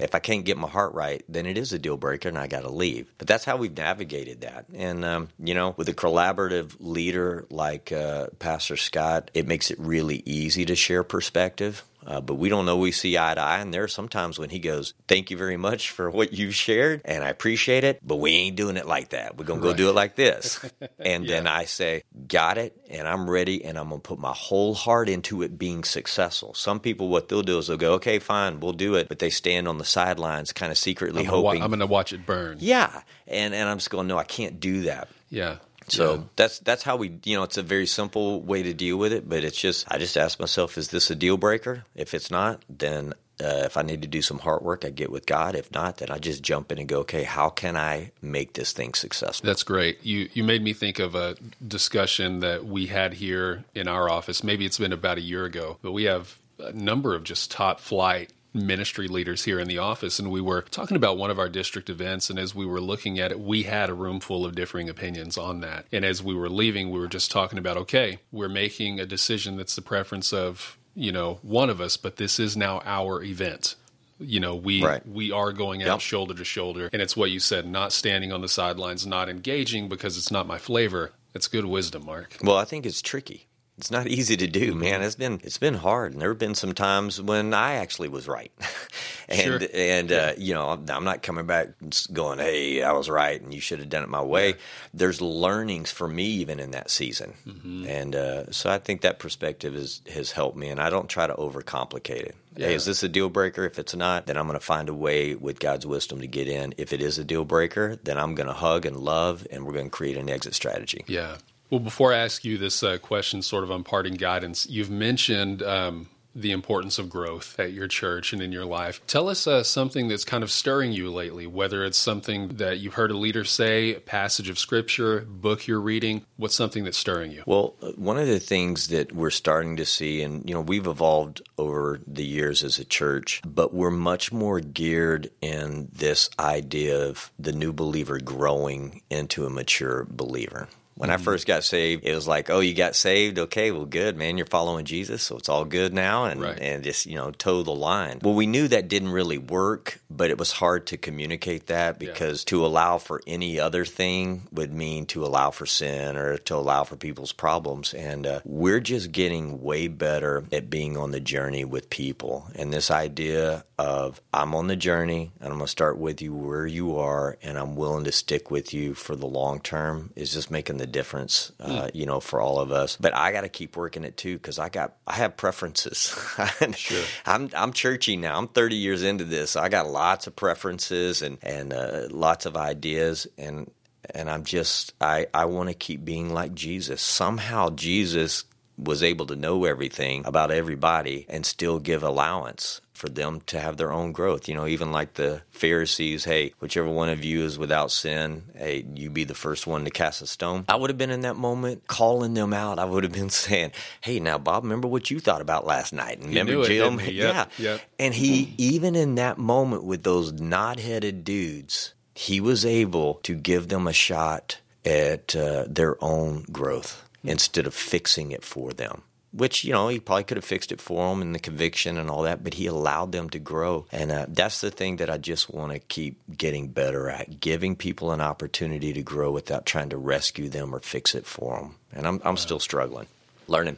If 0.00 0.14
I 0.14 0.20
can't 0.20 0.44
get 0.44 0.56
my 0.56 0.68
heart 0.68 0.94
right, 0.94 1.22
then 1.28 1.44
it 1.44 1.58
is 1.58 1.72
a 1.74 1.78
deal 1.78 1.98
breaker 1.98 2.30
and 2.30 2.38
I 2.38 2.46
got 2.46 2.62
to 2.62 2.70
leave. 2.70 3.12
But 3.18 3.28
that's 3.28 3.44
how 3.44 3.58
we've 3.58 3.76
navigated 3.76 4.40
that. 4.40 4.64
And, 4.72 5.04
um, 5.04 5.28
you 5.38 5.52
know, 5.52 5.74
with 5.76 5.88
a 5.90 5.92
collaborative 5.92 6.76
leader 6.80 7.46
like 7.50 7.92
uh, 7.92 8.28
Pastor 8.38 8.78
Scott, 8.78 9.30
it 9.34 9.46
makes 9.46 9.70
it 9.70 9.78
really 9.78 10.22
easy 10.24 10.64
to 10.64 10.74
share 10.74 11.02
perspective. 11.04 11.84
Uh, 12.06 12.20
but 12.20 12.34
we 12.36 12.48
don't 12.48 12.68
always 12.68 12.98
see 12.98 13.18
eye 13.18 13.34
to 13.34 13.40
eye. 13.40 13.58
And 13.58 13.74
there 13.74 13.84
are 13.84 13.88
sometimes 13.88 14.38
when 14.38 14.48
he 14.50 14.58
goes, 14.58 14.94
Thank 15.06 15.30
you 15.30 15.36
very 15.36 15.56
much 15.58 15.90
for 15.90 16.08
what 16.10 16.32
you've 16.32 16.54
shared, 16.54 17.02
and 17.04 17.22
I 17.22 17.28
appreciate 17.28 17.84
it, 17.84 18.00
but 18.02 18.16
we 18.16 18.32
ain't 18.32 18.56
doing 18.56 18.76
it 18.78 18.86
like 18.86 19.10
that. 19.10 19.36
We're 19.36 19.44
going 19.44 19.60
to 19.60 19.66
go 19.68 19.74
do 19.74 19.88
it 19.90 19.94
like 19.94 20.16
this. 20.16 20.58
And 20.98 21.28
then 21.28 21.46
I 21.46 21.64
say, 21.64 22.02
Got 22.26 22.58
it, 22.58 22.76
and 22.90 23.06
I'm 23.06 23.28
ready, 23.28 23.64
and 23.64 23.78
I'm 23.78 23.88
going 23.90 24.00
to 24.00 24.08
put 24.08 24.18
my 24.18 24.32
whole 24.32 24.74
heart 24.74 25.08
into 25.08 25.42
it 25.42 25.58
being 25.58 25.84
successful. 25.84 26.54
Some 26.54 26.80
people, 26.80 27.08
what 27.08 27.28
they'll 27.28 27.42
do 27.42 27.58
is 27.58 27.66
they'll 27.68 27.76
go, 27.76 27.94
Okay, 27.94 28.18
fine, 28.18 28.60
we'll 28.60 28.72
do 28.72 28.94
it. 28.94 29.08
But 29.08 29.18
they 29.18 29.30
stand 29.30 29.68
on 29.68 29.78
the 29.78 29.84
sidelines, 29.84 30.52
kind 30.52 30.72
of 30.72 30.78
secretly 30.78 31.20
I'm 31.20 31.26
gonna, 31.26 31.40
wa- 31.42 31.50
hoping. 31.50 31.62
I'm 31.62 31.70
gonna 31.70 31.86
watch 31.86 32.12
it 32.12 32.24
burn. 32.26 32.58
yeah. 32.60 33.02
And, 33.26 33.54
and 33.54 33.68
I'm 33.68 33.76
just 33.78 33.90
going, 33.90 34.06
No, 34.08 34.16
I 34.18 34.24
can't 34.24 34.58
do 34.60 34.82
that. 34.82 35.08
Yeah. 35.30 35.56
So 35.90 36.14
Yeah. 36.14 36.20
that's 36.36 36.58
that's 36.60 36.82
how 36.82 36.96
we 36.96 37.12
you 37.24 37.36
know 37.36 37.42
it's 37.42 37.58
a 37.58 37.62
very 37.62 37.86
simple 37.86 38.40
way 38.40 38.62
to 38.62 38.72
deal 38.74 38.96
with 38.96 39.12
it, 39.12 39.28
but 39.28 39.44
it's 39.44 39.58
just 39.60 39.86
I 39.90 39.98
just 39.98 40.16
ask 40.16 40.38
myself, 40.40 40.78
is 40.78 40.88
this 40.88 41.10
a 41.10 41.14
deal 41.14 41.36
breaker? 41.36 41.84
If 41.94 42.14
it's 42.14 42.30
not, 42.30 42.62
then 42.68 43.14
uh, 43.42 43.62
if 43.64 43.76
I 43.78 43.82
need 43.82 44.02
to 44.02 44.08
do 44.08 44.20
some 44.20 44.38
hard 44.38 44.60
work, 44.62 44.84
I 44.84 44.90
get 44.90 45.10
with 45.10 45.24
God. 45.24 45.54
If 45.54 45.72
not, 45.72 45.96
then 45.96 46.10
I 46.10 46.18
just 46.18 46.42
jump 46.42 46.70
in 46.70 46.78
and 46.78 46.86
go, 46.86 46.98
okay, 47.00 47.22
how 47.24 47.48
can 47.48 47.74
I 47.74 48.12
make 48.20 48.52
this 48.52 48.72
thing 48.72 48.92
successful? 48.94 49.46
That's 49.46 49.62
great. 49.62 50.04
You 50.04 50.28
you 50.34 50.44
made 50.44 50.62
me 50.62 50.74
think 50.74 50.98
of 50.98 51.14
a 51.14 51.36
discussion 51.66 52.40
that 52.40 52.64
we 52.66 52.86
had 52.86 53.14
here 53.14 53.64
in 53.74 53.88
our 53.88 54.10
office. 54.10 54.44
Maybe 54.44 54.66
it's 54.66 54.78
been 54.78 54.92
about 54.92 55.18
a 55.18 55.22
year 55.22 55.44
ago, 55.44 55.78
but 55.82 55.92
we 55.92 56.04
have 56.04 56.36
a 56.58 56.72
number 56.72 57.14
of 57.14 57.24
just 57.24 57.50
top 57.50 57.80
flight 57.80 58.30
ministry 58.52 59.08
leaders 59.08 59.44
here 59.44 59.60
in 59.60 59.68
the 59.68 59.78
office 59.78 60.18
and 60.18 60.30
we 60.30 60.40
were 60.40 60.62
talking 60.62 60.96
about 60.96 61.16
one 61.16 61.30
of 61.30 61.38
our 61.38 61.48
district 61.48 61.88
events 61.88 62.28
and 62.30 62.38
as 62.38 62.54
we 62.54 62.66
were 62.66 62.80
looking 62.80 63.18
at 63.18 63.30
it 63.30 63.38
we 63.40 63.62
had 63.62 63.88
a 63.88 63.94
room 63.94 64.18
full 64.20 64.44
of 64.44 64.54
differing 64.54 64.88
opinions 64.88 65.38
on 65.38 65.60
that 65.60 65.86
and 65.92 66.04
as 66.04 66.22
we 66.22 66.34
were 66.34 66.48
leaving 66.48 66.90
we 66.90 66.98
were 66.98 67.06
just 67.08 67.30
talking 67.30 67.58
about 67.58 67.76
okay 67.76 68.18
we're 68.32 68.48
making 68.48 68.98
a 68.98 69.06
decision 69.06 69.56
that's 69.56 69.76
the 69.76 69.82
preference 69.82 70.32
of 70.32 70.76
you 70.94 71.12
know, 71.12 71.38
one 71.42 71.70
of 71.70 71.80
us, 71.80 71.96
but 71.96 72.16
this 72.16 72.40
is 72.40 72.56
now 72.56 72.82
our 72.84 73.22
event. 73.22 73.76
You 74.18 74.40
know, 74.40 74.54
we 74.54 74.84
Right. 74.84 75.06
we 75.08 75.30
are 75.32 75.52
going 75.52 75.82
out 75.82 75.86
Yep. 75.86 76.00
shoulder 76.00 76.34
to 76.34 76.44
shoulder, 76.44 76.90
and 76.92 77.00
it's 77.00 77.16
what 77.16 77.30
you 77.30 77.40
said, 77.40 77.66
not 77.66 77.92
standing 77.92 78.32
on 78.32 78.42
the 78.42 78.48
sidelines, 78.48 79.06
not 79.06 79.28
engaging 79.28 79.88
because 79.88 80.18
it's 80.18 80.30
not 80.30 80.46
my 80.46 80.58
flavor. 80.58 81.12
It's 81.32 81.48
good 81.48 81.64
wisdom, 81.64 82.04
Mark. 82.04 82.36
Well, 82.42 82.56
I 82.56 82.64
think 82.64 82.84
it's 82.84 83.00
tricky. 83.00 83.46
It's 83.80 83.90
not 83.90 84.06
easy 84.08 84.36
to 84.36 84.46
do, 84.46 84.74
man. 84.74 85.00
It's 85.00 85.14
been 85.14 85.40
it's 85.42 85.56
been 85.56 85.72
hard, 85.74 86.12
and 86.12 86.20
there 86.20 86.28
have 86.28 86.38
been 86.38 86.54
some 86.54 86.74
times 86.74 87.20
when 87.20 87.54
I 87.54 87.76
actually 87.76 88.08
was 88.10 88.28
right, 88.28 88.52
and 89.28 89.40
Sure. 89.40 89.60
and 89.72 90.12
uh, 90.12 90.32
you 90.36 90.52
know 90.52 90.68
I'm 90.88 91.04
not 91.04 91.22
coming 91.22 91.46
back 91.46 91.68
going, 92.12 92.38
hey, 92.40 92.82
I 92.82 92.92
was 92.92 93.08
right, 93.08 93.40
and 93.40 93.54
you 93.54 93.60
should 93.60 93.78
have 93.78 93.88
done 93.88 94.02
it 94.02 94.10
my 94.10 94.20
way. 94.22 94.54
There's 94.92 95.22
learnings 95.22 95.90
for 95.90 96.06
me 96.06 96.24
even 96.24 96.60
in 96.60 96.72
that 96.72 96.90
season, 96.90 97.32
Mm-hmm. 97.46 97.86
and 97.86 98.14
uh, 98.14 98.50
so 98.52 98.68
I 98.70 98.78
think 98.78 99.00
that 99.00 99.18
perspective 99.18 99.74
is, 99.74 100.02
has 100.12 100.30
helped 100.30 100.58
me, 100.58 100.68
and 100.68 100.78
I 100.78 100.90
don't 100.90 101.08
try 101.08 101.26
to 101.26 101.34
overcomplicate 101.34 102.10
it. 102.22 102.34
Hey, 102.56 102.74
is 102.74 102.84
this 102.84 103.02
a 103.02 103.08
deal 103.08 103.30
breaker? 103.30 103.64
If 103.64 103.78
it's 103.78 103.94
not, 103.94 104.26
then 104.26 104.36
I'm 104.36 104.46
going 104.46 104.58
to 104.58 104.64
find 104.64 104.90
a 104.90 104.94
way 104.94 105.34
with 105.36 105.58
God's 105.58 105.86
wisdom 105.86 106.20
to 106.20 106.26
get 106.26 106.48
in. 106.48 106.74
If 106.76 106.92
it 106.92 107.00
is 107.00 107.16
a 107.18 107.24
deal 107.24 107.44
breaker, 107.46 107.96
then 108.04 108.18
I'm 108.18 108.34
going 108.34 108.48
to 108.48 108.52
hug 108.52 108.84
and 108.84 108.96
love, 108.96 109.46
and 109.50 109.64
we're 109.64 109.72
going 109.72 109.86
to 109.86 109.90
create 109.90 110.18
an 110.18 110.28
exit 110.28 110.54
strategy. 110.54 111.04
Yeah. 111.06 111.36
Well, 111.70 111.80
before 111.80 112.12
I 112.12 112.18
ask 112.18 112.44
you 112.44 112.58
this 112.58 112.82
uh, 112.82 112.98
question, 112.98 113.42
sort 113.42 113.62
of 113.62 113.70
on 113.70 113.84
parting 113.84 114.14
guidance, 114.14 114.66
you've 114.68 114.90
mentioned 114.90 115.62
um, 115.62 116.08
the 116.34 116.50
importance 116.50 116.98
of 116.98 117.08
growth 117.08 117.58
at 117.60 117.72
your 117.72 117.86
church 117.86 118.32
and 118.32 118.42
in 118.42 118.50
your 118.50 118.64
life. 118.64 119.00
Tell 119.06 119.28
us 119.28 119.46
uh, 119.46 119.62
something 119.62 120.08
that's 120.08 120.24
kind 120.24 120.42
of 120.42 120.50
stirring 120.50 120.90
you 120.90 121.12
lately, 121.12 121.46
whether 121.46 121.84
it's 121.84 121.96
something 121.96 122.48
that 122.56 122.78
you've 122.78 122.94
heard 122.94 123.12
a 123.12 123.16
leader 123.16 123.44
say, 123.44 123.94
a 123.94 124.00
passage 124.00 124.48
of 124.48 124.58
scripture, 124.58 125.20
book 125.20 125.68
you're 125.68 125.80
reading. 125.80 126.24
What's 126.36 126.56
something 126.56 126.82
that's 126.82 126.98
stirring 126.98 127.30
you? 127.30 127.44
Well, 127.46 127.74
uh, 127.80 127.92
one 127.92 128.18
of 128.18 128.26
the 128.26 128.40
things 128.40 128.88
that 128.88 129.12
we're 129.12 129.30
starting 129.30 129.76
to 129.76 129.86
see, 129.86 130.22
and 130.22 130.48
you 130.48 130.54
know, 130.54 130.60
we've 130.62 130.88
evolved 130.88 131.40
over 131.56 132.00
the 132.04 132.24
years 132.24 132.64
as 132.64 132.80
a 132.80 132.84
church, 132.84 133.42
but 133.46 133.72
we're 133.72 133.90
much 133.90 134.32
more 134.32 134.58
geared 134.58 135.30
in 135.40 135.88
this 135.92 136.30
idea 136.38 137.06
of 137.08 137.30
the 137.38 137.52
new 137.52 137.72
believer 137.72 138.18
growing 138.18 139.02
into 139.08 139.46
a 139.46 139.50
mature 139.50 140.04
believer. 140.10 140.68
When 141.00 141.08
I 141.08 141.16
first 141.16 141.46
got 141.46 141.64
saved, 141.64 142.04
it 142.04 142.14
was 142.14 142.28
like, 142.28 142.50
oh, 142.50 142.60
you 142.60 142.74
got 142.74 142.94
saved? 142.94 143.38
Okay, 143.38 143.70
well, 143.70 143.86
good, 143.86 144.18
man. 144.18 144.36
You're 144.36 144.44
following 144.46 144.84
Jesus, 144.84 145.22
so 145.22 145.38
it's 145.38 145.48
all 145.48 145.64
good 145.64 145.94
now. 145.94 146.26
And, 146.26 146.42
Right. 146.42 146.58
and 146.60 146.84
just, 146.84 147.06
you 147.06 147.16
know, 147.16 147.30
toe 147.30 147.62
the 147.62 147.70
line. 147.70 148.18
Well, 148.22 148.34
we 148.34 148.46
knew 148.46 148.68
that 148.68 148.88
didn't 148.88 149.08
really 149.08 149.38
work, 149.38 149.98
but 150.10 150.28
it 150.28 150.36
was 150.36 150.52
hard 150.52 150.86
to 150.88 150.98
communicate 150.98 151.68
that 151.68 151.98
because 151.98 152.44
to 152.44 152.66
allow 152.66 152.98
for 152.98 153.22
any 153.26 153.58
other 153.58 153.86
thing 153.86 154.42
would 154.52 154.74
mean 154.74 155.06
to 155.06 155.24
allow 155.24 155.50
for 155.50 155.64
sin 155.64 156.18
or 156.18 156.36
to 156.36 156.54
allow 156.54 156.84
for 156.84 156.96
people's 156.96 157.32
problems. 157.32 157.94
And 157.94 158.26
uh, 158.26 158.40
we're 158.44 158.80
just 158.80 159.10
getting 159.10 159.62
way 159.62 159.88
better 159.88 160.44
at 160.52 160.68
being 160.68 160.98
on 160.98 161.12
the 161.12 161.20
journey 161.20 161.64
with 161.64 161.88
people. 161.88 162.46
And 162.54 162.72
this 162.74 162.90
idea 162.90 163.64
of 163.78 164.20
I'm 164.34 164.54
on 164.54 164.66
the 164.66 164.76
journey 164.76 165.32
and 165.40 165.46
I'm 165.48 165.58
going 165.58 165.64
to 165.66 165.70
start 165.70 165.96
with 165.96 166.20
you 166.20 166.34
where 166.34 166.66
you 166.66 166.98
are 166.98 167.38
and 167.42 167.56
I'm 167.58 167.74
willing 167.74 168.04
to 168.04 168.12
stick 168.12 168.50
with 168.50 168.74
you 168.74 168.92
for 168.92 169.16
the 169.16 169.26
long 169.26 169.60
term 169.60 170.12
is 170.14 170.34
just 170.34 170.50
making 170.50 170.76
the 170.76 170.89
difference, 170.90 171.52
uh, 171.60 171.88
you 171.94 172.06
know, 172.06 172.20
for 172.20 172.40
all 172.40 172.58
of 172.58 172.72
us. 172.72 172.96
But 173.00 173.14
I 173.14 173.32
got 173.32 173.42
to 173.42 173.48
keep 173.48 173.76
working 173.76 174.04
it 174.04 174.16
too 174.16 174.36
because 174.36 174.58
I 174.58 174.68
got 174.68 174.96
I 175.06 175.14
have 175.14 175.36
preferences. 175.36 176.14
sure. 176.76 177.04
I'm 177.26 177.50
I'm 177.54 177.72
churchy 177.72 178.16
now. 178.16 178.36
I'm 178.36 178.48
30 178.48 178.76
years 178.76 179.02
into 179.02 179.24
this. 179.24 179.56
I 179.56 179.68
got 179.68 179.88
lots 179.88 180.26
of 180.26 180.36
preferences 180.36 181.22
and 181.22 181.38
and 181.42 181.72
uh, 181.72 182.08
lots 182.10 182.46
of 182.46 182.56
ideas 182.56 183.26
and 183.38 183.70
and 184.14 184.30
I'm 184.30 184.44
just 184.44 184.94
I 185.00 185.26
I 185.32 185.46
want 185.46 185.68
to 185.68 185.74
keep 185.74 186.04
being 186.04 186.32
like 186.32 186.54
Jesus. 186.54 187.00
Somehow 187.02 187.70
Jesus 187.70 188.44
was 188.76 189.02
able 189.02 189.26
to 189.26 189.36
know 189.36 189.64
everything 189.64 190.22
about 190.24 190.50
everybody 190.50 191.26
and 191.28 191.44
still 191.44 191.78
give 191.78 192.02
allowance 192.02 192.80
for 193.00 193.08
them 193.08 193.40
to 193.46 193.58
have 193.58 193.78
their 193.78 193.90
own 193.90 194.12
growth. 194.12 194.46
You 194.48 194.54
know, 194.54 194.66
even 194.66 194.92
like 194.92 195.14
the 195.14 195.40
Pharisees, 195.50 196.22
hey, 196.24 196.52
whichever 196.60 196.88
one 196.88 197.08
of 197.08 197.24
you 197.24 197.42
is 197.44 197.58
without 197.58 197.90
sin, 197.90 198.44
hey, 198.54 198.84
you 198.94 199.08
be 199.08 199.24
the 199.24 199.34
first 199.34 199.66
one 199.66 199.84
to 199.86 199.90
cast 199.90 200.20
a 200.20 200.26
stone. 200.26 200.66
I 200.68 200.76
would 200.76 200.90
have 200.90 200.98
been 200.98 201.10
in 201.10 201.22
that 201.22 201.36
moment 201.36 201.86
calling 201.86 202.34
them 202.34 202.52
out. 202.52 202.78
I 202.78 202.84
would 202.84 203.02
have 203.04 203.12
been 203.12 203.30
saying, 203.46 203.72
hey, 204.02 204.20
now, 204.20 204.36
Bob, 204.38 204.64
remember 204.64 204.86
what 204.86 205.10
you 205.10 205.18
thought 205.18 205.40
about 205.40 205.66
last 205.66 205.92
night? 205.94 206.18
And 206.18 206.28
remember 206.28 206.64
Jim? 206.64 207.00
Yep, 207.00 207.12
Yeah. 207.12 207.46
yep. 207.58 207.80
And 207.98 208.12
he, 208.14 208.54
even 208.58 208.94
in 208.94 209.14
that 209.14 209.38
moment 209.38 209.84
with 209.84 210.02
those 210.02 210.32
knot 210.34 210.78
headed 210.78 211.24
dudes, 211.24 211.94
he 212.14 212.40
was 212.40 212.66
able 212.66 213.14
to 213.22 213.34
give 213.34 213.68
them 213.68 213.86
a 213.86 213.92
shot 213.94 214.58
at 214.84 215.34
uh, 215.34 215.64
their 215.68 216.02
own 216.04 216.44
growth 216.52 217.02
instead 217.24 217.66
of 217.66 217.74
fixing 217.74 218.32
it 218.32 218.44
for 218.44 218.72
them. 218.72 219.02
Which, 219.32 219.62
you 219.62 219.72
know, 219.72 219.86
he 219.86 220.00
probably 220.00 220.24
could 220.24 220.38
have 220.38 220.44
fixed 220.44 220.72
it 220.72 220.80
for 220.80 221.08
them 221.08 221.22
and 221.22 221.34
the 221.34 221.38
conviction 221.38 221.98
and 221.98 222.10
all 222.10 222.22
that, 222.22 222.42
but 222.42 222.54
he 222.54 222.66
allowed 222.66 223.12
them 223.12 223.30
to 223.30 223.38
grow. 223.38 223.86
And 223.92 224.10
uh, 224.10 224.26
that's 224.28 224.60
the 224.60 224.72
thing 224.72 224.96
that 224.96 225.08
I 225.08 225.18
just 225.18 225.48
want 225.48 225.72
to 225.72 225.78
keep 225.78 226.18
getting 226.36 226.66
better 226.66 227.08
at 227.08 227.38
giving 227.38 227.76
people 227.76 228.10
an 228.10 228.20
opportunity 228.20 228.92
to 228.92 229.02
grow 229.02 229.30
without 229.30 229.66
trying 229.66 229.90
to 229.90 229.96
rescue 229.96 230.48
them 230.48 230.74
or 230.74 230.80
fix 230.80 231.14
it 231.14 231.26
for 231.26 231.60
them. 231.60 231.76
And 231.92 232.08
I'm, 232.08 232.20
I'm 232.24 232.36
still 232.36 232.58
struggling, 232.58 233.06
learning. 233.46 233.76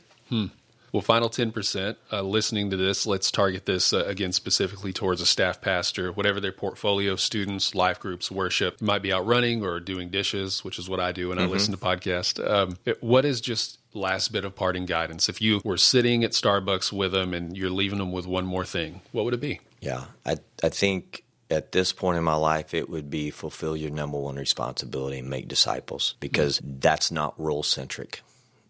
Well, 0.93 1.01
final 1.01 1.31
10%, 1.31 1.97
uh, 2.13 2.21
listening 2.21 2.69
to 2.69 2.77
this, 2.77 3.07
let's 3.07 3.31
target 3.31 3.65
this 3.65 3.95
uh, 3.95 4.05
again 4.05 4.33
specifically 4.33 4.93
towards 4.93 5.23
a 5.23 5.27
staff 5.27 5.63
pastor, 5.63 6.13
whatever 6.13 6.39
their 6.39 6.53
portfolio, 6.53 7.17
students, 7.17 7.75
life 7.75 7.99
groups, 7.99 8.31
worship. 8.31 8.77
You 8.79 8.87
might 8.87 9.01
be 9.01 9.11
out 9.11 9.27
running 9.27 9.65
or 9.65 9.81
doing 9.81 10.11
dishes, 10.11 10.63
which 10.63 10.79
is 10.79 10.91
what 10.91 11.01
I 11.01 11.13
do 11.13 11.31
when 11.31 11.39
I 11.39 11.47
listen 11.47 11.73
to 11.73 11.81
podcasts. 11.81 12.39
Um, 12.47 12.77
what 13.01 13.25
is 13.25 13.41
just 13.41 13.79
last 13.95 14.33
bit 14.33 14.45
of 14.45 14.55
parting 14.55 14.85
guidance? 14.85 15.31
If 15.31 15.41
you 15.41 15.63
were 15.65 15.79
sitting 15.79 16.25
at 16.25 16.33
Starbucks 16.33 16.93
with 16.93 17.13
them 17.13 17.33
and 17.33 17.57
you're 17.57 17.71
leaving 17.71 17.99
them 17.99 18.13
with 18.13 18.27
one 18.27 18.45
more 18.45 18.67
thing, 18.67 19.01
what 19.13 19.25
would 19.25 19.35
it 19.35 19.41
be? 19.41 19.61
Yeah, 19.81 20.05
I 20.27 20.37
I 20.63 20.69
think 20.69 21.25
at 21.51 21.73
this 21.73 21.93
point 21.93 22.19
in 22.19 22.25
my 22.25 22.35
life, 22.35 22.75
it 22.75 22.89
would 22.89 23.11
be 23.11 23.31
fulfill 23.31 23.77
your 23.77 23.91
number 23.91 24.19
one 24.19 24.37
responsibility 24.37 25.19
and 25.19 25.29
make 25.29 25.49
disciples 25.49 26.15
because 26.21 26.61
that's 26.63 27.11
not 27.11 27.39
role 27.39 27.63
centric. 27.63 28.23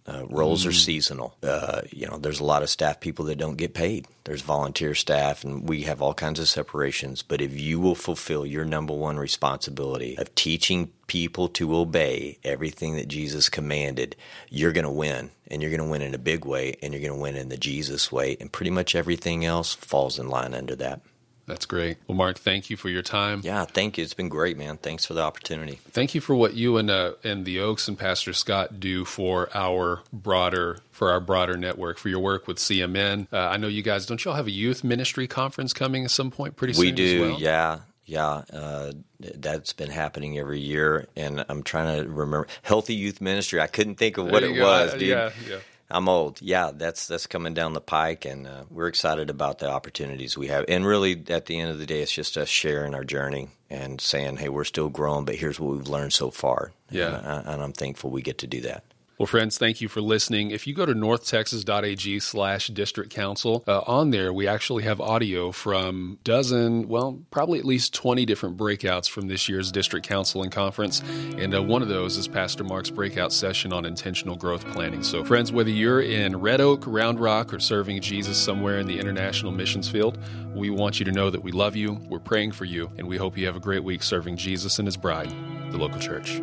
Uh, 0.05 0.27
roles 0.29 0.67
are 0.67 0.73
seasonal. 0.73 1.37
Uh, 1.45 1.83
you 1.91 2.09
know, 2.09 2.17
there's 2.17 2.41
a 2.41 2.45
lot 2.45 2.63
of 2.63 2.71
staff 2.71 2.99
people 2.99 3.25
that 3.27 3.39
don't 3.39 3.57
get 3.57 3.73
paid. 3.73 4.09
There's 4.25 4.43
volunteer 4.43 4.97
staff, 4.97 5.45
and 5.45 5.69
we 5.69 5.83
have 5.83 6.03
all 6.03 6.13
kinds 6.13 6.41
of 6.41 6.49
separations. 6.49 7.23
But 7.23 7.41
if 7.41 7.59
you 7.59 7.79
will 7.79 7.95
fulfill 7.95 8.45
your 8.45 8.65
number 8.65 8.93
one 8.93 9.17
responsibility 9.17 10.19
of 10.19 10.35
teaching 10.35 10.91
people 11.07 11.49
to 11.51 11.77
obey 11.77 12.39
everything 12.43 12.97
that 12.97 13.07
Jesus 13.07 13.49
commanded, 13.49 14.17
you're 14.51 14.73
going 14.73 14.85
to 14.85 14.91
win. 14.91 15.31
And 15.47 15.63
you're 15.63 15.71
going 15.71 15.79
to 15.79 15.91
win 15.91 16.03
in 16.03 16.15
a 16.15 16.19
big 16.19 16.45
way, 16.45 16.75
and 16.83 16.93
you're 16.93 17.03
going 17.03 17.15
to 17.15 17.23
win 17.23 17.37
in 17.37 17.49
the 17.49 17.57
Jesus 17.57 18.11
way. 18.11 18.37
And 18.41 18.51
pretty 18.51 18.71
much 18.71 18.97
everything 18.97 19.45
else 19.45 19.73
falls 19.75 20.19
in 20.19 20.29
line 20.29 20.55
under 20.55 20.75
that. 20.77 21.01
That's 21.47 21.67
great. 21.67 21.99
Well, 22.07 22.17
Mark, 22.17 22.39
thank 22.39 22.71
you 22.71 22.77
for 22.77 22.89
your 22.89 23.03
time. 23.03 23.41
Yeah, 23.43 23.65
thank 23.65 23.99
you. 23.99 24.05
It's 24.05 24.15
been 24.15 24.29
great, 24.29 24.57
man. 24.57 24.77
Thanks 24.77 25.05
for 25.05 25.15
the 25.15 25.23
opportunity. 25.23 25.81
Thank 25.91 26.15
you 26.15 26.21
for 26.21 26.35
what 26.35 26.55
you 26.55 26.77
and 26.77 26.89
uh, 26.89 27.13
and 27.25 27.45
the 27.45 27.61
Oaks 27.61 27.89
and 27.89 27.99
Pastor 27.99 28.33
Scott 28.33 28.79
do 28.79 29.05
for 29.05 29.49
our 29.55 30.03
broader 30.13 30.81
for 30.93 31.11
our 31.11 31.21
broader 31.21 31.57
network 31.57 31.99
for 31.99 32.09
your 32.09 32.21
work 32.21 32.47
with 32.47 32.59
CMN. 32.59 33.27
Uh, 33.33 33.39
I 33.39 33.57
know 33.57 33.67
you 33.67 33.83
guys 33.83 34.07
don't 34.07 34.25
y'all 34.25 34.35
have 34.35 34.47
a 34.47 34.53
youth 34.53 34.85
ministry 34.85 35.27
conference 35.27 35.73
coming 35.73 36.05
at 36.05 36.11
some 36.11 36.31
point 36.31 36.57
pretty 36.57 36.75
soon. 36.75 36.85
We 36.87 36.93
do, 36.93 37.21
well? 37.23 37.41
yeah. 37.41 37.81
Yeah, 38.05 38.43
uh, 38.53 38.93
that's 39.21 39.73
been 39.73 39.89
happening 39.89 40.37
every 40.37 40.59
year, 40.59 41.07
and 41.17 41.45
I'm 41.49 41.63
trying 41.63 42.03
to 42.03 42.11
remember 42.11 42.49
healthy 42.63 42.95
youth 42.95 43.21
ministry. 43.21 43.61
I 43.61 43.69
couldn't 43.69 43.95
think 43.95 44.19
of 44.19 44.27
what 44.27 44.43
it 44.43 44.55
go. 44.55 44.65
was, 44.65 44.93
dude. 44.95 45.03
yeah, 45.03 45.31
yeah. 45.49 45.59
I'm 45.93 46.09
old. 46.09 46.41
Yeah, 46.41 46.71
that's 46.75 47.07
that's 47.07 47.27
coming 47.27 47.55
down 47.55 47.75
the 47.75 47.81
pike, 47.81 48.25
and 48.25 48.47
uh, 48.47 48.65
we're 48.71 48.89
excited 48.89 49.31
about 49.31 49.59
the 49.59 49.71
opportunities 49.71 50.37
we 50.37 50.49
have. 50.49 50.65
And 50.69 50.87
really, 50.87 51.23
at 51.29 51.47
the 51.47 51.61
end 51.61 51.71
of 51.71 51.79
the 51.79 51.87
day, 51.87 52.01
it's 52.01 52.13
just 52.13 52.37
us 52.37 52.49
sharing 52.49 52.95
our 52.95 53.05
journey 53.05 53.49
and 53.71 54.01
saying, 54.01 54.39
"Hey, 54.39 54.49
we're 54.49 54.65
still 54.65 54.89
growing, 54.89 55.25
but 55.25 55.37
here's 55.37 55.61
what 55.61 55.77
we've 55.77 55.89
learned 55.89 56.13
so 56.13 56.31
far." 56.31 56.73
Yeah. 56.91 57.19
and, 57.19 57.27
I, 57.27 57.53
and 57.53 57.63
I'm 57.63 57.73
thankful 57.73 58.11
we 58.11 58.23
get 58.23 58.39
to 58.39 58.47
do 58.47 58.63
that. 58.63 58.85
Well, 59.19 59.27
friends, 59.27 59.59
thank 59.59 59.81
you 59.81 59.89
for 59.89 60.01
listening. 60.01 60.51
If 60.51 60.67
you 60.67 60.75
go 60.75 60.87
to 60.87 60.95
northtexas.ag 60.95 62.19
slash 62.21 62.69
district 62.69 63.11
council, 63.11 63.63
uh, 63.69 63.83
on 63.87 64.11
there 64.11 64.33
we 64.33 64.49
actually 64.49 64.85
have 64.85 65.01
audio 65.01 65.53
from 65.53 66.19
dozen, 66.25 66.89
well, 66.89 67.21
probably 67.31 67.59
at 67.59 67.65
least 67.67 67.93
20 67.95 68.25
different 68.25 68.57
breakouts 68.57 69.09
from 69.09 69.29
this 69.29 69.51
year's 69.51 69.71
district 69.71 70.07
council 70.09 70.43
and 70.43 70.51
conference. 70.51 71.01
And 71.37 71.55
uh, 71.55 71.63
one 71.63 71.83
of 71.83 71.89
those 71.89 72.17
is 72.17 72.27
Pastor 72.27 72.65
Mark's 72.65 72.89
breakout 72.91 73.33
session 73.33 73.73
on 73.73 73.85
intentional 73.85 74.35
growth 74.35 74.67
planning. 74.73 75.03
So, 75.03 75.25
friends, 75.25 75.53
whether 75.53 75.71
you're 75.71 76.01
in 76.01 76.41
Red 76.41 76.63
Oak, 76.63 76.85
Round 76.87 77.21
Rock, 77.21 77.53
or 77.53 77.61
serving 77.61 78.01
Jesus 78.01 78.39
somewhere 78.39 78.79
in 78.79 78.87
the 78.87 78.99
international 78.99 79.53
missions 79.53 79.89
field, 79.89 80.19
we 80.55 80.71
want 80.71 80.99
you 80.99 81.05
to 81.05 81.13
know 81.13 81.29
that 81.29 81.43
we 81.43 81.53
love 81.53 81.77
you, 81.77 82.01
we're 82.09 82.19
praying 82.19 82.53
for 82.53 82.65
you, 82.65 82.91
and 82.97 83.07
we 83.07 83.19
hope 83.19 83.37
you 83.37 83.47
have 83.47 83.57
a 83.57 83.61
great 83.61 83.85
week 83.85 84.03
serving 84.03 84.37
Jesus 84.37 84.79
and 84.79 84.89
his 84.89 84.97
bride, 84.97 85.31
the 85.71 85.79
local 85.79 86.01
church. 86.01 86.41